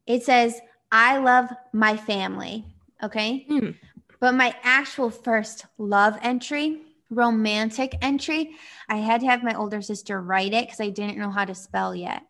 it 0.05 0.23
says, 0.23 0.59
I 0.91 1.17
love 1.17 1.49
my 1.71 1.95
family. 1.95 2.65
Okay. 3.01 3.45
Mm. 3.49 3.75
But 4.19 4.35
my 4.35 4.53
actual 4.63 5.09
first 5.09 5.65
love 5.77 6.17
entry, 6.21 6.81
romantic 7.09 7.95
entry, 8.01 8.55
I 8.89 8.97
had 8.97 9.21
to 9.21 9.27
have 9.27 9.43
my 9.43 9.55
older 9.55 9.81
sister 9.81 10.21
write 10.21 10.53
it 10.53 10.65
because 10.65 10.81
I 10.81 10.89
didn't 10.89 11.17
know 11.17 11.31
how 11.31 11.45
to 11.45 11.55
spell 11.55 11.95
yet. 11.95 12.23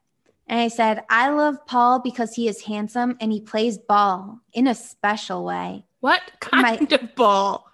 And 0.47 0.59
I 0.59 0.67
said, 0.67 1.03
I 1.09 1.29
love 1.29 1.65
Paul 1.65 1.99
because 1.99 2.35
he 2.35 2.47
is 2.47 2.61
handsome 2.61 3.17
and 3.19 3.31
he 3.31 3.41
plays 3.41 3.77
ball 3.77 4.39
in 4.53 4.67
a 4.67 4.75
special 4.75 5.43
way. 5.43 5.85
What 6.01 6.21
kind 6.39 6.89
my, 6.89 6.95
of 6.95 7.15
ball? 7.15 7.67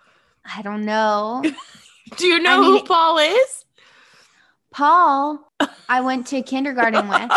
I 0.46 0.62
don't 0.62 0.86
know. 0.86 1.44
Do 2.16 2.28
you 2.28 2.40
know 2.40 2.60
I 2.60 2.62
mean, 2.62 2.80
who 2.80 2.84
Paul 2.84 3.18
is? 3.18 3.66
Paul, 4.72 5.52
I 5.90 6.02
went 6.02 6.28
to 6.28 6.42
kindergarten 6.42 7.08
with. 7.08 7.32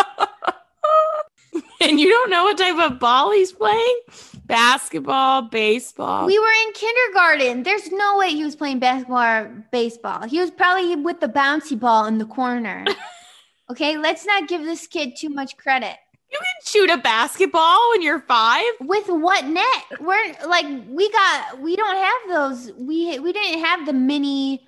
and 1.81 1.99
you 1.99 2.09
don't 2.09 2.29
know 2.29 2.43
what 2.43 2.57
type 2.57 2.77
of 2.77 2.99
ball 2.99 3.31
he's 3.31 3.51
playing? 3.51 3.99
Basketball, 4.45 5.43
baseball. 5.43 6.25
We 6.25 6.37
were 6.37 6.51
in 6.67 6.73
kindergarten. 6.73 7.63
There's 7.63 7.91
no 7.91 8.17
way 8.17 8.29
he 8.31 8.43
was 8.43 8.55
playing 8.55 8.79
basketball 8.79 9.23
or 9.23 9.65
baseball. 9.71 10.23
He 10.23 10.39
was 10.39 10.51
probably 10.51 10.95
with 10.95 11.19
the 11.19 11.29
bouncy 11.29 11.79
ball 11.79 12.05
in 12.05 12.17
the 12.17 12.25
corner. 12.25 12.85
okay, 13.71 13.97
let's 13.97 14.25
not 14.25 14.47
give 14.47 14.61
this 14.61 14.87
kid 14.87 15.15
too 15.17 15.29
much 15.29 15.57
credit. 15.57 15.95
You 16.31 16.39
can 16.39 16.65
shoot 16.65 16.89
a 16.89 16.97
basketball 16.97 17.89
when 17.91 18.01
you're 18.01 18.21
five. 18.21 18.63
With 18.79 19.07
what 19.07 19.45
net? 19.45 19.99
We're 19.99 20.33
like 20.47 20.65
we 20.87 21.11
got 21.11 21.59
we 21.59 21.75
don't 21.75 21.97
have 21.97 22.21
those. 22.29 22.71
We 22.77 23.19
we 23.19 23.33
didn't 23.33 23.63
have 23.63 23.85
the 23.85 23.93
mini 23.93 24.65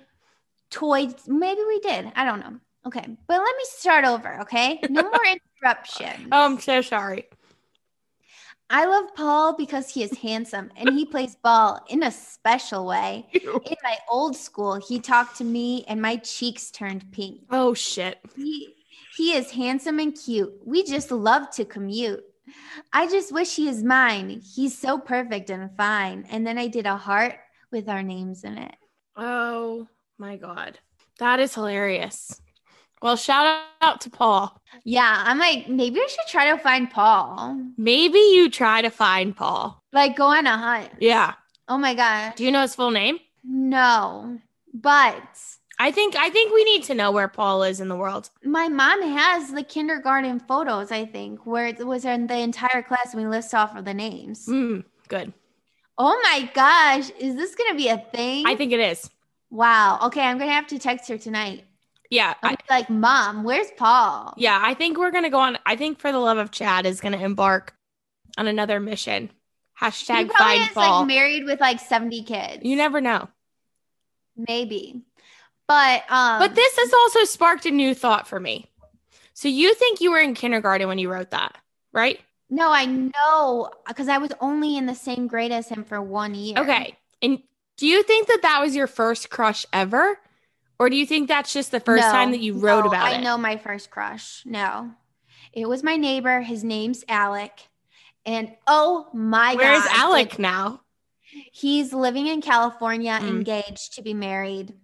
toys. 0.70 1.14
Maybe 1.26 1.60
we 1.66 1.80
did. 1.80 2.12
I 2.14 2.24
don't 2.24 2.40
know. 2.40 2.60
Okay, 2.86 3.06
but 3.26 3.38
let 3.38 3.56
me 3.56 3.64
start 3.64 4.04
over. 4.04 4.42
Okay, 4.42 4.78
no 4.90 5.02
more 5.10 5.24
interruptions. 5.24 6.28
oh, 6.32 6.44
I'm 6.44 6.60
so 6.60 6.82
sorry. 6.82 7.26
I 8.70 8.86
love 8.86 9.14
Paul 9.14 9.56
because 9.56 9.90
he 9.90 10.02
is 10.02 10.18
handsome 10.18 10.70
and 10.76 10.90
he 10.94 11.04
plays 11.04 11.36
ball 11.36 11.84
in 11.88 12.02
a 12.02 12.10
special 12.10 12.86
way. 12.86 13.26
In 13.32 13.76
my 13.82 13.96
old 14.10 14.36
school, 14.36 14.76
he 14.76 14.98
talked 14.98 15.36
to 15.38 15.44
me 15.44 15.84
and 15.86 16.00
my 16.00 16.16
cheeks 16.16 16.70
turned 16.70 17.10
pink. 17.12 17.42
Oh 17.50 17.74
shit. 17.74 18.18
He 18.34 18.74
he 19.16 19.32
is 19.32 19.50
handsome 19.50 19.98
and 19.98 20.14
cute. 20.14 20.52
We 20.64 20.84
just 20.84 21.10
love 21.10 21.50
to 21.52 21.64
commute. 21.64 22.24
I 22.92 23.08
just 23.08 23.32
wish 23.32 23.56
he 23.56 23.68
is 23.68 23.82
mine. 23.82 24.42
He's 24.54 24.76
so 24.76 24.98
perfect 24.98 25.50
and 25.50 25.70
fine. 25.76 26.26
And 26.30 26.46
then 26.46 26.58
I 26.58 26.66
did 26.66 26.86
a 26.86 26.96
heart 26.96 27.36
with 27.70 27.88
our 27.88 28.02
names 28.02 28.44
in 28.44 28.58
it. 28.58 28.74
Oh 29.16 29.88
my 30.18 30.36
God. 30.36 30.78
That 31.18 31.40
is 31.40 31.54
hilarious. 31.54 32.40
Well, 33.00 33.16
shout 33.16 33.62
out 33.82 34.00
to 34.02 34.10
Paul. 34.10 34.58
Yeah, 34.84 35.22
I'm 35.26 35.38
like, 35.38 35.68
maybe 35.68 36.00
I 36.00 36.06
should 36.06 36.26
try 36.28 36.50
to 36.50 36.58
find 36.58 36.90
Paul. 36.90 37.60
Maybe 37.76 38.18
you 38.18 38.50
try 38.50 38.82
to 38.82 38.90
find 38.90 39.36
Paul. 39.36 39.82
Like 39.92 40.16
go 40.16 40.24
on 40.24 40.46
a 40.46 40.56
hunt. 40.56 40.90
Yeah. 41.00 41.34
Oh 41.68 41.78
my 41.78 41.94
God. 41.94 42.34
Do 42.36 42.44
you 42.44 42.50
know 42.50 42.62
his 42.62 42.74
full 42.74 42.90
name? 42.90 43.18
No, 43.44 44.38
but 44.72 45.22
I 45.78 45.90
think 45.90 46.14
I 46.16 46.30
think 46.30 46.54
we 46.54 46.64
need 46.64 46.84
to 46.84 46.94
know 46.94 47.10
where 47.10 47.28
Paul 47.28 47.62
is 47.64 47.80
in 47.80 47.88
the 47.88 47.96
world. 47.96 48.30
My 48.44 48.68
mom 48.68 49.02
has 49.02 49.52
the 49.52 49.62
kindergarten 49.62 50.40
photos, 50.40 50.92
I 50.92 51.04
think, 51.04 51.46
where 51.46 51.66
it 51.66 51.84
was 51.84 52.04
in 52.04 52.26
the 52.26 52.38
entire 52.38 52.82
class 52.82 53.12
and 53.12 53.22
we 53.22 53.28
list 53.28 53.54
off 53.54 53.76
of 53.76 53.84
the 53.84 53.94
names. 53.94 54.46
Mm, 54.46 54.84
good. 55.08 55.32
Oh 55.98 56.18
my 56.22 56.50
gosh. 56.54 57.10
Is 57.18 57.34
this 57.36 57.54
gonna 57.54 57.74
be 57.74 57.88
a 57.88 57.98
thing? 57.98 58.46
I 58.46 58.56
think 58.56 58.72
it 58.72 58.80
is. 58.80 59.10
Wow. 59.50 59.98
Okay, 60.04 60.20
I'm 60.22 60.38
gonna 60.38 60.52
have 60.52 60.66
to 60.68 60.78
text 60.78 61.08
her 61.08 61.18
tonight. 61.18 61.64
Yeah. 62.10 62.34
I, 62.42 62.56
like, 62.70 62.90
Mom, 62.90 63.42
where's 63.42 63.70
Paul? 63.76 64.34
Yeah, 64.36 64.60
I 64.62 64.74
think 64.74 64.98
we're 64.98 65.10
gonna 65.10 65.30
go 65.30 65.38
on. 65.38 65.58
I 65.66 65.74
think 65.74 65.98
for 65.98 66.12
the 66.12 66.18
love 66.18 66.38
of 66.38 66.50
Chad 66.50 66.86
is 66.86 67.00
gonna 67.00 67.18
embark 67.18 67.74
on 68.36 68.46
another 68.46 68.78
mission. 68.78 69.30
Hashtag 69.80 70.24
he 70.24 70.28
find 70.28 70.62
is, 70.62 70.68
Paul. 70.68 71.00
Like 71.00 71.08
married 71.08 71.44
with 71.44 71.60
like 71.60 71.80
70 71.80 72.22
kids. 72.22 72.64
You 72.64 72.76
never 72.76 73.00
know. 73.00 73.28
Maybe. 74.36 75.02
But 75.66 76.02
um 76.10 76.38
But 76.38 76.54
this 76.54 76.76
has 76.76 76.92
also 76.92 77.24
sparked 77.24 77.66
a 77.66 77.70
new 77.70 77.94
thought 77.94 78.26
for 78.26 78.38
me. 78.38 78.70
So 79.32 79.48
you 79.48 79.74
think 79.74 80.00
you 80.00 80.10
were 80.12 80.20
in 80.20 80.34
kindergarten 80.34 80.88
when 80.88 80.98
you 80.98 81.10
wrote 81.10 81.30
that, 81.30 81.56
right? 81.92 82.20
No, 82.50 82.70
I 82.70 82.84
know 82.84 83.70
because 83.88 84.08
I 84.08 84.18
was 84.18 84.30
only 84.40 84.76
in 84.76 84.86
the 84.86 84.94
same 84.94 85.26
grade 85.26 85.52
as 85.52 85.68
him 85.68 85.84
for 85.84 86.00
one 86.00 86.34
year. 86.34 86.58
Okay. 86.58 86.96
And 87.20 87.42
do 87.76 87.86
you 87.86 88.02
think 88.02 88.28
that 88.28 88.42
that 88.42 88.60
was 88.60 88.76
your 88.76 88.86
first 88.86 89.30
crush 89.30 89.66
ever? 89.72 90.18
Or 90.78 90.90
do 90.90 90.96
you 90.96 91.06
think 91.06 91.28
that's 91.28 91.52
just 91.52 91.70
the 91.70 91.80
first 91.80 92.02
no, 92.02 92.10
time 92.10 92.30
that 92.32 92.40
you 92.40 92.54
wrote 92.54 92.82
no, 92.82 92.88
about 92.88 93.06
I 93.06 93.12
it? 93.12 93.18
I 93.18 93.20
know 93.22 93.38
my 93.38 93.56
first 93.56 93.90
crush. 93.90 94.42
No. 94.44 94.90
It 95.52 95.68
was 95.68 95.82
my 95.82 95.96
neighbor. 95.96 96.40
His 96.40 96.64
name's 96.64 97.04
Alec. 97.08 97.68
And 98.26 98.52
oh 98.66 99.08
my 99.12 99.54
God. 99.54 99.62
Where's 99.62 99.84
Alec 99.86 100.32
like, 100.32 100.38
now? 100.38 100.80
He's 101.52 101.92
living 101.92 102.26
in 102.26 102.40
California, 102.40 103.18
mm. 103.20 103.28
engaged 103.28 103.94
to 103.94 104.02
be 104.02 104.14
married. 104.14 104.74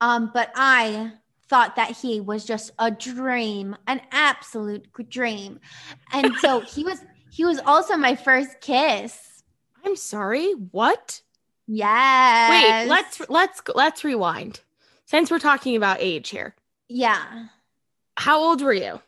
Um, 0.00 0.30
but 0.32 0.50
I 0.54 1.12
thought 1.48 1.76
that 1.76 1.90
he 1.90 2.20
was 2.20 2.44
just 2.44 2.72
a 2.78 2.90
dream, 2.90 3.76
an 3.86 4.00
absolute 4.10 4.88
dream. 5.08 5.60
And 6.12 6.34
so 6.36 6.60
he 6.74 6.84
was 6.84 7.00
he 7.30 7.44
was 7.44 7.60
also 7.66 7.96
my 7.96 8.14
first 8.14 8.60
kiss. 8.60 9.42
I'm 9.84 9.96
sorry, 9.96 10.52
what? 10.52 11.20
Yes. 11.66 12.50
Wait, 12.50 12.88
let's 12.88 13.20
let's 13.28 13.62
let's 13.74 14.04
rewind. 14.04 14.60
Since 15.06 15.30
we're 15.30 15.38
talking 15.38 15.76
about 15.76 15.98
age 16.00 16.30
here. 16.30 16.54
Yeah. 16.88 17.46
How 18.16 18.40
old 18.40 18.62
were 18.62 18.72
you 18.72 19.00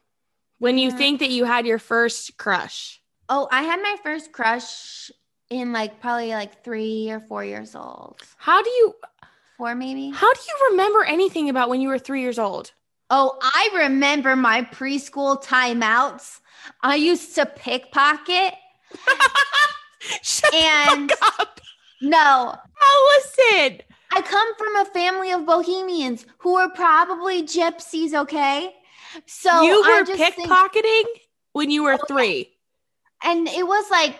when 0.58 0.78
you 0.78 0.90
think 0.90 1.20
that 1.20 1.30
you 1.30 1.44
had 1.44 1.66
your 1.66 1.78
first 1.78 2.36
crush? 2.36 3.00
Oh, 3.28 3.48
I 3.50 3.62
had 3.62 3.80
my 3.82 3.96
first 4.02 4.32
crush 4.32 5.10
in 5.48 5.72
like 5.72 6.00
probably 6.00 6.30
like 6.30 6.64
3 6.64 7.10
or 7.10 7.20
4 7.20 7.44
years 7.44 7.74
old. 7.74 8.20
How 8.36 8.62
do 8.62 8.70
you 8.70 8.94
four 9.56 9.74
maybe. 9.74 10.10
How 10.10 10.32
do 10.32 10.40
you 10.46 10.70
remember 10.70 11.04
anything 11.04 11.48
about 11.48 11.68
when 11.68 11.80
you 11.80 11.88
were 11.88 11.98
three 11.98 12.20
years 12.20 12.38
old? 12.38 12.72
Oh, 13.08 13.38
I 13.40 13.70
remember 13.74 14.34
my 14.36 14.62
preschool 14.62 15.42
timeouts. 15.42 16.40
I 16.82 16.96
used 16.96 17.34
to 17.36 17.46
pickpocket. 17.46 18.54
Shut 20.22 20.54
and 20.54 21.12
up. 21.22 21.60
No. 22.02 22.54
Allison. 22.82 23.80
I 24.12 24.22
come 24.22 24.54
from 24.56 24.76
a 24.76 24.84
family 24.86 25.32
of 25.32 25.46
bohemians 25.46 26.26
who 26.38 26.54
were 26.54 26.70
probably 26.70 27.42
gypsies, 27.42 28.14
okay? 28.14 28.72
So 29.26 29.62
you 29.62 29.80
were 29.82 30.04
pickpocketing 30.04 30.82
think, 30.82 31.20
when 31.52 31.70
you 31.70 31.82
were 31.84 31.92
oh, 31.92 31.94
okay. 31.94 32.06
three. 32.08 32.50
And 33.24 33.48
it 33.48 33.66
was 33.66 33.90
like 33.90 34.16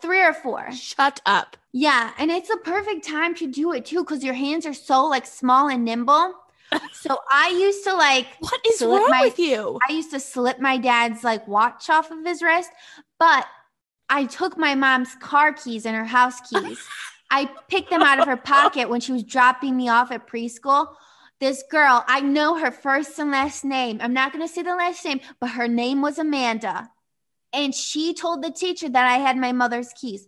three 0.00 0.22
or 0.22 0.32
four. 0.32 0.70
Shut 0.72 1.20
up. 1.26 1.56
Yeah, 1.78 2.12
and 2.16 2.30
it's 2.30 2.48
a 2.48 2.56
perfect 2.56 3.06
time 3.06 3.34
to 3.34 3.46
do 3.46 3.74
it 3.74 3.84
too 3.84 4.02
because 4.02 4.24
your 4.24 4.32
hands 4.32 4.64
are 4.64 4.72
so 4.72 5.04
like 5.04 5.26
small 5.26 5.68
and 5.68 5.84
nimble. 5.84 6.32
so 6.94 7.18
I 7.30 7.50
used 7.50 7.84
to 7.84 7.94
like 7.94 8.28
what 8.38 8.60
is 8.66 8.80
wrong 8.80 9.10
my, 9.10 9.20
with 9.20 9.38
you? 9.38 9.78
I 9.86 9.92
used 9.92 10.10
to 10.12 10.18
slip 10.18 10.58
my 10.58 10.78
dad's 10.78 11.22
like 11.22 11.46
watch 11.46 11.90
off 11.90 12.10
of 12.10 12.24
his 12.24 12.40
wrist, 12.40 12.70
but 13.18 13.46
I 14.08 14.24
took 14.24 14.56
my 14.56 14.74
mom's 14.74 15.14
car 15.16 15.52
keys 15.52 15.84
and 15.84 15.94
her 15.94 16.06
house 16.06 16.40
keys. 16.48 16.82
I 17.30 17.50
picked 17.68 17.90
them 17.90 18.00
out 18.00 18.20
of 18.20 18.26
her 18.26 18.38
pocket 18.38 18.88
when 18.88 19.02
she 19.02 19.12
was 19.12 19.24
dropping 19.24 19.76
me 19.76 19.90
off 19.90 20.10
at 20.10 20.26
preschool. 20.26 20.94
This 21.40 21.62
girl, 21.70 22.02
I 22.08 22.22
know 22.22 22.56
her 22.56 22.70
first 22.70 23.18
and 23.18 23.30
last 23.30 23.66
name. 23.66 23.98
I'm 24.00 24.14
not 24.14 24.32
going 24.32 24.46
to 24.46 24.50
say 24.50 24.62
the 24.62 24.74
last 24.74 25.04
name, 25.04 25.20
but 25.40 25.50
her 25.50 25.68
name 25.68 26.00
was 26.00 26.18
Amanda 26.18 26.88
and 27.52 27.74
she 27.74 28.14
told 28.14 28.42
the 28.42 28.50
teacher 28.50 28.88
that 28.88 29.06
I 29.06 29.18
had 29.18 29.36
my 29.36 29.52
mother's 29.52 29.92
keys. 29.92 30.26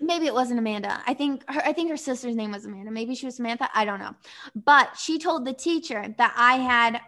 Maybe 0.00 0.26
it 0.26 0.34
wasn't 0.34 0.58
Amanda. 0.58 1.02
I 1.06 1.14
think 1.14 1.44
her 1.48 1.60
I 1.64 1.72
think 1.72 1.90
her 1.90 1.96
sister's 1.96 2.34
name 2.34 2.52
was 2.52 2.64
Amanda. 2.64 2.90
Maybe 2.90 3.14
she 3.14 3.26
was 3.26 3.36
Samantha. 3.36 3.68
I 3.74 3.84
don't 3.84 3.98
know. 3.98 4.14
But 4.54 4.96
she 4.98 5.18
told 5.18 5.44
the 5.44 5.52
teacher 5.52 6.14
that 6.16 6.34
I 6.36 6.56
had 6.56 7.00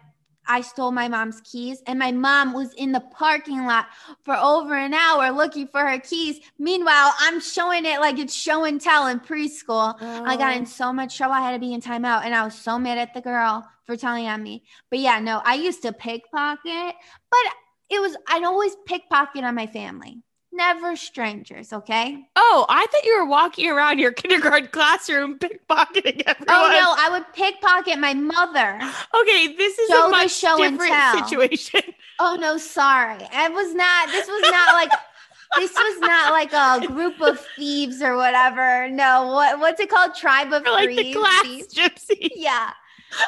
I 0.45 0.61
stole 0.61 0.91
my 0.91 1.07
mom's 1.07 1.41
keys 1.41 1.81
and 1.87 1.97
my 1.97 2.11
mom 2.11 2.53
was 2.53 2.73
in 2.73 2.91
the 2.91 2.99
parking 2.99 3.65
lot 3.65 3.87
for 4.23 4.35
over 4.35 4.75
an 4.75 4.93
hour 4.93 5.31
looking 5.31 5.67
for 5.67 5.79
her 5.79 5.99
keys. 5.99 6.39
Meanwhile, 6.59 7.13
I'm 7.19 7.39
showing 7.39 7.85
it 7.85 7.99
like 7.99 8.19
it's 8.19 8.33
show 8.33 8.65
and 8.65 8.79
tell 8.79 9.07
in 9.07 9.19
preschool. 9.19 9.95
Oh. 9.99 10.23
I 10.25 10.35
got 10.35 10.55
in 10.55 10.63
oh. 10.63 10.65
so 10.65 10.91
much 10.93 11.17
trouble. 11.17 11.35
I 11.35 11.41
had 11.41 11.53
to 11.53 11.59
be 11.59 11.73
in 11.73 11.81
timeout 11.81 12.25
and 12.25 12.35
I 12.35 12.43
was 12.43 12.55
so 12.55 12.77
mad 12.77 12.97
at 12.97 13.13
the 13.13 13.21
girl 13.21 13.67
for 13.85 13.95
telling 13.95 14.27
on 14.27 14.43
me. 14.43 14.63
But 14.89 14.99
yeah, 14.99 15.19
no, 15.19 15.41
I 15.43 15.55
used 15.55 15.81
to 15.83 15.93
pickpocket, 15.93 16.95
but 17.29 17.53
it 17.89 18.01
was 18.01 18.15
I'd 18.27 18.43
always 18.43 18.75
pickpocket 18.85 19.43
on 19.43 19.55
my 19.55 19.67
family. 19.67 20.21
Never 20.55 20.95
strangers, 20.95 21.73
okay? 21.73 22.27
Oh, 22.35 22.67
I 22.69 22.85
thought 22.85 23.03
you 23.03 23.17
were 23.17 23.25
walking 23.25 23.71
around 23.71 23.97
your 23.97 24.11
kindergarten 24.11 24.67
classroom 24.67 25.39
pickpocketing 25.39 26.21
oh, 26.27 26.31
everyone. 26.31 26.47
Oh 26.47 26.69
no, 26.69 26.95
I 26.95 27.09
would 27.11 27.25
pickpocket 27.33 27.97
my 27.97 28.13
mother. 28.13 28.79
Okay, 29.19 29.55
this 29.55 29.79
is 29.79 29.89
show 29.89 30.07
a 30.07 30.11
much 30.11 30.31
show 30.31 30.57
different 30.57 31.27
situation. 31.27 31.81
Oh 32.19 32.37
no, 32.39 32.57
sorry. 32.57 33.17
It 33.19 33.51
was 33.51 33.73
not 33.73 34.09
this 34.09 34.27
was 34.27 34.41
not 34.43 34.73
like 34.73 34.91
this 35.57 35.73
was 35.73 35.99
not 36.01 36.31
like 36.31 36.53
a 36.53 36.87
group 36.87 37.19
of 37.19 37.43
thieves 37.55 38.03
or 38.03 38.15
whatever. 38.15 38.89
No, 38.91 39.27
what 39.33 39.59
what's 39.59 39.79
it 39.79 39.89
called? 39.89 40.13
Tribe 40.13 40.53
of 40.53 40.67
or 40.67 40.71
like 40.71 40.89
thieves. 40.89 41.15
the 41.15 41.19
class 41.19 41.45
gypsy. 41.73 42.29
Yeah. 42.35 42.73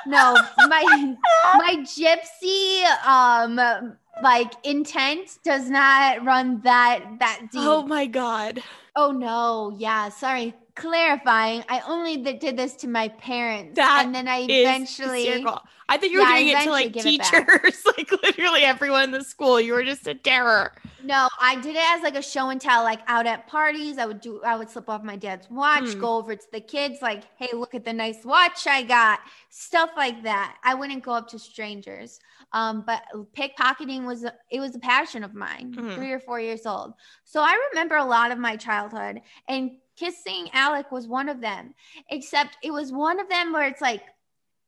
No, 0.06 0.36
my 0.68 0.84
my 1.58 1.76
gypsy 1.84 2.84
um 3.06 3.98
like 4.24 4.54
intent 4.64 5.38
does 5.44 5.70
not 5.70 6.24
run 6.24 6.62
that 6.62 7.06
that 7.20 7.42
deep. 7.52 7.62
Oh 7.62 7.84
my 7.84 8.06
god. 8.06 8.64
Oh 8.96 9.12
no, 9.12 9.76
yeah, 9.78 10.10
sorry. 10.10 10.54
Clarifying, 10.76 11.64
I 11.70 11.82
only 11.88 12.18
did 12.18 12.58
this 12.58 12.76
to 12.78 12.88
my 12.88 13.08
parents, 13.08 13.76
That 13.78 14.04
and 14.06 14.14
then 14.14 14.28
I 14.28 14.42
eventually. 14.50 15.26
hysterical. 15.26 15.62
I 15.88 15.98
think 15.98 16.12
you 16.12 16.20
were 16.20 16.26
Yeah, 16.26 16.36
doing 16.36 16.48
it 16.50 16.64
to 16.64 16.70
like 16.72 16.88
eventually 16.88 16.90
give 16.90 17.06
it 17.06 17.20
back. 17.48 17.64
teachers, 17.64 17.84
like 17.98 18.12
literally 18.24 18.62
everyone 18.64 19.04
in 19.06 19.12
the 19.12 19.24
school. 19.24 19.62
You 19.62 19.74
were 19.74 19.84
just 19.84 20.06
a 20.08 20.16
terror. 20.16 20.74
No, 21.04 21.30
I 21.40 21.56
did 21.62 21.76
it 21.76 21.84
as 21.96 22.02
like 22.02 22.16
a 22.16 22.22
show 22.22 22.50
and 22.50 22.60
tell, 22.60 22.84
like 22.84 23.00
out 23.08 23.26
at 23.26 23.48
parties. 23.48 23.98
I 23.98 24.06
would 24.06 24.20
do, 24.20 24.42
I 24.44 24.58
would 24.58 24.70
slip 24.70 24.90
off 24.90 25.02
my 25.04 25.16
dad's 25.16 25.50
watch, 25.50 25.94
Hmm. 25.94 26.00
go 26.02 26.18
over 26.18 26.36
to 26.36 26.46
the 26.52 26.60
kids, 26.60 27.02
like, 27.02 27.24
hey, 27.38 27.50
look 27.54 27.74
at 27.74 27.86
the 27.86 27.94
nice 27.94 28.26
watch 28.26 28.68
I 28.68 28.84
got, 28.84 29.20
stuff 29.50 29.92
like 29.96 30.24
that. 30.24 30.58
I 30.64 30.74
wouldn't 30.74 31.04
go 31.04 31.14
up 31.14 31.30
to 31.30 31.40
strangers. 31.40 32.20
Um, 32.52 32.84
but 32.86 33.02
pickpocketing 33.34 34.06
was, 34.06 34.24
a- 34.24 34.34
it 34.50 34.60
was 34.60 34.76
a 34.76 34.80
passion 34.80 35.24
of 35.24 35.34
mine, 35.36 35.74
Mhm. 35.78 35.96
three 35.96 36.12
or 36.12 36.20
four 36.20 36.40
years 36.40 36.66
old. 36.66 36.96
So 37.24 37.42
I 37.42 37.56
remember 37.72 37.96
a 37.96 38.04
lot 38.06 38.32
of 38.32 38.38
my 38.40 38.56
childhood, 38.58 39.22
and 39.48 39.72
kissing 39.96 40.50
Alec 40.54 40.92
was 40.92 41.08
one 41.08 41.30
of 41.30 41.42
them, 41.42 41.74
except 42.10 42.58
it 42.64 42.72
was 42.72 42.92
one 42.92 43.20
of 43.20 43.30
them 43.30 43.54
where 43.54 43.68
it's 43.68 43.82
like, 43.82 44.04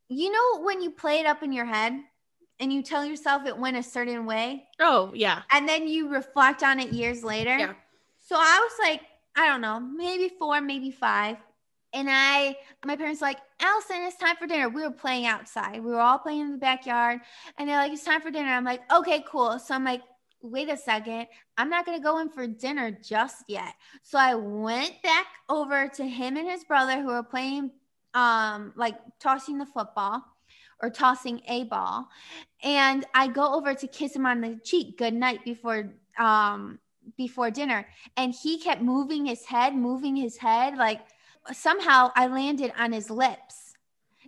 you 0.10 0.32
know, 0.32 0.62
when 0.64 0.82
you 0.82 0.92
play 0.92 1.20
it 1.20 1.26
up 1.26 1.44
in 1.44 1.52
your 1.52 1.66
head 1.66 1.94
and 2.60 2.72
you 2.72 2.82
tell 2.82 3.06
yourself 3.06 3.46
it 3.46 3.58
went 3.58 3.78
a 3.78 3.84
certain 3.84 4.26
way 4.26 4.64
Oh 4.80 5.12
yeah. 5.14 5.42
and 5.52 5.68
then 5.68 5.88
you 5.88 6.10
reflect 6.10 6.64
on 6.64 6.80
it 6.80 6.94
years 6.94 7.24
later. 7.24 7.58
Yeah. 7.58 7.74
So 8.20 8.36
I 8.38 8.60
was 8.70 8.90
like, 8.90 9.02
I 9.36 9.48
don't 9.48 9.62
know, 9.62 9.80
maybe 9.80 10.34
four, 10.40 10.60
maybe 10.62 10.92
five. 10.92 11.38
And 11.94 12.10
I, 12.12 12.58
my 12.86 12.96
parents 12.96 13.22
like, 13.22 13.38
Allison, 13.62 13.98
it's 14.04 14.18
time 14.18 14.36
for 14.36 14.46
dinner. 14.48 14.68
We 14.70 14.82
were 14.82 14.92
playing 14.92 15.26
outside. 15.26 15.82
We 15.84 15.92
were 15.92 16.02
all 16.02 16.20
playing 16.20 16.42
in 16.42 16.52
the 16.52 16.58
backyard. 16.58 17.22
And 17.58 17.70
they're 17.70 17.78
like, 17.78 17.94
it's 17.94 18.04
time 18.04 18.22
for 18.22 18.30
dinner. 18.30 18.50
I'm 18.50 18.66
like, 18.66 18.82
okay, 18.92 19.24
cool. 19.28 19.58
So 19.58 19.74
I'm 19.74 19.86
like, 19.86 20.02
wait 20.42 20.70
a 20.70 20.78
second. 20.78 21.28
I'm 21.58 21.70
not 21.70 21.86
going 21.86 21.98
to 21.98 22.04
go 22.04 22.20
in 22.20 22.30
for 22.30 22.48
dinner 22.48 22.92
just 22.92 23.44
yet. 23.48 23.74
So 24.04 24.18
I 24.18 24.36
went 24.36 25.02
back 25.02 25.28
over 25.50 25.88
to 25.88 26.04
him 26.04 26.38
and 26.38 26.50
his 26.50 26.64
brother 26.64 27.02
who 27.02 27.08
were 27.08 27.24
playing, 27.24 27.72
um, 28.14 28.74
like 28.76 28.96
tossing 29.20 29.58
the 29.58 29.66
football 29.66 30.24
or 30.82 30.90
tossing 30.90 31.42
a 31.48 31.64
ball. 31.66 32.08
And 32.64 33.06
I 33.14 33.28
go 33.28 33.54
over 33.54 33.74
to 33.74 33.88
kiss 33.88 34.16
him 34.16 34.26
on 34.26 34.42
the 34.42 34.60
cheek 34.64 34.98
good 34.98 35.14
night 35.14 35.44
before, 35.44 35.94
um, 36.18 36.80
before 37.18 37.52
dinner. 37.52 37.88
And 38.16 38.34
he 38.34 38.60
kept 38.60 38.82
moving 38.82 39.26
his 39.26 39.46
head, 39.46 39.76
moving 39.76 40.16
his 40.16 40.38
head. 40.38 40.78
Like 40.78 41.02
somehow 41.52 42.12
I 42.16 42.28
landed 42.28 42.74
on 42.78 42.92
his 42.92 43.10
lips. 43.10 43.74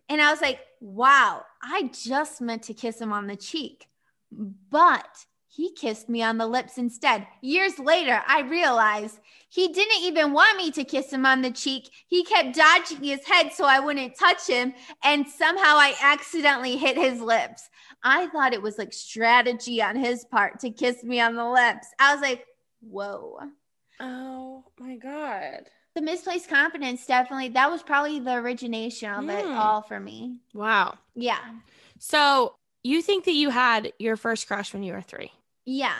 And 0.07 0.21
I 0.21 0.31
was 0.31 0.41
like, 0.41 0.59
wow, 0.81 1.43
I 1.61 1.91
just 1.93 2.41
meant 2.41 2.63
to 2.63 2.73
kiss 2.73 2.99
him 2.99 3.13
on 3.13 3.27
the 3.27 3.35
cheek. 3.35 3.87
But 4.31 5.25
he 5.51 5.71
kissed 5.73 6.07
me 6.07 6.21
on 6.21 6.37
the 6.37 6.45
lips 6.47 6.77
instead. 6.77 7.25
Years 7.41 7.79
later, 7.79 8.21
I 8.27 8.41
realized 8.41 9.19
he 9.49 9.67
didn't 9.69 10.03
even 10.03 10.31
want 10.31 10.57
me 10.57 10.69
to 10.71 10.83
kiss 10.83 11.11
him 11.11 11.25
on 11.25 11.41
the 11.41 11.49
cheek. 11.49 11.89
He 12.07 12.23
kept 12.23 12.55
dodging 12.55 13.03
his 13.03 13.25
head 13.27 13.51
so 13.51 13.65
I 13.65 13.79
wouldn't 13.79 14.17
touch 14.17 14.45
him. 14.47 14.73
And 15.03 15.27
somehow 15.27 15.75
I 15.75 15.95
accidentally 16.03 16.77
hit 16.77 16.97
his 16.97 17.19
lips. 17.19 17.67
I 18.03 18.27
thought 18.27 18.53
it 18.53 18.61
was 18.61 18.77
like 18.77 18.93
strategy 18.93 19.81
on 19.81 19.95
his 19.95 20.23
part 20.23 20.59
to 20.59 20.69
kiss 20.69 21.03
me 21.03 21.19
on 21.19 21.35
the 21.35 21.49
lips. 21.49 21.87
I 21.99 22.13
was 22.13 22.21
like, 22.21 22.45
whoa. 22.81 23.39
Oh 23.99 24.63
my 24.79 24.97
god. 24.97 25.65
The 25.95 26.01
misplaced 26.01 26.47
confidence 26.47 27.05
definitely, 27.07 27.49
that 27.49 27.71
was 27.71 27.81
probably 27.81 28.19
the 28.19 28.35
origination 28.35 29.09
of 29.11 29.27
it 29.27 29.45
Hmm. 29.45 29.57
all 29.57 29.81
for 29.81 29.99
me. 29.99 30.37
Wow. 30.53 30.99
Yeah. 31.15 31.39
So 31.97 32.53
you 32.83 33.01
think 33.01 33.25
that 33.25 33.33
you 33.33 33.49
had 33.49 33.91
your 33.97 34.15
first 34.15 34.47
crush 34.47 34.73
when 34.73 34.83
you 34.83 34.93
were 34.93 35.01
three? 35.01 35.31
Yeah. 35.69 35.99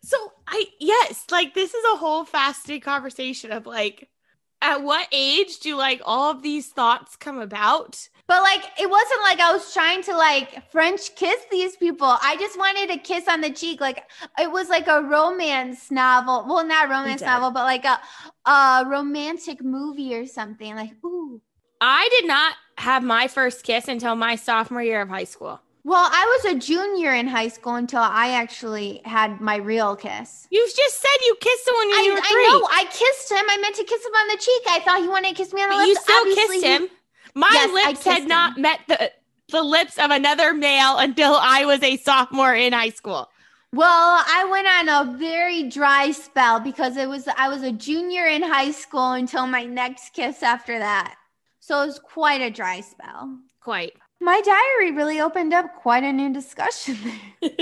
So 0.00 0.16
I 0.46 0.66
yes, 0.78 1.24
like 1.32 1.54
this 1.54 1.74
is 1.74 1.84
a 1.92 1.96
whole 1.96 2.24
faceted 2.24 2.82
conversation 2.82 3.50
of 3.50 3.66
like 3.66 4.08
at 4.60 4.84
what 4.84 5.08
age 5.10 5.58
do 5.58 5.76
like 5.76 6.00
all 6.04 6.30
of 6.30 6.42
these 6.42 6.68
thoughts 6.68 7.16
come 7.16 7.40
about? 7.40 8.08
But 8.28 8.42
like, 8.42 8.62
it 8.80 8.88
wasn't 8.88 9.20
like 9.22 9.40
I 9.40 9.52
was 9.52 9.74
trying 9.74 10.04
to 10.04 10.16
like 10.16 10.70
French 10.70 11.16
kiss 11.16 11.40
these 11.50 11.76
people. 11.76 12.06
I 12.06 12.36
just 12.36 12.56
wanted 12.56 12.90
a 12.90 12.96
kiss 12.96 13.26
on 13.26 13.40
the 13.40 13.50
cheek. 13.50 13.80
Like 13.80 14.04
it 14.38 14.52
was 14.52 14.68
like 14.68 14.86
a 14.86 15.02
romance 15.02 15.90
novel. 15.90 16.44
Well, 16.46 16.64
not 16.64 16.88
romance 16.88 17.22
novel, 17.22 17.50
but 17.50 17.64
like 17.64 17.84
a, 17.84 18.00
a 18.48 18.84
romantic 18.86 19.64
movie 19.64 20.14
or 20.14 20.26
something. 20.26 20.76
Like, 20.76 20.92
ooh. 21.04 21.40
I 21.80 22.08
did 22.20 22.28
not 22.28 22.54
have 22.78 23.02
my 23.02 23.26
first 23.26 23.64
kiss 23.64 23.88
until 23.88 24.14
my 24.14 24.36
sophomore 24.36 24.80
year 24.80 25.02
of 25.02 25.08
high 25.08 25.24
school. 25.24 25.60
Well, 25.84 26.08
I 26.10 26.38
was 26.44 26.54
a 26.54 26.58
junior 26.58 27.12
in 27.12 27.26
high 27.26 27.48
school 27.48 27.74
until 27.74 28.02
I 28.02 28.30
actually 28.30 29.00
had 29.04 29.40
my 29.40 29.56
real 29.56 29.96
kiss. 29.96 30.46
You 30.50 30.64
just 30.76 31.00
said 31.00 31.10
you 31.26 31.36
kissed 31.40 31.64
someone 31.64 31.88
when 31.88 31.98
I, 31.98 32.02
you 32.04 32.14
were 32.14 32.20
three. 32.20 32.44
I 32.46 32.58
know. 32.60 32.68
I 32.70 32.84
kissed 32.84 33.32
him. 33.32 33.44
I 33.50 33.56
meant 33.58 33.74
to 33.76 33.84
kiss 33.84 34.04
him 34.04 34.12
on 34.14 34.28
the 34.28 34.36
cheek. 34.36 34.62
I 34.68 34.80
thought 34.80 35.00
he 35.00 35.08
wanted 35.08 35.30
to 35.30 35.34
kiss 35.34 35.52
me 35.52 35.62
on 35.62 35.70
the 35.70 35.74
But 35.74 35.78
lips. 35.78 35.88
you 35.88 36.02
still 36.02 36.20
Obviously, 36.20 36.60
kissed 36.60 36.64
him. 36.66 36.88
My 37.34 37.48
Yes, 37.52 37.72
lips 37.72 38.04
had 38.04 38.16
kissed 38.18 38.28
not 38.28 38.58
met 38.58 38.80
the 38.86 39.10
the 39.50 39.62
lips 39.62 39.98
of 39.98 40.10
another 40.10 40.54
male 40.54 40.98
until 40.98 41.34
I 41.34 41.64
was 41.66 41.82
a 41.82 41.96
sophomore 41.98 42.54
in 42.54 42.72
high 42.72 42.90
school. 42.90 43.28
Well, 43.74 43.88
I 44.26 44.44
went 44.50 44.66
on 44.68 44.88
a 45.14 45.18
very 45.18 45.64
dry 45.64 46.10
spell 46.12 46.60
because 46.60 46.96
it 46.96 47.08
was 47.08 47.26
I 47.26 47.48
was 47.48 47.62
a 47.62 47.72
junior 47.72 48.26
in 48.26 48.42
high 48.42 48.70
school 48.70 49.12
until 49.12 49.46
my 49.46 49.64
next 49.64 50.10
kiss 50.14 50.42
after 50.42 50.78
that. 50.78 51.16
So 51.60 51.82
it 51.82 51.86
was 51.86 51.98
quite 51.98 52.40
a 52.40 52.50
dry 52.50 52.80
spell. 52.82 53.38
Quite. 53.60 53.94
My 54.22 54.40
diary 54.40 54.92
really 54.92 55.20
opened 55.20 55.52
up 55.52 55.74
quite 55.76 56.04
a 56.04 56.12
new 56.12 56.32
discussion. 56.32 56.96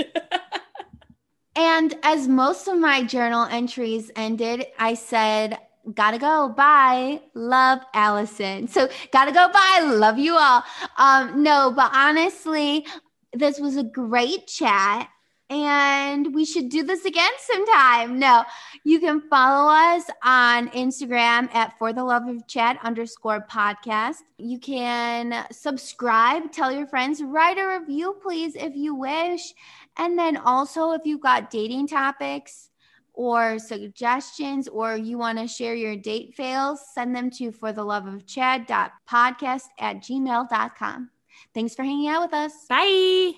And 1.55 1.93
as 2.03 2.27
most 2.27 2.67
of 2.67 2.79
my 2.79 3.03
journal 3.03 3.45
entries 3.45 4.09
ended, 4.15 4.65
I 4.79 4.93
said, 4.93 5.57
Gotta 5.93 6.19
go. 6.19 6.49
Bye. 6.49 7.21
Love 7.33 7.79
Allison. 7.93 8.67
So, 8.67 8.87
gotta 9.11 9.31
go. 9.31 9.49
Bye. 9.51 9.81
Love 9.83 10.19
you 10.19 10.35
all. 10.37 10.63
Um, 10.97 11.41
no, 11.41 11.73
but 11.75 11.91
honestly, 11.93 12.85
this 13.33 13.59
was 13.59 13.77
a 13.77 13.83
great 13.83 14.45
chat 14.47 15.09
and 15.51 16.33
we 16.33 16.45
should 16.45 16.69
do 16.69 16.81
this 16.81 17.03
again 17.03 17.31
sometime. 17.37 18.17
No, 18.17 18.45
you 18.85 19.01
can 19.01 19.21
follow 19.29 19.69
us 19.69 20.05
on 20.23 20.69
Instagram 20.69 21.53
at 21.53 21.77
for 21.77 21.91
the 21.91 22.03
love 22.05 22.25
of 22.27 22.47
chat 22.47 22.79
underscore 22.83 23.45
podcast. 23.51 24.15
You 24.37 24.59
can 24.59 25.45
subscribe, 25.51 26.53
tell 26.53 26.71
your 26.71 26.87
friends, 26.87 27.21
write 27.21 27.57
a 27.57 27.79
review, 27.79 28.15
please, 28.23 28.55
if 28.55 28.75
you 28.75 28.95
wish. 28.95 29.53
And 29.97 30.17
then 30.17 30.37
also, 30.37 30.91
if 30.91 31.01
you've 31.03 31.21
got 31.21 31.51
dating 31.51 31.87
topics 31.89 32.69
or 33.13 33.59
suggestions, 33.59 34.69
or 34.69 34.95
you 34.95 35.17
want 35.17 35.37
to 35.37 35.47
share 35.49 35.75
your 35.75 35.97
date 35.97 36.33
fails, 36.33 36.79
send 36.93 37.13
them 37.13 37.29
to 37.29 37.51
for 37.51 37.73
the 37.73 37.83
love 37.83 38.07
of 38.07 38.25
chad 38.25 38.67
podcast 38.67 39.63
at 39.77 39.97
gmail.com. 39.97 41.09
Thanks 41.53 41.75
for 41.75 41.83
hanging 41.83 42.07
out 42.07 42.21
with 42.23 42.33
us. 42.33 42.53
Bye. 42.69 43.33